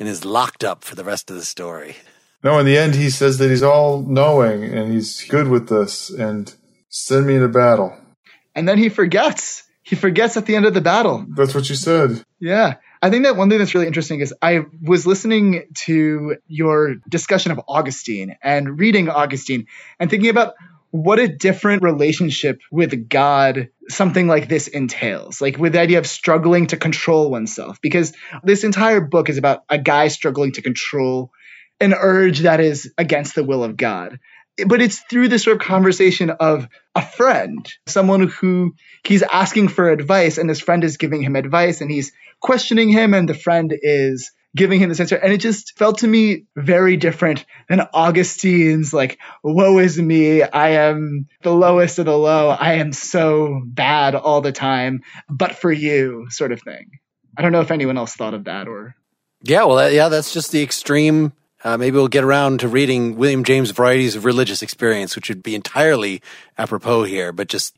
and 0.00 0.08
is 0.08 0.24
locked 0.24 0.64
up 0.64 0.82
for 0.82 0.96
the 0.96 1.04
rest 1.04 1.30
of 1.30 1.36
the 1.36 1.44
story. 1.44 1.94
No, 2.42 2.58
in 2.58 2.66
the 2.66 2.76
end, 2.76 2.96
he 2.96 3.10
says 3.10 3.38
that 3.38 3.48
he's 3.48 3.62
all 3.62 4.02
knowing 4.02 4.64
and 4.64 4.92
he's 4.92 5.24
good 5.24 5.46
with 5.46 5.68
this 5.68 6.10
and 6.10 6.52
send 6.88 7.28
me 7.28 7.36
into 7.36 7.46
battle. 7.46 7.96
And 8.56 8.68
then 8.68 8.76
he 8.76 8.88
forgets. 8.88 9.62
He 9.82 9.94
forgets 9.94 10.36
at 10.36 10.46
the 10.46 10.56
end 10.56 10.66
of 10.66 10.74
the 10.74 10.80
battle. 10.80 11.26
That's 11.36 11.54
what 11.54 11.68
you 11.68 11.76
said. 11.76 12.24
Yeah. 12.40 12.74
I 13.00 13.10
think 13.10 13.22
that 13.22 13.36
one 13.36 13.48
thing 13.48 13.60
that's 13.60 13.74
really 13.74 13.86
interesting 13.86 14.18
is 14.18 14.34
I 14.42 14.62
was 14.82 15.06
listening 15.06 15.68
to 15.86 16.38
your 16.48 16.96
discussion 17.08 17.52
of 17.52 17.60
Augustine 17.68 18.36
and 18.42 18.80
reading 18.80 19.08
Augustine 19.08 19.68
and 20.00 20.10
thinking 20.10 20.30
about 20.30 20.54
what 20.90 21.18
a 21.18 21.28
different 21.28 21.82
relationship 21.82 22.60
with 22.70 23.08
God 23.08 23.68
something 23.88 24.26
like 24.26 24.48
this 24.48 24.68
entails. 24.68 25.40
Like 25.40 25.58
with 25.58 25.72
the 25.72 25.80
idea 25.80 25.98
of 25.98 26.06
struggling 26.06 26.66
to 26.68 26.76
control 26.76 27.30
oneself, 27.30 27.80
because 27.80 28.14
this 28.42 28.64
entire 28.64 29.00
book 29.00 29.28
is 29.28 29.38
about 29.38 29.64
a 29.68 29.78
guy 29.78 30.08
struggling 30.08 30.52
to 30.52 30.62
control 30.62 31.30
an 31.80 31.94
urge 31.94 32.40
that 32.40 32.60
is 32.60 32.92
against 32.98 33.34
the 33.34 33.44
will 33.44 33.64
of 33.64 33.76
God. 33.76 34.18
But 34.66 34.82
it's 34.82 34.98
through 34.98 35.28
this 35.28 35.44
sort 35.44 35.60
of 35.60 35.66
conversation 35.66 36.30
of 36.30 36.68
a 36.94 37.02
friend, 37.02 37.66
someone 37.86 38.26
who 38.26 38.74
he's 39.04 39.22
asking 39.22 39.68
for 39.68 39.88
advice, 39.88 40.36
and 40.36 40.48
his 40.48 40.60
friend 40.60 40.82
is 40.82 40.96
giving 40.96 41.22
him 41.22 41.36
advice, 41.36 41.80
and 41.80 41.90
he's 41.90 42.12
questioning 42.40 42.88
him, 42.88 43.14
and 43.14 43.28
the 43.28 43.34
friend 43.34 43.72
is 43.72 44.32
giving 44.56 44.80
him 44.80 44.88
this 44.88 45.00
answer. 45.00 45.16
And 45.16 45.32
it 45.32 45.38
just 45.38 45.76
felt 45.78 45.98
to 45.98 46.06
me 46.06 46.44
very 46.56 46.96
different 46.96 47.44
than 47.68 47.80
Augustine's, 47.92 48.92
like, 48.92 49.18
woe 49.42 49.78
is 49.78 49.98
me. 49.98 50.42
I 50.42 50.70
am 50.88 51.28
the 51.42 51.52
lowest 51.52 51.98
of 51.98 52.06
the 52.06 52.16
low. 52.16 52.48
I 52.48 52.74
am 52.74 52.92
so 52.92 53.62
bad 53.64 54.14
all 54.14 54.40
the 54.40 54.52
time, 54.52 55.02
but 55.28 55.56
for 55.56 55.70
you, 55.70 56.26
sort 56.30 56.52
of 56.52 56.62
thing. 56.62 56.90
I 57.36 57.42
don't 57.42 57.52
know 57.52 57.60
if 57.60 57.70
anyone 57.70 57.98
else 57.98 58.14
thought 58.14 58.34
of 58.34 58.44
that 58.44 58.68
or. 58.68 58.94
Yeah, 59.42 59.64
well, 59.64 59.90
yeah, 59.92 60.08
that's 60.08 60.32
just 60.32 60.50
the 60.50 60.62
extreme. 60.62 61.32
Uh, 61.62 61.76
maybe 61.76 61.96
we'll 61.96 62.08
get 62.08 62.24
around 62.24 62.60
to 62.60 62.68
reading 62.68 63.16
William 63.16 63.44
James' 63.44 63.70
Varieties 63.70 64.16
of 64.16 64.24
Religious 64.24 64.62
Experience, 64.62 65.14
which 65.14 65.28
would 65.28 65.42
be 65.42 65.54
entirely 65.54 66.22
apropos 66.56 67.04
here, 67.04 67.32
but 67.32 67.48
just 67.48 67.76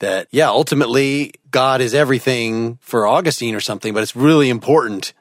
that, 0.00 0.26
yeah, 0.30 0.48
ultimately 0.48 1.32
God 1.50 1.80
is 1.80 1.94
everything 1.94 2.78
for 2.80 3.06
Augustine 3.06 3.54
or 3.54 3.60
something, 3.60 3.94
but 3.94 4.02
it's 4.02 4.16
really 4.16 4.48
important 4.48 5.12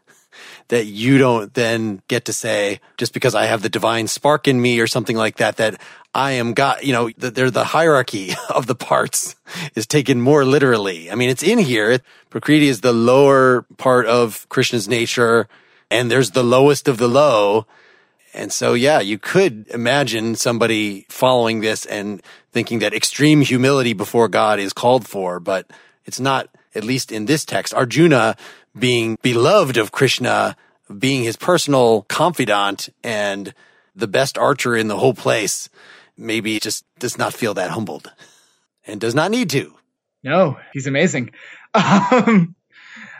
that 0.69 0.85
you 0.85 1.17
don't 1.17 1.53
then 1.53 2.01
get 2.07 2.25
to 2.25 2.33
say, 2.33 2.79
just 2.97 3.13
because 3.13 3.35
I 3.35 3.45
have 3.45 3.61
the 3.61 3.69
divine 3.69 4.07
spark 4.07 4.47
in 4.47 4.61
me 4.61 4.79
or 4.79 4.87
something 4.87 5.17
like 5.17 5.37
that, 5.37 5.57
that 5.57 5.79
I 6.13 6.31
am 6.33 6.53
God, 6.53 6.83
you 6.83 6.93
know, 6.93 7.09
they're 7.17 7.51
the 7.51 7.65
hierarchy 7.65 8.33
of 8.49 8.67
the 8.67 8.75
parts 8.75 9.35
is 9.75 9.85
taken 9.85 10.21
more 10.21 10.45
literally. 10.45 11.11
I 11.11 11.15
mean, 11.15 11.29
it's 11.29 11.43
in 11.43 11.59
here. 11.59 11.99
Prakriti 12.29 12.67
is 12.67 12.81
the 12.81 12.93
lower 12.93 13.63
part 13.77 14.05
of 14.05 14.47
Krishna's 14.49 14.87
nature 14.87 15.47
and 15.91 16.09
there's 16.09 16.31
the 16.31 16.43
lowest 16.43 16.87
of 16.87 16.97
the 16.97 17.07
low. 17.07 17.65
And 18.33 18.53
so, 18.53 18.75
yeah, 18.75 18.99
you 18.99 19.17
could 19.17 19.67
imagine 19.69 20.35
somebody 20.35 21.07
following 21.09 21.61
this 21.61 21.85
and 21.85 22.21
thinking 22.51 22.79
that 22.79 22.93
extreme 22.93 23.41
humility 23.41 23.93
before 23.93 24.27
God 24.27 24.59
is 24.59 24.71
called 24.71 25.07
for, 25.07 25.39
but 25.39 25.65
it's 26.09 26.19
not, 26.19 26.49
at 26.73 26.83
least 26.83 27.11
in 27.11 27.27
this 27.27 27.45
text. 27.45 27.71
Arjuna 27.71 28.35
being 28.77 29.15
beloved 29.21 29.77
of 29.77 29.91
Krishna, 29.91 30.57
being 30.97 31.23
his 31.23 31.37
personal 31.37 32.01
confidant 32.01 32.89
and 33.03 33.53
the 33.95 34.07
best 34.07 34.35
archer 34.35 34.75
in 34.75 34.87
the 34.87 34.97
whole 34.97 35.13
place, 35.13 35.69
maybe 36.17 36.59
just 36.59 36.83
does 36.97 37.15
not 37.15 37.31
feel 37.31 37.53
that 37.53 37.69
humbled 37.69 38.11
and 38.87 38.99
does 38.99 39.13
not 39.13 39.29
need 39.29 39.51
to. 39.51 39.75
No, 40.23 40.57
he's 40.73 40.87
amazing. 40.87 41.31
Um, 41.75 42.55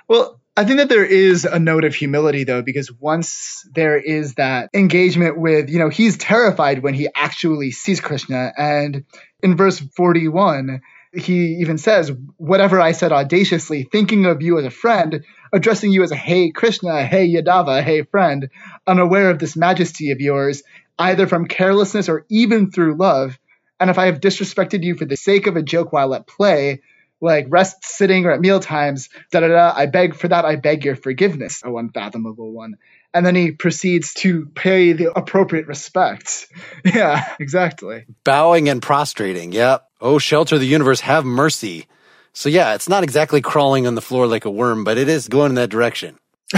well, 0.08 0.40
I 0.58 0.66
think 0.66 0.80
that 0.80 0.90
there 0.90 1.06
is 1.06 1.46
a 1.46 1.60
note 1.60 1.84
of 1.84 1.94
humility 1.94 2.46
though, 2.46 2.64
because 2.64 2.92
once 2.92 3.64
there 3.76 3.98
is 3.98 4.34
that 4.34 4.72
engagement 4.74 5.40
with, 5.40 5.70
you 5.70 5.78
know, 5.78 5.90
he's 5.90 6.18
terrified 6.18 6.82
when 6.82 6.96
he 6.96 7.08
actually 7.16 7.70
sees 7.70 8.02
Krishna. 8.02 8.52
And 8.58 9.06
in 9.44 9.56
verse 9.56 9.78
41, 9.78 10.82
he 11.14 11.58
even 11.62 11.78
says, 11.78 12.12
Whatever 12.38 12.80
I 12.80 12.92
said 12.92 13.12
audaciously, 13.12 13.84
thinking 13.84 14.26
of 14.26 14.42
you 14.42 14.58
as 14.60 14.66
a 14.66 14.70
friend, 14.70 15.24
addressing 15.52 15.92
you 15.92 16.04
as 16.04 16.12
a 16.12 16.16
hey 16.16 16.52
Krishna, 16.52 17.06
hey 17.06 17.28
Yadava, 17.28 17.82
hey 17.84 18.04
friend, 18.04 18.50
unaware 18.86 19.30
of 19.30 19.40
this 19.40 19.56
majesty 19.56 20.12
of 20.12 20.20
yours, 20.20 20.64
either 20.98 21.28
from 21.28 21.48
carelessness 21.48 22.10
or 22.10 22.26
even 22.30 22.72
through 22.72 22.96
love. 22.96 23.40
And 23.80 23.90
if 23.90 23.98
I 23.98 24.08
have 24.08 24.20
disrespected 24.20 24.84
you 24.84 24.96
for 24.96 25.06
the 25.06 25.18
sake 25.18 25.48
of 25.48 25.56
a 25.56 25.64
joke 25.64 25.92
while 25.92 26.14
at 26.14 26.28
play, 26.28 26.82
like 27.22 27.48
rest 27.50 27.84
sitting 27.84 28.26
or 28.26 28.32
at 28.32 28.42
meal 28.42 28.60
times, 28.60 29.10
da 29.32 29.40
da 29.40 29.48
da, 29.48 29.74
I 29.76 29.88
beg 29.88 30.16
for 30.16 30.28
that, 30.28 30.46
I 30.46 30.56
beg 30.58 30.86
your 30.86 30.96
forgiveness, 30.96 31.62
O 31.66 31.78
unfathomable 31.78 32.52
one. 32.52 32.76
And 33.14 33.26
then 33.26 33.36
he 33.36 33.52
proceeds 33.52 34.14
to 34.16 34.46
pay 34.54 34.94
the 34.94 35.12
appropriate 35.12 35.68
respects. 35.68 36.48
Yeah, 36.86 37.36
exactly. 37.40 38.06
Bowing 38.24 38.70
and 38.70 38.82
prostrating. 38.82 39.52
Yep. 39.52 39.86
Oh, 40.00 40.18
shelter 40.18 40.58
the 40.58 40.66
universe, 40.66 41.02
have 41.02 41.26
mercy. 41.26 41.88
So 42.34 42.48
yeah, 42.48 42.74
it's 42.74 42.88
not 42.88 43.04
exactly 43.04 43.42
crawling 43.42 43.86
on 43.86 43.96
the 43.96 44.02
floor 44.02 44.28
like 44.28 44.46
a 44.46 44.50
worm, 44.50 44.84
but 44.84 44.98
it 44.98 45.10
is 45.10 45.28
going 45.28 45.52
in 45.52 45.56
that 45.56 45.70
direction. 45.70 46.18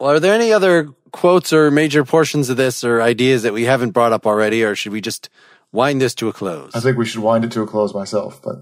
well, 0.00 0.10
are 0.10 0.20
there 0.20 0.34
any 0.34 0.52
other 0.52 0.88
quotes 1.12 1.52
or 1.52 1.70
major 1.70 2.04
portions 2.04 2.50
of 2.50 2.56
this 2.56 2.82
or 2.82 3.00
ideas 3.00 3.44
that 3.44 3.52
we 3.52 3.64
haven't 3.64 3.92
brought 3.92 4.12
up 4.12 4.26
already, 4.26 4.64
or 4.64 4.74
should 4.74 4.92
we 4.92 5.00
just 5.00 5.30
wind 5.70 6.00
this 6.00 6.14
to 6.16 6.28
a 6.28 6.32
close? 6.32 6.72
I 6.74 6.80
think 6.80 6.98
we 6.98 7.06
should 7.06 7.22
wind 7.22 7.44
it 7.44 7.52
to 7.52 7.62
a 7.62 7.66
close 7.66 7.94
myself, 7.94 8.42
but 8.42 8.56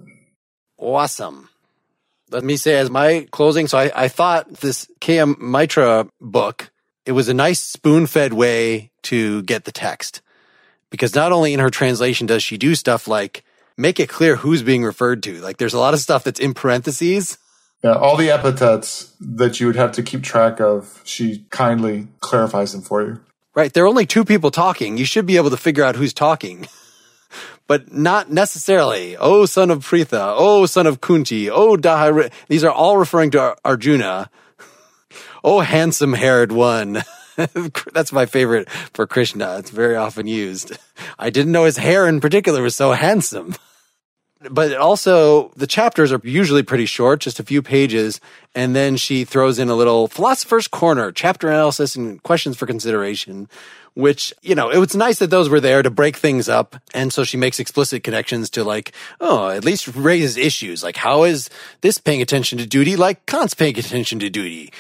awesome. 0.77 1.49
Let 2.33 2.45
me 2.45 2.57
say 2.57 2.77
as 2.79 2.91
my 2.91 3.27
closing. 3.31 3.67
So 3.69 3.79
I, 3.79 3.93
I 3.95 4.09
thought 4.09 4.53
this 4.55 4.89
K.M. 5.01 5.37
Maitra 5.37 6.09
book, 6.21 6.71
it 7.05 7.13
was 7.13 7.29
a 7.29 7.35
nice 7.35 7.61
spoon 7.61 8.07
fed 8.07 8.33
way 8.33 8.91
to 9.03 9.43
get 9.43 9.65
the 9.65 9.73
text 9.73 10.23
because 10.91 11.15
not 11.15 11.33
only 11.33 11.53
in 11.53 11.61
her 11.61 11.71
translation 11.71 12.27
does 12.27 12.43
she 12.43 12.57
do 12.57 12.75
stuff 12.75 13.09
like 13.09 13.45
make 13.77 13.99
it 13.99 14.09
clear 14.09 14.37
who's 14.37 14.63
being 14.63 14.85
referred 14.85 15.23
to. 15.25 15.41
Like 15.41 15.57
there's 15.57 15.75
a 15.75 15.79
lot 15.79 15.95
of 15.95 16.01
stuff 16.01 16.25
that's 16.25 16.41
in 16.41 16.55
parentheses. 16.55 17.39
Yeah, 17.83 17.95
all 17.95 18.17
the 18.17 18.31
epithets 18.31 19.13
that 19.21 19.59
you 19.59 19.67
would 19.67 19.77
have 19.77 19.93
to 19.93 20.03
keep 20.03 20.23
track 20.23 20.61
of, 20.61 21.01
she 21.05 21.45
kindly 21.51 22.07
clarifies 22.21 22.73
them 22.73 22.83
for 22.83 23.03
you. 23.03 23.21
Right. 23.55 23.73
There 23.73 23.85
are 23.85 23.89
only 23.89 24.07
two 24.07 24.25
people 24.25 24.51
talking. 24.51 24.97
You 24.97 25.05
should 25.05 25.27
be 25.27 25.37
able 25.37 25.51
to 25.51 25.57
figure 25.57 25.85
out 25.85 25.97
who's 25.97 26.15
talking. 26.15 26.67
but 27.73 27.91
not 27.91 28.31
necessarily. 28.31 29.17
Oh, 29.17 29.47
son 29.47 29.71
of 29.71 29.79
Pritha. 29.79 30.35
Oh, 30.37 30.67
son 30.67 30.87
of 30.87 31.01
Kunti. 31.01 31.49
Oh, 31.49 31.75
Dahari. 31.75 32.31
These 32.49 32.65
are 32.65 32.71
all 32.71 32.99
referring 32.99 33.31
to 33.31 33.57
Arjuna. 33.65 34.31
Oh, 35.45 35.59
handsome 35.59 36.13
haired 36.13 36.53
one. 36.53 37.03
That's 37.93 38.13
my 38.13 38.27
favorite 38.27 38.71
for 38.95 39.09
Krishna. 39.09 39.57
It's 39.59 39.71
very 39.71 39.97
often 39.97 40.29
used. 40.29 40.79
I 41.19 41.31
didn't 41.31 41.51
know 41.51 41.65
his 41.65 41.79
hair 41.79 42.07
in 42.07 42.21
particular 42.21 42.63
was 42.63 42.77
so 42.77 42.93
handsome. 42.93 43.57
But 44.51 44.77
also, 44.77 45.51
the 45.57 45.67
chapters 45.67 46.13
are 46.13 46.21
usually 46.25 46.63
pretty 46.63 46.87
short, 46.87 47.21
just 47.21 47.41
a 47.41 47.45
few 47.45 47.63
pages. 47.63 48.21
And 48.55 48.75
then 48.75 48.97
she 48.97 49.25
throws 49.25 49.59
in 49.59 49.69
a 49.69 49.75
little 49.75 50.09
philosopher's 50.09 50.69
corner, 50.69 51.13
chapter 51.13 51.49
analysis 51.49 51.97
and 51.97 52.23
questions 52.23 52.57
for 52.57 52.67
consideration, 52.67 53.49
which, 53.95 54.33
you 54.43 54.55
know, 54.55 54.71
it 54.71 54.79
was 54.79 54.97
nice 54.97 55.19
that 55.19 55.31
those 55.31 55.49
were 55.49 55.61
there 55.61 55.83
to 55.83 55.91
break 55.91 56.17
things 56.17 56.49
up. 56.49 56.77
And 56.95 57.13
so 57.13 57.25
she 57.25 57.37
makes 57.37 57.61
explicit 57.61 58.05
connections 58.05 58.51
to 58.51 58.65
like, 58.65 58.93
oh, 59.21 59.49
at 59.49 59.65
least 59.65 59.89
raises 59.95 60.37
issues. 60.37 60.83
Like, 60.83 60.97
how 60.97 61.25
is 61.25 61.49
this 61.81 61.99
paying 61.99 62.23
attention 62.23 62.59
to 62.59 62.67
duty 62.67 62.97
like 62.97 63.25
Kant's 63.27 63.55
paying 63.55 63.79
attention 63.79 64.19
to 64.21 64.31
duty? 64.31 64.73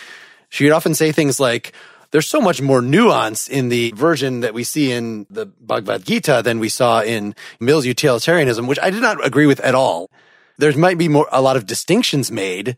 She 0.49 0.65
would 0.65 0.73
often 0.73 0.95
say 0.95 1.13
things 1.13 1.41
like, 1.41 1.73
there's 2.13 2.29
so 2.29 2.41
much 2.41 2.63
more 2.63 2.81
nuance 2.81 3.49
in 3.49 3.69
the 3.69 3.93
version 3.93 4.41
that 4.41 4.55
we 4.55 4.65
see 4.65 4.93
in 4.93 5.27
the 5.31 5.47
Bhagavad 5.47 6.05
Gita 6.05 6.43
than 6.45 6.61
we 6.61 6.69
saw 6.69 7.03
in 7.03 7.35
Mill's 7.59 7.87
utilitarianism, 7.87 8.67
which 8.67 8.79
I 8.81 8.91
did 8.91 9.03
not 9.03 9.25
agree 9.27 9.47
with 9.47 9.61
at 9.61 9.75
all. 9.75 10.11
There 10.59 10.77
might 10.77 10.99
be 10.99 11.09
more, 11.09 11.27
a 11.33 11.43
lot 11.43 11.57
of 11.57 11.67
distinctions 11.67 12.31
made, 12.31 12.77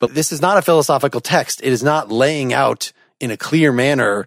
but 0.00 0.14
this 0.14 0.32
is 0.32 0.40
not 0.40 0.56
a 0.56 0.62
philosophical 0.62 1.20
text. 1.20 1.60
It 1.62 1.72
is 1.72 1.82
not 1.82 2.10
laying 2.10 2.52
out 2.52 2.92
in 3.20 3.30
a 3.30 3.36
clear 3.36 3.70
manner, 3.70 4.26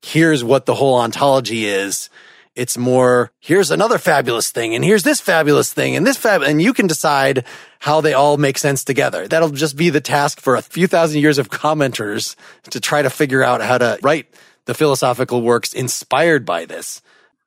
here's 0.00 0.42
what 0.42 0.66
the 0.66 0.74
whole 0.74 0.96
ontology 0.96 1.66
is 1.66 2.08
it's 2.54 2.76
more, 2.76 3.32
here's 3.40 3.70
another 3.70 3.98
fabulous 3.98 4.50
thing 4.50 4.74
and 4.74 4.84
here's 4.84 5.02
this 5.02 5.20
fabulous 5.20 5.72
thing 5.72 5.96
and 5.96 6.06
this 6.06 6.18
fab, 6.18 6.42
and 6.42 6.60
you 6.60 6.72
can 6.72 6.86
decide 6.86 7.44
how 7.78 8.00
they 8.00 8.12
all 8.12 8.36
make 8.36 8.58
sense 8.58 8.84
together. 8.84 9.26
That'll 9.26 9.50
just 9.50 9.76
be 9.76 9.90
the 9.90 10.00
task 10.00 10.40
for 10.40 10.56
a 10.56 10.62
few 10.62 10.86
thousand 10.86 11.20
years 11.20 11.38
of 11.38 11.50
commenters 11.50 12.36
to 12.70 12.80
try 12.80 13.02
to 13.02 13.10
figure 13.10 13.42
out 13.42 13.62
how 13.62 13.78
to 13.78 13.98
write 14.02 14.26
the 14.66 14.74
philosophical 14.74 15.42
works 15.42 15.72
inspired 15.72 16.44
by 16.44 16.66
this. 16.66 17.00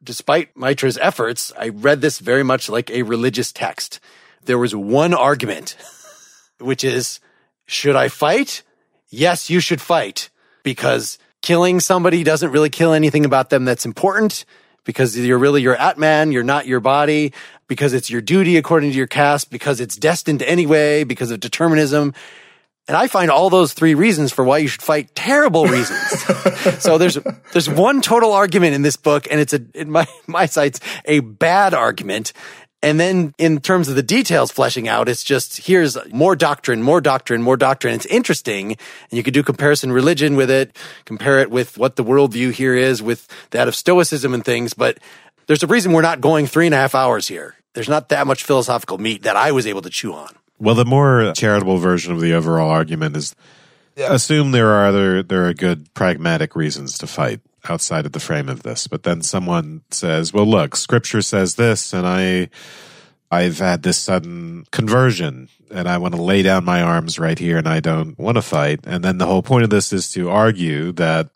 Despite 0.04 0.56
Maitra's 0.56 0.98
efforts, 0.98 1.52
I 1.58 1.70
read 1.70 2.02
this 2.02 2.20
very 2.20 2.44
much 2.44 2.70
like 2.70 2.90
a 2.90 3.04
religious 3.04 3.52
text. 3.52 4.00
There 4.44 4.60
was 4.60 4.76
one 4.76 5.14
argument, 5.14 5.78
which 6.60 6.84
is, 6.84 7.20
should 7.66 7.96
I 7.96 8.10
fight? 8.10 8.64
Yes, 9.10 9.50
you 9.50 9.60
should 9.60 9.82
fight 9.82 10.30
because 10.64 11.18
killing 11.42 11.80
somebody 11.80 12.24
doesn't 12.24 12.52
really 12.52 12.70
kill 12.70 12.94
anything 12.94 13.24
about 13.24 13.50
them 13.50 13.66
that's 13.66 13.86
important 13.86 14.46
because 14.86 15.18
you're 15.18 15.38
really 15.38 15.62
your 15.62 15.76
Atman, 15.76 16.32
you're 16.32 16.44
not 16.44 16.66
your 16.66 16.80
body, 16.80 17.34
because 17.68 17.94
it's 17.94 18.10
your 18.10 18.22
duty 18.22 18.56
according 18.58 18.92
to 18.92 18.98
your 18.98 19.08
caste, 19.08 19.52
because 19.52 19.82
it's 19.82 19.98
destined 19.98 20.42
anyway, 20.44 21.04
because 21.04 21.32
of 21.32 21.40
determinism. 21.40 22.14
And 22.88 22.96
I 22.96 23.08
find 23.08 23.32
all 23.32 23.50
those 23.50 23.74
three 23.74 23.96
reasons 23.96 24.32
for 24.32 24.46
why 24.46 24.60
you 24.60 24.68
should 24.68 24.84
fight 24.84 25.14
terrible 25.16 25.66
reasons. 25.66 26.00
so 26.80 27.00
there's 27.00 27.18
there's 27.52 27.68
one 27.68 28.02
total 28.02 28.32
argument 28.32 28.76
in 28.76 28.84
this 28.84 28.96
book, 28.96 29.28
and 29.32 29.40
it's 29.40 29.54
a 29.54 29.62
in 29.74 29.90
my 29.90 30.08
my 30.28 30.46
sights 30.46 30.80
a 31.06 31.20
bad 31.20 31.74
argument. 31.74 32.32
And 32.82 33.00
then 33.00 33.34
in 33.40 33.62
terms 33.62 33.90
of 33.90 33.96
the 33.96 34.04
details 34.04 34.52
fleshing 34.52 34.88
out, 34.88 35.10
it's 35.10 35.24
just 35.24 35.66
here's 35.66 35.98
more 36.14 36.36
doctrine, 36.36 36.84
more 36.84 37.02
doctrine, 37.02 37.42
more 37.42 37.58
doctrine. 37.58 37.96
It's 37.96 38.06
interesting. 38.06 38.72
And 38.72 38.78
you 39.12 39.24
could 39.24 39.34
do 39.34 39.42
comparison 39.42 39.92
religion 39.92 40.36
with 40.36 40.52
it, 40.52 40.76
compare 41.06 41.40
it 41.40 41.50
with 41.50 41.78
what 41.78 41.96
the 41.96 42.04
worldview 42.04 42.52
here 42.52 42.76
is 42.76 43.02
with 43.02 43.28
that 43.52 43.68
of 43.68 43.76
Stoicism 43.76 44.34
and 44.34 44.46
things. 44.46 44.74
But 44.74 45.00
there's 45.48 45.64
a 45.64 45.68
reason 45.68 45.94
we're 45.94 46.02
not 46.02 46.22
going 46.22 46.46
three 46.46 46.68
and 46.68 46.76
a 46.76 46.78
half 46.78 46.94
hours 46.94 47.28
here. 47.28 47.56
There's 47.74 47.90
not 47.90 48.10
that 48.10 48.28
much 48.28 48.44
philosophical 48.44 48.98
meat 48.98 49.24
that 49.24 49.36
I 49.36 49.52
was 49.52 49.66
able 49.68 49.82
to 49.82 49.90
chew 49.90 50.14
on. 50.14 50.30
Well, 50.60 50.76
the 50.76 50.86
more 50.86 51.34
charitable 51.36 51.78
version 51.78 52.14
of 52.14 52.22
the 52.22 52.34
overall 52.34 52.70
argument 52.70 53.18
is 53.18 53.36
assume 53.98 54.52
there 54.52 54.70
are 54.70 54.88
other, 54.88 55.24
there 55.24 55.48
are 55.48 55.54
good 55.54 55.94
pragmatic 55.94 56.56
reasons 56.56 56.98
to 57.00 57.08
fight 57.08 57.42
outside 57.70 58.06
of 58.06 58.12
the 58.12 58.20
frame 58.20 58.50
of 58.50 58.64
this. 58.64 58.88
But 58.88 59.04
then 59.04 59.22
someone 59.22 59.82
says, 59.92 60.34
well, 60.34 60.46
look, 60.46 60.76
scripture 60.76 61.22
says 61.22 61.56
this 61.56 61.94
and 61.94 62.06
I, 62.06 62.50
I've 63.32 63.60
had 63.60 63.84
this 63.84 63.98
sudden 63.98 64.66
conversion 64.72 65.50
and 65.72 65.88
I 65.88 65.98
want 65.98 66.16
to 66.16 66.22
lay 66.22 66.42
down 66.42 66.64
my 66.64 66.82
arms 66.82 67.20
right 67.20 67.38
here 67.38 67.58
and 67.58 67.68
I 67.68 67.80
don't 67.80 68.18
want 68.18 68.38
to 68.38 68.42
fight. 68.42 68.82
And 68.86 69.04
then 69.04 69.18
the 69.18 69.26
whole 69.26 69.44
point 69.44 69.64
of 69.64 69.70
this 69.70 69.92
is 69.92 70.12
to 70.12 70.30
argue 70.30 70.92
that 70.94 71.30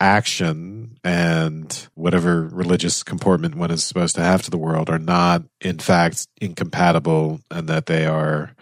action 0.00 0.96
and 1.04 1.88
whatever 1.94 2.48
religious 2.48 3.02
comportment 3.02 3.54
one 3.54 3.70
is 3.70 3.84
supposed 3.84 4.16
to 4.16 4.22
have 4.22 4.42
to 4.42 4.50
the 4.50 4.58
world 4.58 4.88
are 4.88 4.98
not 4.98 5.42
in 5.60 5.78
fact 5.78 6.26
incompatible 6.40 7.40
and 7.50 7.68
that 7.68 7.84
they 7.86 8.06
are 8.06 8.54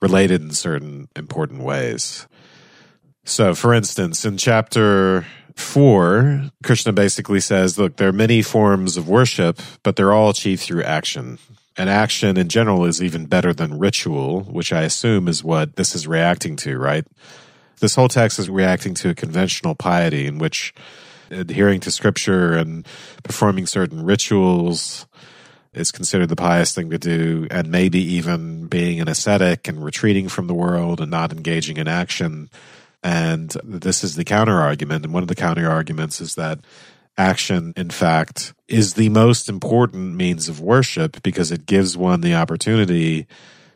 related 0.00 0.40
in 0.40 0.52
certain 0.52 1.08
important 1.16 1.62
ways. 1.62 2.28
So 3.24 3.54
for 3.54 3.74
instance, 3.74 4.24
in 4.24 4.36
chapter 4.36 5.26
four, 5.56 6.50
Krishna 6.62 6.92
basically 6.92 7.40
says, 7.40 7.78
look, 7.78 7.96
there 7.96 8.08
are 8.08 8.12
many 8.12 8.42
forms 8.42 8.96
of 8.96 9.08
worship, 9.08 9.60
but 9.82 9.96
they're 9.96 10.12
all 10.12 10.30
achieved 10.30 10.62
through 10.62 10.84
action. 10.84 11.38
And 11.78 11.90
action 11.90 12.36
in 12.36 12.48
general 12.48 12.84
is 12.84 13.02
even 13.02 13.26
better 13.26 13.52
than 13.52 13.78
ritual, 13.78 14.42
which 14.42 14.72
I 14.72 14.82
assume 14.82 15.28
is 15.28 15.42
what 15.42 15.76
this 15.76 15.94
is 15.94 16.06
reacting 16.06 16.56
to, 16.56 16.78
right? 16.78 17.06
This 17.80 17.94
whole 17.94 18.08
text 18.08 18.38
is 18.38 18.48
reacting 18.48 18.94
to 18.94 19.10
a 19.10 19.14
conventional 19.14 19.74
piety 19.74 20.26
in 20.26 20.38
which 20.38 20.72
adhering 21.30 21.80
to 21.80 21.90
scripture 21.90 22.54
and 22.54 22.86
performing 23.22 23.66
certain 23.66 24.04
rituals 24.04 25.06
is 25.74 25.92
considered 25.92 26.30
the 26.30 26.36
pious 26.36 26.74
thing 26.74 26.88
to 26.88 26.98
do, 26.98 27.46
and 27.50 27.70
maybe 27.70 28.00
even 28.00 28.66
being 28.66 29.00
an 29.00 29.08
ascetic 29.08 29.68
and 29.68 29.84
retreating 29.84 30.28
from 30.28 30.46
the 30.46 30.54
world 30.54 31.00
and 31.00 31.10
not 31.10 31.32
engaging 31.32 31.76
in 31.76 31.86
action 31.86 32.48
and 33.06 33.50
this 33.62 34.02
is 34.02 34.16
the 34.16 34.24
counter 34.24 34.58
argument. 34.58 35.04
And 35.04 35.14
one 35.14 35.22
of 35.22 35.28
the 35.28 35.36
counter 35.36 35.70
arguments 35.70 36.20
is 36.20 36.34
that 36.34 36.58
action, 37.16 37.72
in 37.76 37.88
fact, 37.88 38.52
is 38.66 38.94
the 38.94 39.10
most 39.10 39.48
important 39.48 40.16
means 40.16 40.48
of 40.48 40.60
worship 40.60 41.22
because 41.22 41.52
it 41.52 41.66
gives 41.66 41.96
one 41.96 42.20
the 42.20 42.34
opportunity 42.34 43.28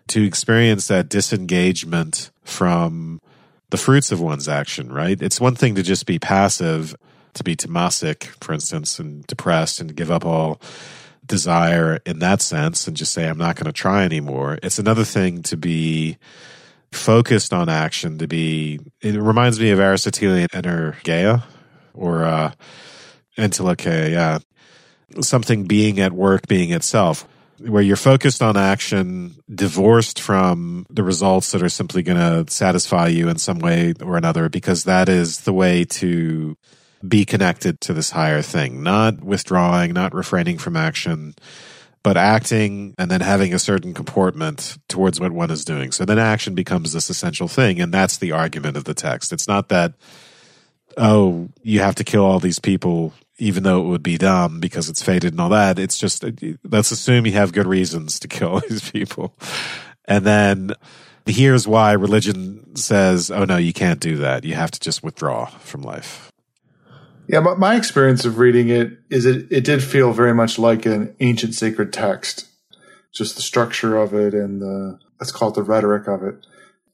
to 0.08 0.24
experience 0.24 0.88
that 0.88 1.08
disengagement 1.08 2.32
from 2.42 3.20
the 3.70 3.76
fruits 3.76 4.10
of 4.10 4.20
one's 4.20 4.48
action, 4.48 4.92
right? 4.92 5.22
It's 5.22 5.40
one 5.40 5.54
thing 5.54 5.76
to 5.76 5.84
just 5.84 6.06
be 6.06 6.18
passive, 6.18 6.96
to 7.34 7.44
be 7.44 7.54
tamasic, 7.54 8.24
for 8.42 8.52
instance, 8.52 8.98
and 8.98 9.24
depressed 9.28 9.80
and 9.80 9.94
give 9.94 10.10
up 10.10 10.26
all 10.26 10.60
desire 11.24 12.00
in 12.04 12.18
that 12.18 12.42
sense 12.42 12.88
and 12.88 12.96
just 12.96 13.12
say, 13.12 13.28
I'm 13.28 13.38
not 13.38 13.54
going 13.54 13.66
to 13.66 13.72
try 13.72 14.02
anymore. 14.02 14.58
It's 14.60 14.80
another 14.80 15.04
thing 15.04 15.44
to 15.44 15.56
be 15.56 16.18
focused 16.92 17.52
on 17.52 17.68
action, 17.68 18.18
to 18.18 18.26
be, 18.26 18.80
it 19.00 19.14
reminds 19.16 19.60
me 19.60 19.70
of 19.70 19.80
Aristotelian 19.80 20.48
energeia 20.48 21.44
or 21.94 22.24
uh, 22.24 22.52
entelechy, 23.38 24.12
yeah. 24.12 24.38
Something 25.20 25.64
being 25.64 25.98
at 25.98 26.12
work, 26.12 26.46
being 26.46 26.70
itself 26.70 27.26
where 27.66 27.82
you're 27.82 27.96
focused 27.96 28.42
on 28.42 28.56
action, 28.56 29.34
divorced 29.54 30.20
from 30.20 30.86
the 30.88 31.02
results 31.02 31.52
that 31.52 31.62
are 31.62 31.68
simply 31.68 32.02
going 32.02 32.16
to 32.16 32.50
satisfy 32.50 33.06
you 33.06 33.28
in 33.28 33.36
some 33.36 33.58
way 33.58 33.92
or 34.00 34.16
another, 34.16 34.48
because 34.48 34.84
that 34.84 35.08
is 35.08 35.42
the 35.42 35.52
way 35.52 35.84
to 35.84 36.56
be 37.06 37.24
connected 37.24 37.80
to 37.80 37.92
this 37.92 38.10
higher 38.10 38.42
thing, 38.42 38.82
not 38.82 39.22
withdrawing, 39.22 39.92
not 39.92 40.14
refraining 40.14 40.58
from 40.58 40.76
action, 40.76 41.34
but 42.02 42.16
acting 42.16 42.94
and 42.98 43.10
then 43.10 43.20
having 43.20 43.52
a 43.52 43.58
certain 43.58 43.92
comportment 43.92 44.78
towards 44.88 45.20
what 45.20 45.32
one 45.32 45.50
is 45.50 45.64
doing. 45.64 45.92
So 45.92 46.04
then 46.04 46.18
action 46.18 46.54
becomes 46.54 46.92
this 46.92 47.10
essential 47.10 47.48
thing. 47.48 47.80
And 47.80 47.92
that's 47.92 48.16
the 48.16 48.32
argument 48.32 48.76
of 48.76 48.84
the 48.84 48.94
text. 48.94 49.32
It's 49.32 49.46
not 49.46 49.68
that, 49.68 49.94
oh, 50.96 51.48
you 51.62 51.80
have 51.80 51.94
to 51.96 52.04
kill 52.04 52.24
all 52.24 52.40
these 52.40 52.58
people 52.58 53.12
even 53.40 53.62
though 53.62 53.80
it 53.80 53.88
would 53.88 54.02
be 54.02 54.18
dumb 54.18 54.60
because 54.60 54.88
it's 54.88 55.02
fated 55.02 55.32
and 55.32 55.40
all 55.40 55.48
that. 55.48 55.78
It's 55.78 55.98
just, 55.98 56.24
let's 56.62 56.90
assume 56.90 57.24
you 57.24 57.32
have 57.32 57.52
good 57.52 57.66
reasons 57.66 58.20
to 58.20 58.28
kill 58.28 58.60
these 58.68 58.88
people. 58.90 59.34
And 60.04 60.24
then 60.24 60.72
here's 61.26 61.66
why 61.66 61.92
religion 61.92 62.76
says, 62.76 63.30
oh 63.30 63.44
no, 63.44 63.56
you 63.56 63.72
can't 63.72 64.00
do 64.00 64.18
that. 64.18 64.44
You 64.44 64.54
have 64.54 64.70
to 64.72 64.80
just 64.80 65.02
withdraw 65.02 65.46
from 65.46 65.82
life. 65.82 66.29
Yeah, 67.30 67.42
but 67.42 67.60
my 67.60 67.76
experience 67.76 68.24
of 68.24 68.38
reading 68.38 68.70
it 68.70 68.98
is 69.08 69.24
it, 69.24 69.46
it 69.52 69.62
did 69.62 69.84
feel 69.84 70.12
very 70.12 70.34
much 70.34 70.58
like 70.58 70.84
an 70.84 71.14
ancient 71.20 71.54
sacred 71.54 71.92
text. 71.92 72.48
Just 73.12 73.36
the 73.36 73.42
structure 73.42 73.96
of 73.96 74.12
it 74.12 74.34
and 74.34 74.60
the, 74.60 74.98
let's 75.20 75.30
call 75.30 75.50
it 75.50 75.54
the 75.54 75.62
rhetoric 75.62 76.08
of 76.08 76.24
it. 76.24 76.44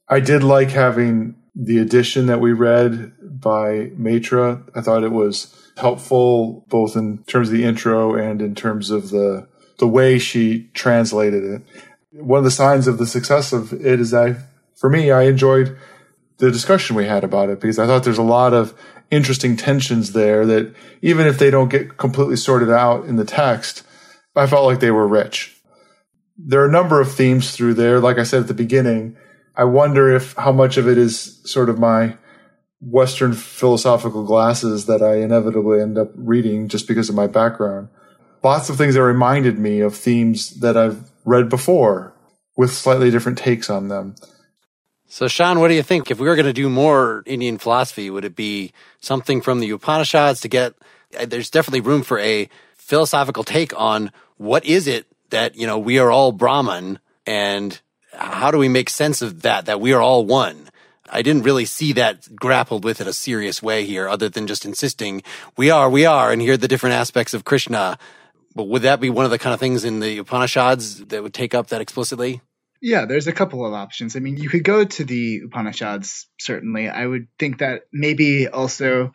I 0.07 0.19
did 0.19 0.43
like 0.43 0.69
having 0.69 1.37
the 1.55 1.79
edition 1.79 2.27
that 2.27 2.39
we 2.39 2.53
read 2.53 3.13
by 3.19 3.89
Maitra. 3.97 4.63
I 4.75 4.81
thought 4.81 5.03
it 5.03 5.11
was 5.11 5.71
helpful 5.75 6.65
both 6.69 6.95
in 6.95 7.23
terms 7.23 7.49
of 7.49 7.55
the 7.55 7.63
intro 7.63 8.13
and 8.13 8.39
in 8.39 8.53
terms 8.53 8.91
of 8.91 9.09
the 9.09 9.47
the 9.79 9.87
way 9.87 10.19
she 10.19 10.69
translated 10.73 11.43
it. 11.43 11.61
One 12.11 12.39
of 12.39 12.43
the 12.43 12.51
signs 12.51 12.87
of 12.87 12.99
the 12.99 13.07
success 13.07 13.53
of 13.53 13.73
it 13.73 13.99
is 13.99 14.11
that 14.11 14.37
for 14.75 14.89
me, 14.89 15.09
I 15.09 15.23
enjoyed 15.23 15.77
the 16.37 16.51
discussion 16.51 16.95
we 16.95 17.05
had 17.05 17.23
about 17.23 17.49
it 17.49 17.59
because 17.59 17.79
I 17.79 17.87
thought 17.87 18.03
there's 18.03 18.17
a 18.17 18.23
lot 18.23 18.53
of 18.53 18.73
interesting 19.09 19.55
tensions 19.55 20.13
there 20.13 20.45
that 20.45 20.73
even 21.01 21.27
if 21.27 21.39
they 21.39 21.49
don't 21.49 21.69
get 21.69 21.97
completely 21.97 22.35
sorted 22.35 22.69
out 22.69 23.05
in 23.05 23.15
the 23.15 23.25
text, 23.25 23.83
I 24.35 24.47
felt 24.47 24.65
like 24.65 24.79
they 24.79 24.91
were 24.91 25.07
rich. 25.07 25.59
There 26.37 26.61
are 26.61 26.67
a 26.67 26.71
number 26.71 27.01
of 27.01 27.11
themes 27.11 27.55
through 27.55 27.75
there. 27.75 27.99
Like 27.99 28.19
I 28.19 28.23
said 28.23 28.41
at 28.41 28.47
the 28.47 28.53
beginning, 28.53 29.17
I 29.55 29.63
wonder 29.63 30.15
if 30.15 30.33
how 30.35 30.51
much 30.51 30.77
of 30.77 30.87
it 30.87 30.97
is 30.97 31.41
sort 31.49 31.69
of 31.69 31.79
my 31.79 32.17
Western 32.79 33.33
philosophical 33.33 34.23
glasses 34.23 34.85
that 34.85 35.01
I 35.01 35.15
inevitably 35.15 35.81
end 35.81 35.97
up 35.97 36.11
reading 36.15 36.67
just 36.67 36.87
because 36.87 37.09
of 37.09 37.15
my 37.15 37.25
background. 37.25 37.89
Lots 38.43 38.69
of 38.69 38.77
things 38.77 38.93
that 38.93 39.03
reminded 39.03 39.57
me 39.57 39.79
of 39.79 39.95
themes 39.95 40.59
that 40.59 40.77
I've 40.77 41.09
read 41.25 41.49
before 41.49 42.13
with 42.55 42.71
slightly 42.71 43.09
different 43.09 43.39
takes 43.39 43.69
on 43.69 43.87
them. 43.87 44.15
So, 45.09 45.25
Shaan, 45.27 45.59
what 45.61 45.69
do 45.69 45.73
you 45.73 45.83
think? 45.83 46.11
If 46.11 46.19
we 46.19 46.27
were 46.27 46.35
going 46.35 46.47
to 46.47 46.53
do 46.53 46.69
more 46.69 47.23
Indian 47.25 47.57
philosophy, 47.57 48.09
would 48.09 48.25
it 48.25 48.35
be 48.35 48.73
something 48.99 49.39
from 49.39 49.61
the 49.61 49.69
Upanishads 49.69 50.41
to 50.41 50.49
get? 50.49 50.73
Uh, 51.17 51.25
there's 51.25 51.49
definitely 51.49 51.79
room 51.79 52.03
for 52.03 52.19
a 52.19 52.49
philosophical 52.75 53.45
take 53.45 53.77
on 53.79 54.11
what 54.35 54.65
is 54.65 54.85
it 54.85 55.07
that 55.29 55.55
you 55.55 55.65
know 55.65 55.79
we 55.79 55.97
are 55.97 56.11
all 56.11 56.33
Brahman, 56.33 56.99
and 57.25 57.79
how 58.11 58.51
do 58.51 58.57
we 58.57 58.67
make 58.67 58.89
sense 58.89 59.21
of 59.21 59.43
that? 59.43 59.65
That 59.65 59.79
we 59.79 59.93
are 59.93 60.01
all 60.01 60.25
one. 60.25 60.69
I 61.09 61.21
didn't 61.21 61.43
really 61.43 61.63
see 61.63 61.93
that 61.93 62.35
grappled 62.35 62.83
with 62.83 62.99
in 62.99 63.07
a 63.07 63.13
serious 63.13 63.63
way 63.63 63.85
here, 63.85 64.09
other 64.09 64.27
than 64.27 64.45
just 64.45 64.65
insisting 64.65 65.23
we 65.55 65.69
are, 65.69 65.89
we 65.89 66.05
are, 66.05 66.33
and 66.33 66.41
here 66.41 66.53
are 66.53 66.57
the 66.57 66.67
different 66.67 66.95
aspects 66.95 67.33
of 67.33 67.45
Krishna. 67.45 67.97
But 68.53 68.67
would 68.67 68.81
that 68.81 68.99
be 68.99 69.09
one 69.09 69.23
of 69.23 69.31
the 69.31 69.39
kind 69.39 69.53
of 69.53 69.59
things 69.61 69.85
in 69.85 70.01
the 70.01 70.17
Upanishads 70.17 71.05
that 71.05 71.23
would 71.23 71.33
take 71.33 71.53
up 71.53 71.67
that 71.67 71.79
explicitly? 71.79 72.41
Yeah, 72.81 73.05
there's 73.05 73.27
a 73.27 73.33
couple 73.33 73.65
of 73.65 73.73
options. 73.73 74.15
I 74.15 74.19
mean, 74.19 74.37
you 74.37 74.49
could 74.49 74.63
go 74.63 74.83
to 74.83 75.03
the 75.03 75.41
Upanishads, 75.45 76.27
certainly. 76.39 76.89
I 76.89 77.05
would 77.05 77.27
think 77.39 77.59
that 77.59 77.83
maybe 77.91 78.47
also, 78.47 79.13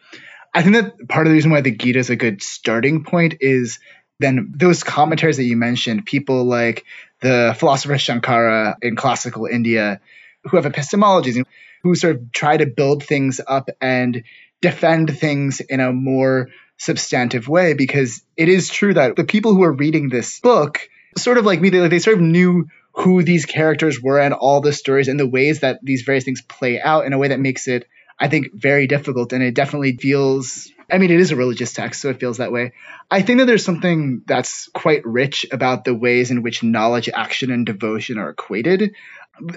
I 0.52 0.62
think 0.62 0.74
that 0.74 1.08
part 1.08 1.26
of 1.26 1.30
the 1.30 1.34
reason 1.34 1.50
why 1.50 1.60
the 1.60 1.70
Gita 1.70 1.98
is 1.98 2.10
a 2.10 2.16
good 2.16 2.42
starting 2.42 3.04
point 3.04 3.36
is 3.40 3.78
then 4.18 4.52
those 4.56 4.82
commentaries 4.82 5.36
that 5.36 5.44
you 5.44 5.56
mentioned, 5.56 6.06
people 6.06 6.44
like 6.44 6.84
the 7.20 7.54
philosopher 7.58 7.94
Shankara 7.94 8.76
in 8.82 8.96
classical 8.96 9.46
India, 9.46 10.00
who 10.44 10.56
have 10.56 10.70
epistemologies 10.70 11.42
who 11.82 11.94
sort 11.94 12.16
of 12.16 12.32
try 12.32 12.56
to 12.56 12.66
build 12.66 13.04
things 13.04 13.40
up 13.46 13.68
and 13.80 14.24
defend 14.60 15.16
things 15.18 15.60
in 15.60 15.80
a 15.80 15.92
more 15.92 16.48
substantive 16.78 17.48
way 17.48 17.74
because 17.74 18.22
it 18.36 18.48
is 18.48 18.68
true 18.68 18.94
that 18.94 19.16
the 19.16 19.24
people 19.24 19.54
who 19.54 19.62
are 19.62 19.72
reading 19.72 20.08
this 20.08 20.40
book 20.40 20.88
sort 21.16 21.38
of 21.38 21.44
like 21.44 21.60
me 21.60 21.68
they, 21.68 21.86
they 21.88 21.98
sort 21.98 22.16
of 22.16 22.22
knew 22.22 22.66
who 22.92 23.22
these 23.22 23.46
characters 23.46 24.00
were 24.00 24.20
and 24.20 24.34
all 24.34 24.60
the 24.60 24.72
stories 24.72 25.08
and 25.08 25.18
the 25.18 25.26
ways 25.26 25.60
that 25.60 25.80
these 25.82 26.02
various 26.02 26.24
things 26.24 26.42
play 26.42 26.80
out 26.80 27.06
in 27.06 27.12
a 27.12 27.18
way 27.18 27.28
that 27.28 27.40
makes 27.40 27.68
it 27.68 27.88
i 28.18 28.28
think 28.28 28.52
very 28.54 28.86
difficult. 28.86 29.32
And 29.32 29.42
it 29.42 29.54
definitely 29.54 29.96
feels 29.96 30.70
i 30.90 30.98
mean 30.98 31.10
it 31.10 31.20
is 31.20 31.30
a 31.30 31.36
religious 31.36 31.72
text 31.72 32.00
so 32.02 32.10
it 32.10 32.20
feels 32.20 32.38
that 32.38 32.52
way. 32.52 32.72
I 33.10 33.22
think 33.22 33.38
that 33.38 33.46
there's 33.46 33.64
something 33.64 34.22
that's 34.26 34.68
quite 34.68 35.06
rich 35.06 35.46
about 35.50 35.84
the 35.84 35.94
ways 35.94 36.30
in 36.30 36.42
which 36.42 36.62
knowledge 36.62 37.08
action 37.08 37.50
and 37.50 37.66
devotion 37.66 38.18
are 38.18 38.30
equated. 38.30 38.94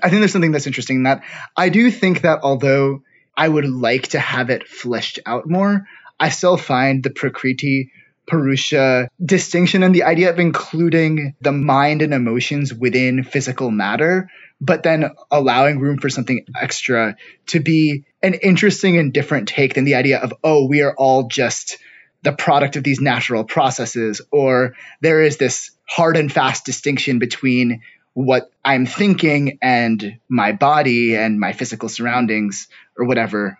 I 0.01 0.09
think 0.09 0.21
there's 0.21 0.31
something 0.31 0.51
that's 0.51 0.67
interesting 0.67 0.97
in 0.97 1.03
that. 1.03 1.23
I 1.55 1.69
do 1.69 1.91
think 1.91 2.21
that 2.21 2.39
although 2.43 3.03
I 3.35 3.47
would 3.47 3.67
like 3.67 4.09
to 4.09 4.19
have 4.19 4.49
it 4.49 4.67
fleshed 4.67 5.19
out 5.25 5.47
more, 5.49 5.85
I 6.19 6.29
still 6.29 6.57
find 6.57 7.03
the 7.03 7.09
Prakriti 7.09 7.91
Purusha 8.27 9.09
distinction 9.23 9.83
and 9.83 9.93
the 9.93 10.03
idea 10.03 10.29
of 10.29 10.39
including 10.39 11.35
the 11.41 11.51
mind 11.51 12.01
and 12.01 12.13
emotions 12.13 12.73
within 12.73 13.23
physical 13.23 13.71
matter, 13.71 14.29
but 14.59 14.83
then 14.83 15.11
allowing 15.31 15.79
room 15.79 15.97
for 15.97 16.09
something 16.09 16.45
extra 16.59 17.15
to 17.47 17.59
be 17.59 18.05
an 18.23 18.33
interesting 18.35 18.97
and 18.97 19.13
different 19.13 19.47
take 19.47 19.73
than 19.73 19.83
the 19.83 19.95
idea 19.95 20.19
of, 20.19 20.33
oh, 20.43 20.67
we 20.67 20.81
are 20.81 20.95
all 20.97 21.27
just 21.27 21.77
the 22.23 22.33
product 22.33 22.75
of 22.75 22.83
these 22.83 22.99
natural 22.99 23.43
processes, 23.43 24.21
or 24.31 24.75
there 25.01 25.21
is 25.21 25.37
this 25.37 25.71
hard 25.87 26.17
and 26.17 26.31
fast 26.31 26.65
distinction 26.65 27.19
between 27.19 27.81
what 28.13 28.49
I'm 28.63 28.85
thinking 28.85 29.59
and 29.61 30.19
my 30.29 30.53
body 30.53 31.15
and 31.15 31.39
my 31.39 31.53
physical 31.53 31.89
surroundings 31.89 32.67
or 32.97 33.05
whatever. 33.05 33.59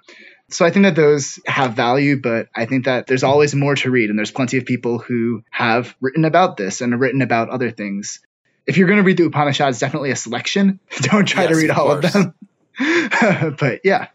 So 0.49 0.65
I 0.65 0.69
think 0.69 0.83
that 0.83 0.95
those 0.95 1.39
have 1.47 1.73
value, 1.73 2.21
but 2.21 2.49
I 2.55 2.65
think 2.65 2.85
that 2.85 3.07
there's 3.07 3.23
always 3.23 3.55
more 3.55 3.75
to 3.75 3.89
read. 3.89 4.09
And 4.09 4.17
there's 4.17 4.31
plenty 4.31 4.57
of 4.57 4.65
people 4.65 4.99
who 4.99 5.43
have 5.49 5.95
written 5.99 6.23
about 6.23 6.55
this 6.57 6.81
and 6.81 6.99
written 6.99 7.21
about 7.21 7.49
other 7.49 7.71
things. 7.71 8.19
If 8.67 8.77
you're 8.77 8.87
going 8.87 8.97
to 8.97 9.03
read 9.03 9.17
the 9.17 9.25
Upanishads, 9.25 9.79
definitely 9.79 10.11
a 10.11 10.15
selection. 10.15 10.79
Don't 11.01 11.25
try 11.25 11.43
yes, 11.43 11.51
to 11.51 11.57
read 11.57 11.71
all 11.71 11.91
of 11.91 12.01
them. 12.01 12.33
but 13.59 13.81
yeah. 13.83 14.07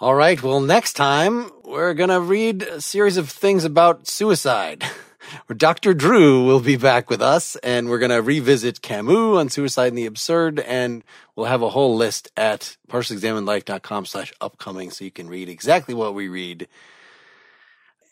All 0.00 0.14
right. 0.14 0.42
Well, 0.42 0.60
next 0.60 0.94
time 0.94 1.50
we're 1.64 1.94
going 1.94 2.10
to 2.10 2.20
read 2.20 2.62
a 2.62 2.80
series 2.80 3.16
of 3.16 3.30
things 3.30 3.64
about 3.64 4.06
suicide. 4.06 4.84
where 5.46 5.56
Dr. 5.56 5.94
Drew 5.94 6.44
will 6.44 6.60
be 6.60 6.76
back 6.76 7.10
with 7.10 7.22
us 7.22 7.56
and 7.56 7.88
we're 7.88 7.98
going 7.98 8.10
to 8.10 8.22
revisit 8.22 8.82
Camus 8.82 9.38
on 9.38 9.48
Suicide 9.48 9.88
and 9.88 9.98
the 9.98 10.06
Absurd 10.06 10.60
and 10.60 11.02
we'll 11.34 11.46
have 11.46 11.62
a 11.62 11.70
whole 11.70 11.96
list 11.96 12.30
at 12.36 12.76
partiallyexaminedlife.com 12.88 14.06
slash 14.06 14.32
upcoming 14.40 14.90
so 14.90 15.04
you 15.04 15.10
can 15.10 15.28
read 15.28 15.48
exactly 15.48 15.94
what 15.94 16.14
we 16.14 16.28
read. 16.28 16.68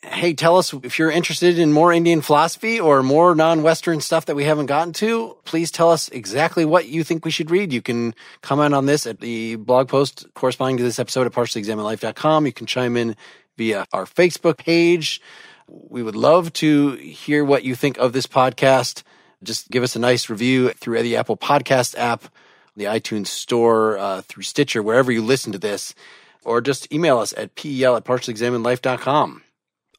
Hey, 0.03 0.35
tell 0.35 0.59
us 0.59 0.75
if 0.75 0.99
you're 0.99 1.11
interested 1.11 1.59
in 1.59 1.73
more 1.73 1.91
Indian 1.91 2.21
philosophy 2.21 2.79
or 2.79 3.03
more 3.03 3.35
non-Western 3.35 4.03
stuff 4.03 4.27
that 4.27 4.37
we 4.37 4.45
haven't 4.45 4.67
gotten 4.67 4.93
to. 4.95 5.37
Please 5.45 5.71
tell 5.71 5.91
us 5.91 6.11
exactly 6.11 6.67
what 6.67 6.89
you 6.89 7.03
think 7.03 7.25
we 7.25 7.31
should 7.31 7.51
read. 7.51 7.73
You 7.73 7.81
can 7.81 8.15
comment 8.43 8.75
on 8.75 8.85
this 8.85 9.07
at 9.07 9.21
the 9.21 9.57
blog 9.57 9.89
post 9.89 10.27
corresponding 10.35 10.77
to 10.77 10.83
this 10.83 10.99
episode 10.99 11.27
at 11.27 11.33
partiallyexaminedlife.com. 11.33 12.45
You 12.45 12.53
can 12.53 12.67
chime 12.67 12.99
in 12.99 13.17
via 13.57 13.87
our 13.93 14.05
Facebook 14.05 14.59
page. 14.59 15.23
We 15.67 16.03
would 16.03 16.17
love 16.17 16.53
to 16.55 16.93
hear 16.93 17.45
what 17.45 17.65
you 17.65 17.75
think 17.75 17.97
of 17.99 18.12
this 18.12 18.27
podcast. 18.27 19.03
Just 19.43 19.71
give 19.71 19.83
us 19.83 19.97
a 19.97 19.99
nice 19.99 20.29
review 20.29 20.71
through 20.71 21.03
the 21.03 21.17
Apple 21.17 21.37
Podcast 21.37 21.97
app, 21.99 22.25
the 22.77 22.85
iTunes 22.85 23.29
Store, 23.29 23.97
uh, 23.99 24.23
through 24.23 24.43
Stitcher, 24.43 24.83
wherever 24.83 25.11
you 25.11 25.23
listen 25.23 25.53
to 25.53 25.59
this, 25.59 25.95
or 26.45 26.61
just 26.61 26.93
email 26.93 27.19
us 27.19 27.33
at 27.37 27.55
pel 27.55 27.97
at 27.97 28.05
partiallyexaminedlife.com. 28.05 29.43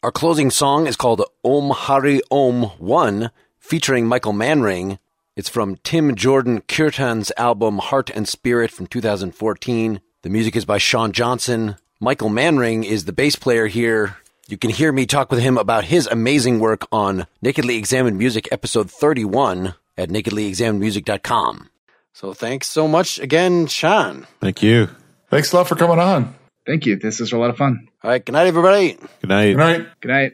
Our 0.04 0.12
closing 0.12 0.52
song 0.52 0.86
is 0.86 0.96
called 0.96 1.24
Om 1.44 1.72
Hari 1.72 2.22
Om 2.30 2.64
1, 2.64 3.32
featuring 3.58 4.06
Michael 4.06 4.34
Manring. 4.34 5.00
It's 5.36 5.50
from 5.50 5.78
Tim 5.78 6.16
Jordan 6.16 6.62
Kirtan's 6.62 7.32
album 7.38 7.80
Heart 7.80 8.12
and 8.12 8.28
Spirit 8.28 8.70
from 8.72 8.86
2014. 8.86 10.00
The 10.22 10.30
music 10.30 10.56
is 10.56 10.66
by 10.66 10.78
Sean 10.78 11.12
Johnson. 11.12 11.78
Michael 12.00 12.30
Manring 12.30 12.84
is 12.84 13.06
the 13.06 13.14
bass 13.14 13.36
player 13.36 13.68
here 13.68 14.18
You 14.48 14.58
can 14.58 14.70
hear 14.70 14.92
me 14.92 15.08
talk 15.08 15.32
with 15.32 15.40
him 15.40 15.58
about 15.58 15.86
his 15.86 16.06
amazing 16.06 16.60
work 16.60 16.86
on 16.92 17.26
Nakedly 17.42 17.78
Examined 17.78 18.20
Music, 18.20 18.48
episode 18.52 18.92
31 18.92 19.74
at 19.98 20.10
nakedlyexaminedmusic.com. 20.10 21.70
So 22.14 22.34
thanks 22.34 22.68
so 22.68 22.88
much 22.88 23.18
again, 23.18 23.66
Shaan. 23.66 24.28
Thank 24.42 24.62
you. 24.62 24.90
Thanks 25.32 25.52
a 25.52 25.56
lot 25.58 25.68
for 25.68 25.76
coming 25.76 25.98
on. 25.98 26.36
Thank 26.68 26.86
you. 26.86 26.96
This 26.96 27.20
was 27.20 27.32
a 27.32 27.38
lot 27.40 27.50
of 27.50 27.58
fun. 27.58 27.88
All 28.04 28.12
right, 28.12 28.24
good 28.24 28.34
night, 28.34 28.46
everybody. 28.46 29.00
Good 29.22 29.30
night. 29.30 29.54
Good 29.54 29.58
night. 29.58 29.88
Good 30.02 30.08
night. 30.10 30.34